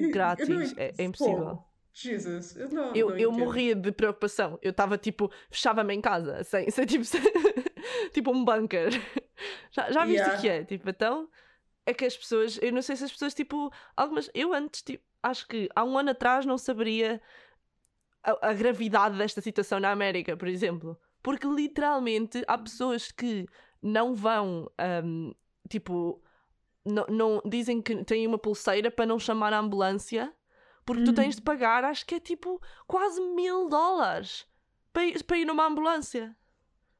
Não 0.00 0.10
grátis. 0.10 0.74
É, 0.76 0.92
é 0.98 1.04
impossível. 1.04 1.56
Pô, 1.56 1.64
Jesus, 1.92 2.56
eu 2.56 2.68
não. 2.70 2.92
Eu, 2.94 3.10
não 3.10 3.18
eu 3.18 3.30
morria 3.32 3.74
de 3.74 3.92
preocupação. 3.92 4.58
Eu 4.60 4.72
estava 4.72 4.98
tipo, 4.98 5.30
fechava-me 5.48 5.94
em 5.94 6.00
casa, 6.00 6.42
sem, 6.42 6.68
sem 6.70 6.84
tipo, 6.84 7.04
sem- 7.06 7.22
tipo 8.12 8.32
um 8.32 8.44
bunker. 8.44 8.90
Já, 9.70 9.90
já 9.92 10.04
viste 10.04 10.22
o 10.22 10.24
Yeah. 10.24 10.40
que 10.40 10.48
é? 10.48 10.64
Tipo, 10.64 10.90
então, 10.90 11.28
é 11.86 11.92
que 11.94 12.04
as 12.04 12.16
pessoas, 12.16 12.58
eu 12.62 12.72
não 12.72 12.82
sei 12.82 12.96
se 12.96 13.04
as 13.04 13.12
pessoas, 13.12 13.34
tipo, 13.34 13.70
algumas, 13.96 14.30
eu 14.34 14.52
antes, 14.52 14.82
tipo, 14.82 15.04
acho 15.22 15.46
que 15.46 15.68
há 15.74 15.84
um 15.84 15.98
ano 15.98 16.10
atrás 16.10 16.44
não 16.46 16.56
saberia 16.58 17.20
a, 18.22 18.50
a 18.50 18.52
gravidade 18.52 19.16
desta 19.18 19.40
situação 19.40 19.78
na 19.80 19.90
América, 19.90 20.36
por 20.36 20.48
exemplo. 20.48 20.98
Porque 21.22 21.46
literalmente 21.46 22.42
há 22.46 22.58
pessoas 22.58 23.10
que 23.10 23.46
não 23.82 24.14
vão, 24.14 24.70
ahm, 24.78 25.32
tipo, 25.68 26.22
não, 26.84 27.06
não 27.08 27.42
dizem 27.44 27.80
que 27.80 28.04
têm 28.04 28.26
uma 28.26 28.38
pulseira 28.38 28.90
para 28.90 29.06
não 29.06 29.18
chamar 29.18 29.52
a 29.52 29.58
ambulância 29.58 30.34
porque 30.84 31.02
tu 31.02 31.08
Uhum. 31.08 31.14
tens 31.14 31.36
de 31.36 31.42
pagar, 31.42 31.82
acho 31.84 32.04
que 32.04 32.16
é 32.16 32.20
tipo 32.20 32.60
quase 32.86 33.20
mil 33.20 33.68
dólares 33.68 34.46
para 34.92 35.06
ir, 35.06 35.24
para 35.24 35.38
ir 35.38 35.44
numa 35.46 35.66
ambulância. 35.66 36.36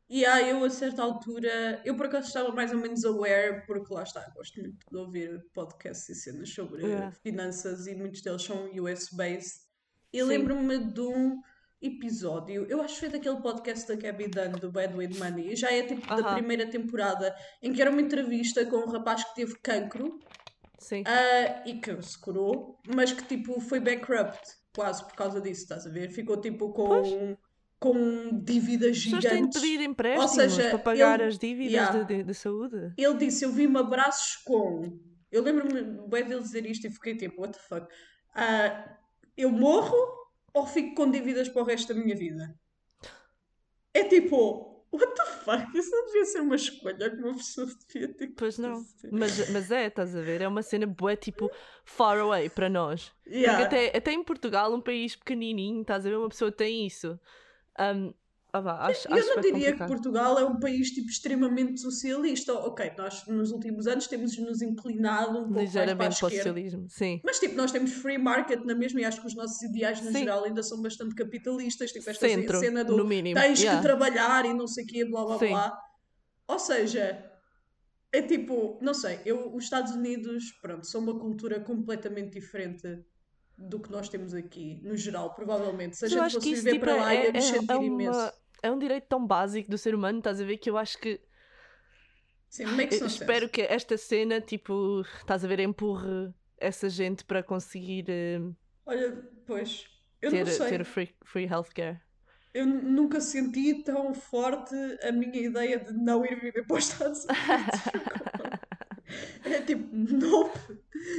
E 0.08 0.24
aí 0.26 0.50
eu 0.50 0.62
a 0.62 0.70
certa 0.70 1.02
altura, 1.02 1.80
eu 1.84 1.96
por 1.96 2.06
acaso 2.06 2.28
estava 2.28 2.52
mais 2.52 2.72
ou 2.72 2.78
menos 2.78 3.04
aware, 3.04 3.64
porque 3.66 3.92
lá 3.92 4.02
está, 4.02 4.20
gosto 4.34 4.60
muito 4.60 4.76
de 4.90 4.96
ouvir 4.98 5.42
podcasts 5.54 6.08
e 6.10 6.14
cenas 6.14 6.50
sobre 6.50 6.82
Yeah. 6.82 7.10
finanças 7.22 7.86
e 7.86 7.94
muitos 7.94 8.20
deles 8.20 8.42
são 8.42 8.70
US-based. 8.74 9.64
E 10.12 10.22
lembro-me 10.22 10.78
de 10.92 11.00
um 11.00 11.40
episódio, 11.80 12.66
eu 12.68 12.80
acho 12.80 12.94
que 12.94 13.00
foi 13.00 13.08
daquele 13.10 13.40
podcast 13.42 13.86
da 13.88 13.94
Gabby 13.94 14.28
Dunn, 14.28 14.58
do 14.58 14.70
Bad 14.72 14.94
With 14.96 15.14
Money, 15.18 15.52
e 15.52 15.56
já 15.56 15.70
é 15.72 15.82
tipo 15.82 16.06
da 16.14 16.22
primeira 16.24 16.68
temporada, 16.70 17.34
em 17.62 17.72
que 17.72 17.80
era 17.82 17.90
uma 17.90 18.00
entrevista 18.00 18.64
com 18.66 18.76
um 18.76 18.90
rapaz 18.90 19.24
que 19.24 19.34
teve 19.34 19.54
cancro 19.62 20.22
ah, 21.06 21.62
e 21.66 21.80
que 21.80 22.02
se 22.02 22.18
curou, 22.20 22.80
mas 22.86 23.12
que 23.12 23.24
tipo 23.26 23.60
foi 23.60 23.80
bankrupt, 23.80 24.40
quase 24.72 25.04
por 25.04 25.14
causa 25.14 25.40
disso, 25.40 25.62
estás 25.62 25.86
a 25.86 25.90
ver? 25.90 26.10
Ficou 26.10 26.40
tipo 26.40 26.72
com, 26.72 27.36
com 27.92 28.40
dívidas 28.42 28.96
As 28.96 29.04
pessoas 29.04 29.22
têm 29.24 29.30
de 29.32 29.36
gigantes. 29.36 29.60
pedir 29.60 29.80
empréstimos 29.82 30.30
seja, 30.54 30.70
para 30.70 30.78
pagar 30.78 31.20
ele- 31.20 31.28
as 31.28 31.38
dívidas 31.38 31.72
Yeah. 31.72 32.02
de, 32.04 32.16
de- 32.16 32.22
de 32.24 32.34
saúde. 32.34 32.92
Ele 32.96 33.14
disse: 33.18 33.44
Eu 33.44 33.52
vi-me 33.52 33.78
abraços 33.78 34.36
com. 34.36 34.98
Eu 35.30 35.42
lembro-me 35.42 35.82
bem 36.08 36.24
dele 36.24 36.40
dizer 36.40 36.64
isto 36.64 36.86
e 36.86 36.90
fiquei 36.90 37.14
tipo: 37.16 37.42
What 37.42 37.52
the 37.58 37.62
fuck? 37.68 37.86
Ah, 38.34 38.96
eu 39.36 39.50
morro 39.50 39.96
ou 40.54 40.66
fico 40.66 40.94
com 40.94 41.10
dívidas 41.10 41.48
para 41.48 41.60
o 41.62 41.64
resto 41.64 41.92
da 41.92 42.00
minha 42.00 42.16
vida? 42.16 42.54
É 43.92 44.04
tipo: 44.04 44.72
What 44.92 45.12
the 45.14 45.24
fuck? 45.24 45.76
Isso 45.78 45.90
não 45.90 46.06
devia 46.06 46.24
ser 46.24 46.40
uma 46.40 46.54
escolha 46.54 47.10
que 47.10 47.16
uma 47.16 47.34
pessoa 47.34 47.66
devia 47.88 48.08
ter 48.14 48.28
que 48.28 48.34
Pois 48.34 48.58
não. 48.58 48.76
fazer. 48.76 49.10
Mas, 49.12 49.50
mas 49.50 49.70
é, 49.70 49.86
estás 49.88 50.14
a 50.16 50.20
ver? 50.22 50.40
É 50.40 50.48
uma 50.48 50.62
cena 50.62 50.86
boa, 50.86 51.16
tipo, 51.16 51.50
far 51.84 52.18
away 52.18 52.48
para 52.48 52.68
nós. 52.70 53.12
Yeah. 53.26 53.58
Porque 53.58 53.74
até, 53.76 53.98
até 53.98 54.12
em 54.12 54.22
Portugal, 54.24 54.72
um 54.72 54.80
país 54.80 55.16
pequenininho, 55.16 55.82
estás 55.82 56.06
a 56.06 56.08
ver? 56.08 56.16
Uma 56.16 56.28
pessoa 56.28 56.50
tem 56.52 56.86
isso. 56.86 57.18
Um, 57.80 58.14
ah 58.52 58.60
vá, 58.60 58.86
acho, 58.86 59.08
Eu 59.08 59.16
acho 59.16 59.28
não 59.30 59.40
diria 59.40 59.52
que 59.52 59.64
complicado. 59.72 59.88
Portugal 59.88 60.38
é 60.38 60.44
um 60.44 60.60
país 60.60 60.90
tipo 60.90 61.08
extremamente 61.08 61.80
socialista. 61.80 62.54
Ok, 62.54 62.92
nós 62.96 63.26
nos 63.26 63.50
últimos 63.50 63.88
anos 63.88 64.06
temos 64.06 64.38
nos 64.38 64.62
inclinado 64.62 65.40
um 65.44 65.58
Ligeiramente 65.58 66.20
para 66.20 66.26
o 66.28 66.30
socialismo. 66.30 66.86
Sim. 66.88 67.20
Mas 67.24 67.40
tipo, 67.40 67.56
nós 67.56 67.72
temos 67.72 67.92
free 67.94 68.16
market 68.16 68.64
na 68.64 68.74
mesma 68.76 69.00
e 69.00 69.04
acho 69.04 69.20
que 69.20 69.26
os 69.26 69.34
nossos 69.34 69.60
ideais 69.62 70.00
no 70.00 70.12
Sim. 70.12 70.18
geral 70.20 70.44
ainda 70.44 70.62
são 70.62 70.80
bastante 70.80 71.16
capitalistas. 71.16 71.90
Tipo, 71.90 72.08
esta 72.08 72.28
Centro, 72.28 72.60
cena 72.60 72.84
do 72.84 73.04
tens 73.08 73.60
Yeah. 73.60 73.80
que 73.80 73.86
trabalhar 73.86 74.44
e 74.44 74.54
não 74.54 74.68
sei 74.68 74.84
o 74.84 74.86
quê, 74.86 75.04
blá 75.04 75.24
blá 75.24 75.38
Sim. 75.38 75.48
blá. 75.48 75.78
Ou 76.46 76.58
seja, 76.58 77.24
é 78.12 78.22
tipo, 78.22 78.78
não 78.80 78.94
sei, 78.94 79.18
eu, 79.26 79.52
os 79.52 79.64
Estados 79.64 79.90
Unidos, 79.92 80.52
pronto, 80.62 80.86
são 80.86 81.00
uma 81.00 81.18
cultura 81.18 81.58
completamente 81.58 82.38
diferente 82.38 83.04
do 83.56 83.78
que 83.80 83.90
nós 83.90 84.08
temos 84.08 84.34
aqui, 84.34 84.80
no 84.82 84.96
geral, 84.96 85.32
provavelmente. 85.34 85.96
Se 85.96 86.04
a 86.06 86.08
gente 86.08 86.32
fosse 86.32 86.54
viver 86.54 86.72
tipo, 86.72 86.84
para 86.84 86.96
lá, 86.96 87.14
é, 87.14 87.24
ia 87.26 87.32
nos 87.32 87.44
é, 87.44 87.48
sentir 87.52 87.70
é, 87.72 87.76
uma- 87.76 87.84
imenso. 87.86 88.32
é 88.62 88.70
um 88.70 88.78
direito 88.78 89.06
tão 89.08 89.24
básico 89.26 89.70
do 89.70 89.78
ser 89.78 89.94
humano, 89.94 90.18
estás 90.18 90.40
a 90.40 90.44
ver? 90.44 90.56
Que 90.58 90.68
eu 90.70 90.76
acho 90.76 90.98
que 90.98 91.20
Sim, 92.48 92.66
makes 92.66 93.00
no 93.00 93.06
espero 93.06 93.48
que 93.48 93.62
esta 93.62 93.96
cena, 93.96 94.40
tipo, 94.40 95.02
estás 95.18 95.44
a 95.44 95.48
ver, 95.48 95.60
empurre 95.60 96.32
essa 96.58 96.88
gente 96.88 97.24
para 97.24 97.42
conseguir 97.42 98.04
eh, 98.08 98.40
Olha, 98.86 99.16
pois, 99.46 99.86
eu 100.22 100.30
ter, 100.30 100.44
não 100.44 100.52
sei. 100.52 100.68
ter 100.68 100.84
free, 100.84 101.14
free 101.24 101.44
healthcare. 101.46 102.00
Eu 102.52 102.64
nunca 102.66 103.20
senti 103.20 103.82
tão 103.82 104.14
forte 104.14 104.74
a 105.02 105.10
minha 105.10 105.36
ideia 105.40 105.76
de 105.78 105.92
não 105.92 106.24
ir 106.24 106.38
viver 106.40 106.64
para 106.64 106.76
os 106.76 106.84
Estados 106.88 107.24
Unidos. 107.26 108.43
É 109.44 109.60
tipo, 109.60 109.94
nope. 109.94 110.58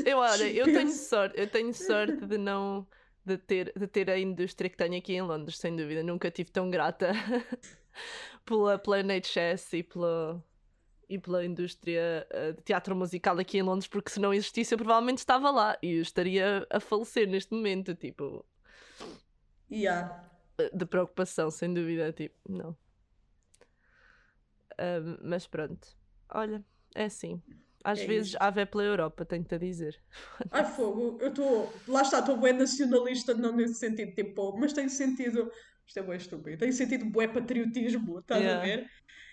Eu, 0.06 0.18
olha, 0.18 0.52
eu 0.52 0.66
tenho 0.66 0.92
sorte, 0.92 1.40
eu 1.40 1.48
tenho 1.48 1.74
sorte 1.74 2.26
de 2.26 2.38
não 2.38 2.88
de 3.26 3.38
ter, 3.38 3.74
de 3.76 3.88
ter 3.88 4.10
a 4.10 4.20
indústria 4.20 4.70
que 4.70 4.78
tenho 4.78 4.98
aqui 4.98 5.14
em 5.14 5.22
Londres, 5.22 5.58
sem 5.58 5.76
dúvida. 5.76 6.04
Nunca 6.04 6.30
tive 6.30 6.52
tão 6.52 6.70
grata 6.70 7.12
pela, 8.46 8.78
pela 8.78 9.00
NHS 9.00 9.74
e 9.74 9.84
pela, 9.84 10.44
e 11.10 11.18
pela 11.18 11.44
indústria 11.44 12.28
eh, 12.30 12.52
de 12.52 12.62
teatro 12.62 12.96
musical 12.96 13.38
aqui 13.40 13.58
em 13.58 13.64
Londres, 13.64 13.88
porque 13.88 14.12
se 14.12 14.20
não 14.20 14.34
existisse 14.34 14.74
eu 14.74 14.78
provavelmente 14.78 15.20
estava 15.20 15.50
lá 15.50 15.78
e 15.82 16.00
estaria 16.00 16.66
a 16.70 16.80
falecer 16.80 17.28
neste 17.28 17.54
momento, 17.54 17.96
tipo, 17.96 18.46
Yeah. 19.72 20.24
de 20.72 20.86
preocupação, 20.86 21.50
sem 21.50 21.74
dúvida, 21.74 22.14
tipo, 22.14 22.36
não. 22.48 22.78
Mas 25.24 25.48
pronto, 25.48 25.88
olha, 26.30 26.64
é 26.94 27.06
assim. 27.06 27.42
Às 27.86 28.02
É 28.02 28.04
vezes 28.04 28.36
isto. 28.36 28.40
há 28.40 28.50
vé 28.52 28.66
pela 28.66 28.84
Europa, 28.84 29.26
tenho-te 29.26 29.56
a 29.56 29.58
dizer. 29.60 30.02
Ai, 30.52 30.64
fogo, 30.66 31.18
eu 31.22 31.30
estou. 31.30 31.84
Lá 31.88 32.02
está, 32.02 32.20
estou 32.20 32.40
bem 32.40 32.54
nacionalista, 32.54 33.34
não 33.34 33.56
nesse 33.56 33.76
sentido, 33.76 34.14
tipo, 34.14 34.58
mas 34.58 34.74
tenho 34.74 34.90
sentido. 34.90 35.52
Isto 35.86 36.00
é 36.00 36.04
bem 36.04 36.18
estúpido. 36.18 36.58
Tenho 36.58 36.74
sentido 36.74 37.06
bué 37.12 37.28
patriotismo, 37.28 38.20
estás 38.20 38.42
Yeah. 38.42 38.54
a 38.58 38.60
ver? 38.60 38.88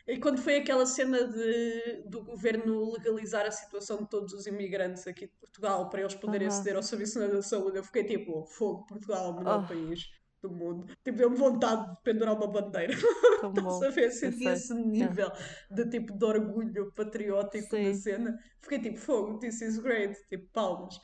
E 0.07 0.19
quando 0.19 0.38
foi 0.43 0.57
aquela 0.59 0.85
cena 0.87 1.27
de, 1.29 2.03
do 2.09 2.25
governo 2.25 2.93
legalizar 2.93 3.47
a 3.47 3.51
situação 3.53 4.03
de 4.03 4.09
todos 4.11 4.33
os 4.35 4.47
imigrantes 4.47 5.07
aqui 5.07 5.27
de 5.29 5.35
Portugal 5.38 5.88
para 5.88 6.01
eles 6.01 6.15
poderem 6.15 6.48
Aham. 6.48 6.48
aceder 6.48 6.77
ao 6.77 6.83
Serviço 6.83 7.19
Nacional 7.21 7.37
da 7.42 7.42
Saúde, 7.48 7.79
eu 7.79 7.85
fiquei 7.85 8.05
tipo, 8.05 8.44
fogo, 8.46 8.85
Portugal, 8.87 9.31
o 9.33 9.38
melhor 9.40 9.65
Oh. 9.65 9.67
país 9.67 10.00
do 10.43 10.51
mundo. 10.51 10.87
Tipo, 11.05 11.19
deu-me 11.19 11.37
vontade 11.37 11.88
de 11.90 12.03
pendurar 12.03 12.35
uma 12.37 12.47
bandeira. 12.49 12.93
Estás 13.43 13.83
a 13.83 13.90
ver? 13.90 14.11
Senti 14.11 14.45
esse 14.47 14.75
nível 14.75 15.31
de 15.71 15.88
tipo 15.88 16.13
de 16.13 16.25
orgulho 16.25 16.93
patriótico 16.93 17.77
da 17.77 17.79
Sim. 17.79 17.95
cena. 17.95 18.38
Fiquei 18.61 18.81
tipo, 18.81 18.99
fogo, 18.99 19.38
this 19.38 19.61
is 19.63 19.79
great. 19.79 20.15
Tipo, 20.29 20.47
palmas. 20.53 20.99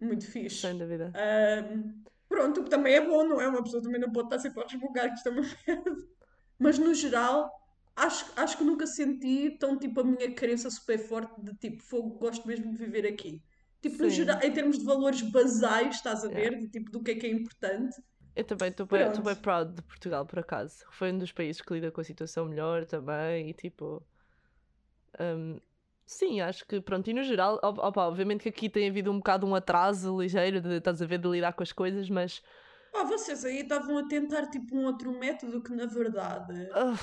Muito 0.00 0.26
fixe. 0.30 0.56
Sem 0.60 0.78
dúvida. 0.78 1.12
Ahm, 1.14 2.02
pronto, 2.28 2.60
o 2.60 2.64
que 2.64 2.70
também 2.70 2.94
é 2.94 3.00
bom, 3.06 3.24
não 3.24 3.40
é? 3.40 3.48
Uma 3.48 3.62
pessoa 3.62 3.82
também 3.82 4.00
não 4.00 4.12
pode 4.12 4.26
estar 4.28 4.38
sempre 4.38 4.62
a 4.62 4.66
resmungar 4.66 5.08
que 5.08 5.14
isto 5.14 5.28
é 5.28 5.32
uma 5.32 5.42
merda. 5.66 5.96
Mas 6.58 6.78
no 6.78 6.94
geral, 6.94 7.50
acho, 7.96 8.32
acho 8.36 8.58
que 8.58 8.64
nunca 8.64 8.86
senti 8.86 9.56
tão 9.58 9.78
tipo 9.78 10.00
a 10.00 10.04
minha 10.04 10.32
crença 10.34 10.70
super 10.70 10.98
forte 10.98 11.40
de 11.42 11.54
tipo, 11.56 11.82
fogo, 11.82 12.18
gosto 12.18 12.46
mesmo 12.46 12.70
de 12.72 12.76
viver 12.78 13.06
aqui. 13.06 13.42
Tipo, 13.82 14.02
no 14.02 14.08
geral, 14.08 14.40
em 14.42 14.50
termos 14.52 14.78
de 14.78 14.84
valores 14.84 15.20
basais, 15.20 15.96
estás 15.96 16.24
a 16.24 16.28
Yeah. 16.28 16.50
ver? 16.56 16.58
De 16.60 16.68
tipo, 16.70 16.90
do 16.90 17.02
que 17.02 17.10
é 17.10 17.14
que 17.16 17.26
é 17.26 17.30
importante. 17.30 17.94
Eu 18.36 18.44
também 18.44 18.68
estou 18.70 18.86
bem, 18.86 19.10
bem 19.22 19.36
proud 19.36 19.72
de 19.74 19.82
Portugal, 19.82 20.26
por 20.26 20.38
acaso. 20.40 20.84
Foi 20.90 21.12
um 21.12 21.18
dos 21.18 21.32
países 21.32 21.62
que 21.62 21.72
lida 21.72 21.90
com 21.90 22.00
a 22.00 22.04
situação 22.04 22.46
melhor 22.46 22.84
também 22.84 23.50
e 23.50 23.54
tipo. 23.54 24.02
hum, 25.20 25.60
Sim, 26.06 26.42
acho 26.42 26.66
que 26.66 26.82
pronto, 26.82 27.08
e 27.08 27.14
no 27.14 27.22
geral, 27.22 27.58
op- 27.62 27.78
opa, 27.78 28.06
obviamente 28.06 28.42
que 28.42 28.48
aqui 28.50 28.68
tem 28.68 28.90
havido 28.90 29.10
um 29.10 29.16
bocado 29.16 29.46
um 29.46 29.54
atraso 29.54 30.20
ligeiro 30.20 30.60
de 30.60 30.74
estás 30.76 31.00
a 31.00 31.06
ver 31.06 31.18
de 31.18 31.26
lidar 31.28 31.54
com 31.54 31.62
as 31.62 31.72
coisas, 31.72 32.10
mas 32.10 32.42
Ah, 32.94 33.04
vocês 33.04 33.42
aí 33.44 33.60
estavam 33.60 33.96
a 33.98 34.06
tentar 34.06 34.48
tipo 34.50 34.76
um 34.76 34.84
outro 34.84 35.10
método 35.18 35.62
que 35.62 35.72
na 35.74 35.86
verdade 35.86 36.68
ah, 36.74 36.94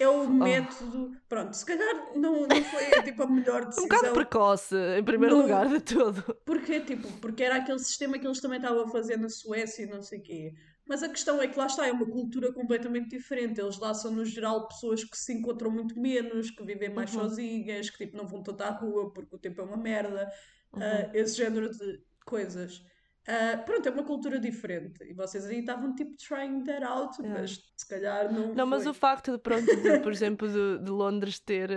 é 0.00 0.08
o 0.08 0.22
Oh. 0.22 0.28
método. 0.28 1.16
Pronto, 1.28 1.54
se 1.54 1.64
calhar 1.64 2.12
não, 2.16 2.46
não 2.48 2.62
foi 2.64 3.02
tipo 3.04 3.22
a 3.22 3.26
melhor 3.28 3.62
um 3.66 3.68
decisão. 3.68 3.88
bocado 3.88 4.12
precoce, 4.14 4.74
em 4.98 5.04
primeiro 5.04 5.36
lugar 5.36 5.68
de 5.68 5.80
tudo. 5.80 6.22
Porquê? 6.44 6.80
Tipo, 6.80 7.08
porque 7.20 7.44
era 7.44 7.56
aquele 7.56 7.78
sistema 7.78 8.18
que 8.18 8.26
eles 8.26 8.40
também 8.40 8.58
estavam 8.58 8.82
a 8.84 8.88
fazer 8.88 9.16
na 9.16 9.28
Suécia 9.28 9.84
e 9.84 9.86
não 9.86 10.02
sei 10.02 10.18
o 10.18 10.22
quê. 10.22 10.52
Mas 10.90 11.02
a 11.04 11.08
questão 11.08 11.40
é 11.40 11.46
que 11.48 11.56
lá 11.58 11.66
está, 11.66 11.86
é 11.86 11.92
uma 11.92 12.04
cultura 12.06 12.52
completamente 12.52 13.10
diferente. 13.10 13.60
Eles 13.60 13.78
lá 13.78 13.94
são, 13.94 14.10
no 14.10 14.24
geral, 14.24 14.66
pessoas 14.68 15.04
que 15.04 15.16
se 15.16 15.32
encontram 15.32 15.70
muito 15.70 15.98
menos, 15.98 16.50
que 16.50 16.64
vivem 16.64 16.90
mais 16.92 17.14
Uhum. 17.14 17.20
sozinhas, 17.22 17.88
que 17.90 17.98
tipo, 18.04 18.16
não 18.16 18.26
vão 18.26 18.42
tanto 18.42 18.62
à 18.62 18.70
rua 18.70 19.12
porque 19.12 19.36
o 19.36 19.38
tempo 19.38 19.60
é 19.60 19.64
uma 19.64 19.76
merda. 19.76 20.28
Uhum. 20.72 20.82
Ah, 20.82 21.10
esse 21.14 21.36
género 21.36 21.70
de 21.70 22.02
coisas. 22.26 22.82
Ah, 23.26 23.58
pronto, 23.64 23.86
é 23.88 23.92
uma 23.92 24.04
cultura 24.04 24.38
diferente. 24.40 25.04
E 25.04 25.14
vocês 25.14 25.46
aí 25.46 25.60
estavam 25.60 25.94
tipo 25.94 26.16
trying 26.16 26.64
that 26.64 26.82
out, 26.84 27.22
mas 27.22 27.58
se 27.76 27.86
calhar 27.88 28.32
não. 28.32 28.54
Não, 28.54 28.66
mas 28.66 28.82
foi. 28.82 28.90
o 28.90 28.94
facto 28.94 29.32
de, 29.32 29.38
pronto, 29.38 29.66
de, 29.66 30.00
por 30.00 30.10
exemplo, 30.12 30.48
de, 30.48 30.84
de 30.84 30.90
Londres 30.90 31.38
ter. 31.38 31.70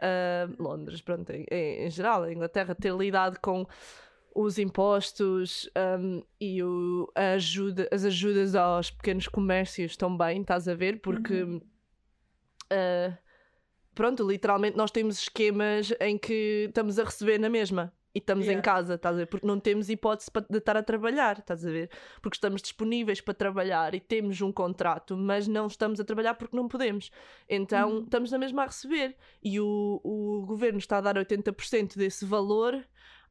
ah, 0.00 0.48
Londres, 0.58 1.02
pronto, 1.02 1.30
em, 1.30 1.44
em 1.50 1.90
geral, 1.90 2.22
a 2.24 2.32
Inglaterra, 2.32 2.74
ter 2.74 2.94
lidado 2.94 3.38
com 3.40 3.66
os 4.34 4.58
impostos 4.58 5.68
ahm, 5.74 6.20
e 6.40 6.62
o, 6.62 7.10
ajuda, 7.14 7.88
as 7.92 8.04
ajudas 8.04 8.54
aos 8.54 8.90
pequenos 8.90 9.28
comércios 9.28 9.96
também, 9.96 10.40
estás 10.40 10.66
a 10.68 10.74
ver? 10.74 11.00
Porque. 11.00 11.42
Uhum. 11.42 11.60
ah, 12.70 13.16
pronto, 13.94 14.26
literalmente 14.28 14.76
nós 14.76 14.90
temos 14.90 15.18
esquemas 15.18 15.92
em 16.00 16.16
que 16.18 16.66
estamos 16.68 16.98
a 16.98 17.04
receber 17.04 17.38
na 17.38 17.48
mesma. 17.50 17.92
E 18.14 18.18
estamos 18.18 18.44
em 18.44 18.48
Yeah. 18.50 18.62
casa, 18.62 18.94
estás 18.96 19.14
a 19.14 19.18
ver? 19.20 19.26
Porque 19.26 19.46
não 19.46 19.58
temos 19.58 19.88
hipótese 19.88 20.30
de 20.50 20.58
estar 20.58 20.76
a 20.76 20.82
trabalhar, 20.82 21.38
estás 21.38 21.64
a 21.64 21.70
ver? 21.70 21.88
Porque 22.20 22.36
estamos 22.36 22.60
disponíveis 22.60 23.22
para 23.22 23.32
trabalhar 23.32 23.94
e 23.94 24.00
temos 24.00 24.38
um 24.42 24.52
contrato, 24.52 25.16
mas 25.16 25.48
não 25.48 25.66
estamos 25.66 25.98
a 25.98 26.04
trabalhar 26.04 26.34
porque 26.34 26.54
não 26.54 26.68
podemos. 26.68 27.10
Então 27.48 27.90
Uhum. 27.90 28.02
estamos 28.04 28.30
na 28.30 28.36
mesma 28.36 28.64
a 28.64 28.66
receber. 28.66 29.16
E 29.42 29.58
o, 29.58 29.98
o 30.04 30.44
governo 30.44 30.78
está 30.78 30.98
a 30.98 31.00
dar 31.00 31.16
80% 31.16 31.96
desse 31.96 32.26
valor 32.26 32.84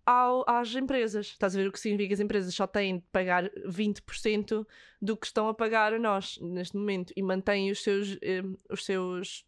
ao- 0.06 0.43
às 0.47 0.74
empresas. 0.76 1.28
Estás 1.28 1.56
a 1.56 1.60
ver 1.60 1.68
o 1.68 1.72
que 1.72 1.80
significa 1.80 2.14
as 2.14 2.20
empresas 2.20 2.54
só 2.54 2.66
têm 2.68 2.97
de 2.97 3.06
pagar 3.12 3.49
20% 3.66 4.68
do 5.02 5.16
que 5.18 5.26
estão 5.26 5.47
a 5.47 5.54
pagar 5.54 5.93
a 5.93 5.99
nós 5.99 6.38
neste 6.41 6.76
momento 6.78 7.14
e 7.16 7.22
mantêm 7.24 7.72
os 7.72 7.82
seus, 7.84 8.18
eh, 8.22 8.43
os 8.70 8.86
seus 8.86 9.45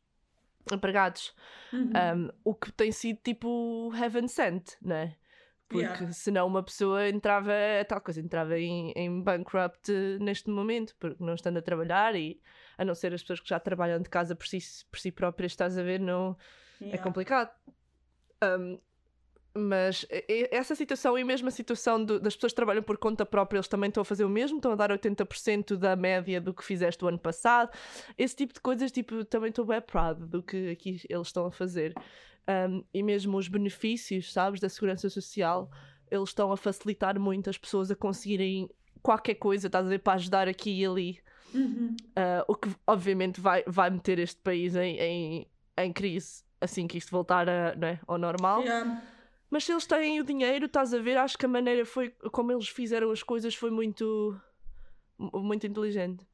empregados. 0.72 1.34
Uhum. 1.72 1.89
Um, 1.89 2.30
o 2.43 2.56
que 2.56 2.72
tem 2.72 2.91
sido 2.91 3.20
tipo 3.24 3.91
heaven 3.95 4.28
sent, 4.28 4.74
não 4.82 4.95
é? 4.95 5.16
Porque 5.68 5.86
Yeah. 6.04 6.14
senão 6.14 6.45
uma 6.47 6.62
pessoa 6.62 7.10
entrava, 7.10 7.51
é 7.51 7.84
tal 7.84 7.99
coisa, 7.99 8.22
entrava 8.22 8.60
em, 8.60 8.91
em 8.95 9.22
bankrupt 9.22 9.91
neste 10.20 10.49
momento, 10.49 10.95
porque 10.99 11.24
não 11.24 11.34
estando 11.34 11.58
a 11.58 11.62
trabalhar 11.64 12.16
e 12.16 12.39
a 12.78 12.86
não 12.86 12.93
ser 12.93 13.12
as 13.14 13.22
pessoas 13.22 13.39
que 13.39 13.49
já 13.49 13.60
trabalham 13.60 13.99
de 13.99 14.08
casa 14.10 14.36
por 14.36 14.45
si, 14.45 14.60
por 14.91 14.99
si 14.99 15.12
próprias, 15.12 15.51
estás 15.54 15.78
a 15.78 15.82
ver, 15.84 15.99
não, 15.99 16.38
é 16.80 16.86
Yeah. 16.86 17.04
complicado. 17.04 17.51
Um, 18.43 18.80
mas 19.56 20.06
essa 20.51 20.74
situação 20.74 21.18
e 21.18 21.24
mesmo 21.24 21.47
a 21.47 21.51
situação 21.51 22.04
do- 22.04 22.20
das 22.20 22.36
pessoas 22.36 22.51
que 22.54 22.56
trabalham 22.56 22.82
por 22.82 22.97
conta 22.97 23.26
própria, 23.26 23.58
eles 23.58 23.68
também 23.68 23.88
estão 23.88 24.01
a 24.01 24.06
fazer 24.06 24.26
o 24.26 24.30
mesmo, 24.30 24.58
estão 24.58 24.72
a 24.72 24.76
dar 24.76 24.91
80% 24.91 25.78
da 25.78 25.95
média 25.95 26.41
do 26.41 26.54
que 26.54 26.64
fizeste 26.64 27.04
o 27.06 27.08
ano 27.08 27.20
passado. 27.20 27.70
Esse 28.18 28.36
tipo 28.36 28.54
de 28.54 28.60
coisas, 28.60 28.91
tipo, 28.91 29.24
também 29.26 29.49
estou 29.49 29.66
bem 29.66 29.80
proud 29.82 30.26
do 30.26 30.41
que 30.41 30.72
aqui 30.72 31.01
eles 31.08 31.28
estão 31.28 31.45
a 31.45 31.51
fazer. 31.51 31.93
Um, 32.47 32.84
e 32.93 33.04
mesmo 33.04 33.38
os 33.38 33.47
benefícios, 33.47 34.34
sabes, 34.34 34.60
da 34.60 34.68
segurança 34.68 35.10
social, 35.10 35.70
eles 36.10 36.30
estão 36.30 36.51
a 36.51 36.58
facilitar 36.58 37.20
muito 37.20 37.49
as 37.49 37.58
pessoas 37.58 37.89
a 37.91 37.95
conseguirem 37.95 38.70
qualquer 39.01 39.36
coisa, 39.36 39.68
estás 39.68 39.86
a 39.86 39.89
ver, 39.89 39.99
para 39.99 40.14
ajudar 40.14 40.47
aqui 40.47 40.82
e 40.82 40.86
ali. 40.86 41.20
Uhum. 41.54 41.95
Uh, 42.18 42.43
o 42.47 42.56
que 42.56 42.70
obviamente 42.88 43.39
vai, 43.39 43.64
vai 43.68 43.89
meter 43.91 44.18
este 44.18 44.41
país 44.41 44.76
em, 44.76 44.97
em, 44.97 45.47
em 45.78 45.93
crise 45.93 46.43
assim 46.60 46.88
que 46.88 46.97
isto 46.97 47.12
voltar 47.12 47.47
a, 47.47 47.76
é, 47.80 47.99
ao 48.08 48.18
normal. 48.18 48.62
Yeah. 48.62 49.01
Mas 49.54 49.66
se 49.66 49.72
eles 49.72 49.86
têm 49.86 50.20
o 50.20 50.24
dinheiro, 50.24 50.66
estás 50.66 50.95
a 50.95 50.97
ver, 50.99 51.16
acho 51.16 51.38
que 51.38 51.45
a 51.45 51.47
maneira 51.47 51.86
foi 51.86 52.10
como 52.32 52.51
eles 52.51 52.68
fizeram 52.68 53.12
as 53.12 53.22
coisas 53.22 53.54
foi 53.54 53.70
muito 53.70 54.36
mu- 55.16 55.43
muito 55.43 55.68
inteligente. 55.68 56.26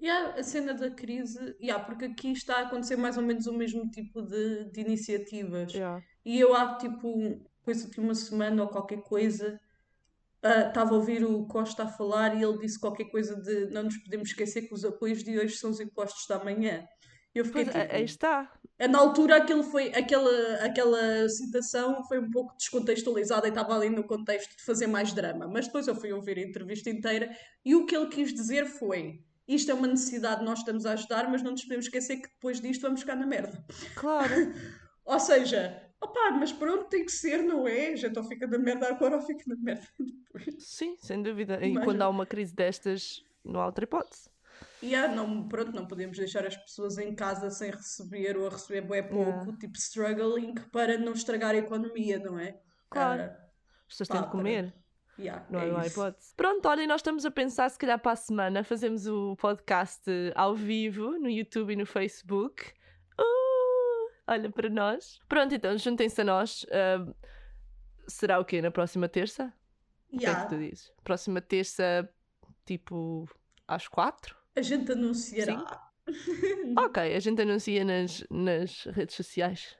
Yeah, 0.00 0.38
a 0.40 0.42
cena 0.42 0.72
da 0.72 0.90
crise, 0.90 1.54
yeah, 1.60 1.84
porque 1.84 2.06
aqui 2.06 2.32
está 2.32 2.56
a 2.56 2.60
acontecer 2.62 2.96
mais 2.96 3.18
ou 3.18 3.22
menos 3.22 3.46
o 3.46 3.52
mesmo 3.52 3.86
tipo 3.90 4.22
de, 4.22 4.64
de 4.72 4.80
iniciativas. 4.80 5.74
Yeah. 5.74 6.02
E 6.24 6.40
eu 6.40 6.54
há 6.54 6.78
tipo 6.78 7.38
coisa 7.62 7.86
de 7.86 8.00
uma 8.00 8.14
semana 8.14 8.62
ou 8.62 8.68
qualquer 8.70 9.02
coisa, 9.02 9.60
ah, 10.42 10.68
estava 10.68 10.94
a 10.94 10.96
ouvir 10.96 11.22
o 11.22 11.46
Costa 11.46 11.82
a 11.82 11.88
falar 11.88 12.34
e 12.34 12.42
ele 12.42 12.56
disse 12.60 12.80
qualquer 12.80 13.10
coisa 13.10 13.36
de 13.42 13.66
não 13.74 13.82
nos 13.82 13.98
podemos 13.98 14.30
esquecer 14.30 14.62
que 14.62 14.72
os 14.72 14.86
apoios 14.86 15.22
de 15.22 15.38
hoje 15.38 15.56
são 15.56 15.68
os 15.68 15.80
impostos 15.80 16.26
da 16.26 16.42
manhã. 16.42 16.82
Eu 17.34 17.44
fiquei 17.44 17.64
Pois, 17.66 17.76
tipo, 17.76 17.94
aí 17.94 18.04
está. 18.04 18.50
Na 18.78 18.98
altura 18.98 19.36
aquilo 19.36 19.62
foi, 19.62 19.94
aquela, 19.94 20.54
aquela 20.56 21.28
citação 21.28 22.02
foi 22.04 22.18
um 22.18 22.30
pouco 22.30 22.56
descontextualizada 22.56 23.46
e 23.46 23.50
estava 23.50 23.74
ali 23.74 23.88
no 23.88 24.04
contexto 24.04 24.56
de 24.56 24.64
fazer 24.64 24.86
mais 24.86 25.12
drama. 25.12 25.46
Mas 25.46 25.66
depois 25.66 25.86
eu 25.86 25.94
fui 25.94 26.12
ouvir 26.12 26.38
a 26.38 26.42
entrevista 26.42 26.90
inteira 26.90 27.36
e 27.64 27.74
o 27.74 27.86
que 27.86 27.96
ele 27.96 28.08
quis 28.08 28.32
dizer 28.34 28.66
foi: 28.66 29.22
isto 29.46 29.70
é 29.70 29.74
uma 29.74 29.86
necessidade, 29.86 30.44
nós 30.44 30.60
estamos 30.60 30.86
a 30.86 30.92
ajudar, 30.92 31.30
mas 31.30 31.42
não 31.42 31.52
nos 31.52 31.62
podemos 31.62 31.86
esquecer 31.86 32.16
que 32.16 32.28
depois 32.28 32.60
disto 32.60 32.82
vamos 32.82 33.00
ficar 33.00 33.14
na 33.16 33.26
merda. 33.26 33.64
Claro. 33.94 34.34
Ou 35.04 35.20
seja, 35.20 35.82
opá, 36.00 36.30
mas 36.32 36.52
pronto, 36.52 36.88
tem 36.88 37.04
que 37.04 37.12
ser, 37.12 37.42
não 37.42 37.68
é? 37.68 37.88
A 37.88 37.96
gente 37.96 38.18
ou 38.18 38.24
fica 38.24 38.46
na 38.46 38.58
merda 38.58 38.88
agora 38.88 39.16
ou 39.16 39.22
fica 39.22 39.44
na 39.46 39.56
merda 39.56 39.86
depois. 39.98 40.56
Sim, 40.58 40.96
sem 40.98 41.22
dúvida. 41.22 41.64
E 41.64 41.72
Mas- 41.72 41.84
quando 41.84 42.00
há 42.00 42.08
uma 42.08 42.24
crise 42.24 42.54
destas, 42.54 43.22
não 43.44 43.60
há 43.60 43.66
outra 43.66 43.84
hipótese. 43.84 44.30
E 44.84 44.94
ah, 44.94 45.08
não, 45.08 45.48
pronto, 45.48 45.72
não 45.72 45.86
podemos 45.86 46.18
deixar 46.18 46.46
as 46.46 46.56
pessoas 46.56 46.98
em 46.98 47.14
casa 47.14 47.48
sem 47.50 47.70
receber 47.70 48.36
ou 48.36 48.46
a 48.46 48.50
receber 48.50 48.82
bué 48.82 49.02
pouco, 49.02 49.30
Yeah. 49.30 49.56
tipo 49.58 49.78
struggling, 49.78 50.54
para 50.70 50.98
não 50.98 51.12
estragar 51.12 51.54
a 51.54 51.58
economia, 51.58 52.18
não 52.18 52.38
é? 52.38 52.60
Claro. 52.90 53.22
Ah, 53.22 53.36
As 53.86 53.88
pessoas 53.88 54.08
pá, 54.08 54.14
têm 54.14 54.22
de 54.22 54.28
para- 54.28 54.36
comer. 54.38 54.74
yeah, 55.18 55.46
Não, 55.48 55.60
é 55.60 55.66
não 55.70 55.78
há 55.78 55.86
hipótese. 55.86 56.34
Pronto, 56.36 56.68
olha, 56.68 56.86
nós 56.86 57.00
estamos 57.00 57.24
a 57.24 57.30
pensar, 57.30 57.70
se 57.70 57.78
calhar 57.78 57.98
para 57.98 58.12
a 58.12 58.16
semana, 58.16 58.62
fazemos 58.62 59.06
o 59.06 59.34
podcast 59.36 60.02
ao 60.34 60.54
vivo 60.54 61.12
no 61.18 61.30
YouTube 61.30 61.72
e 61.72 61.76
no 61.76 61.86
Facebook. 61.86 62.72
Uh, 63.18 64.10
olha 64.26 64.50
para 64.50 64.68
nós. 64.68 65.18
Pronto, 65.28 65.54
então, 65.54 65.76
juntem-se 65.78 66.20
a 66.20 66.24
nós. 66.24 66.66
Ah, 66.70 67.10
será 68.06 68.38
o 68.38 68.44
quê? 68.44 68.60
Na 68.60 68.70
próxima 68.70 69.08
terça? 69.08 69.52
O 70.12 70.18
que 70.18 70.26
é 70.26 70.28
Yeah, 70.28 70.44
que 70.44 70.54
tu 70.54 70.58
dizes? 70.60 70.92
Próxima 71.02 71.40
terça, 71.40 72.08
tipo, 72.66 73.26
às 73.66 73.88
quatro? 73.88 74.36
A 74.56 74.62
gente 74.62 74.92
anunciará. 74.92 75.80
Ok, 76.78 76.98
a 77.16 77.18
gente 77.18 77.40
anuncia 77.40 77.82
nas, 77.82 78.22
nas 78.30 78.84
redes 78.84 79.16
sociais. 79.16 79.74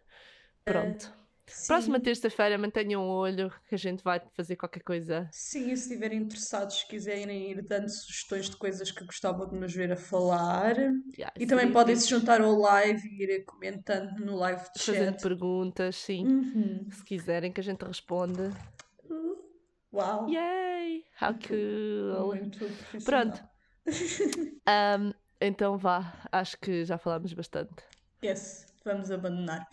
Pronto. 0.64 1.12
Sim. 1.46 1.66
Próxima 1.66 2.00
terça-feira, 2.00 2.56
mantenham 2.56 3.02
um 3.02 3.08
olho 3.10 3.52
que 3.68 3.74
a 3.74 3.78
gente 3.78 4.02
vai 4.02 4.22
fazer 4.34 4.56
qualquer 4.56 4.82
coisa. 4.82 5.28
Sim, 5.30 5.70
e 5.70 5.76
se 5.76 5.82
estiverem 5.88 6.20
interessados, 6.20 6.78
se 6.78 6.88
quiserem 6.88 7.50
ir 7.50 7.60
dando 7.62 7.90
sugestões 7.90 8.48
de 8.48 8.56
coisas 8.56 8.90
que 8.90 9.04
gostavam 9.04 9.46
de 9.46 9.54
nos 9.56 9.74
ver 9.74 9.92
a 9.92 9.96
falar. 9.96 10.74
Yeah, 11.18 11.34
E 11.38 11.46
também 11.46 11.66
seria 11.66 11.72
podem 11.72 11.96
se 11.96 12.08
juntar 12.08 12.40
ao 12.40 12.58
live 12.58 13.06
e 13.06 13.22
irem 13.22 13.44
comentando 13.44 14.18
no 14.24 14.36
live 14.36 14.62
Fazendo 14.78 15.12
chat. 15.12 15.22
perguntas, 15.22 15.96
sim. 15.96 16.26
Uhum. 16.26 16.90
Se 16.90 17.04
quiserem 17.04 17.52
que 17.52 17.60
a 17.60 17.64
gente 17.64 17.82
responda. 17.82 18.50
Uau! 19.92 20.28
Yay! 20.30 21.04
How 21.20 21.34
cool! 21.46 22.26
Muito. 22.28 22.66
Pronto 23.04 23.44
um, 23.88 25.12
então 25.40 25.76
vá, 25.76 26.14
acho 26.32 26.58
que 26.58 26.84
já 26.84 26.98
falámos 26.98 27.32
bastante. 27.32 27.82
Yes, 28.24 28.66
vamos 28.84 29.10
abandonar. 29.10 29.68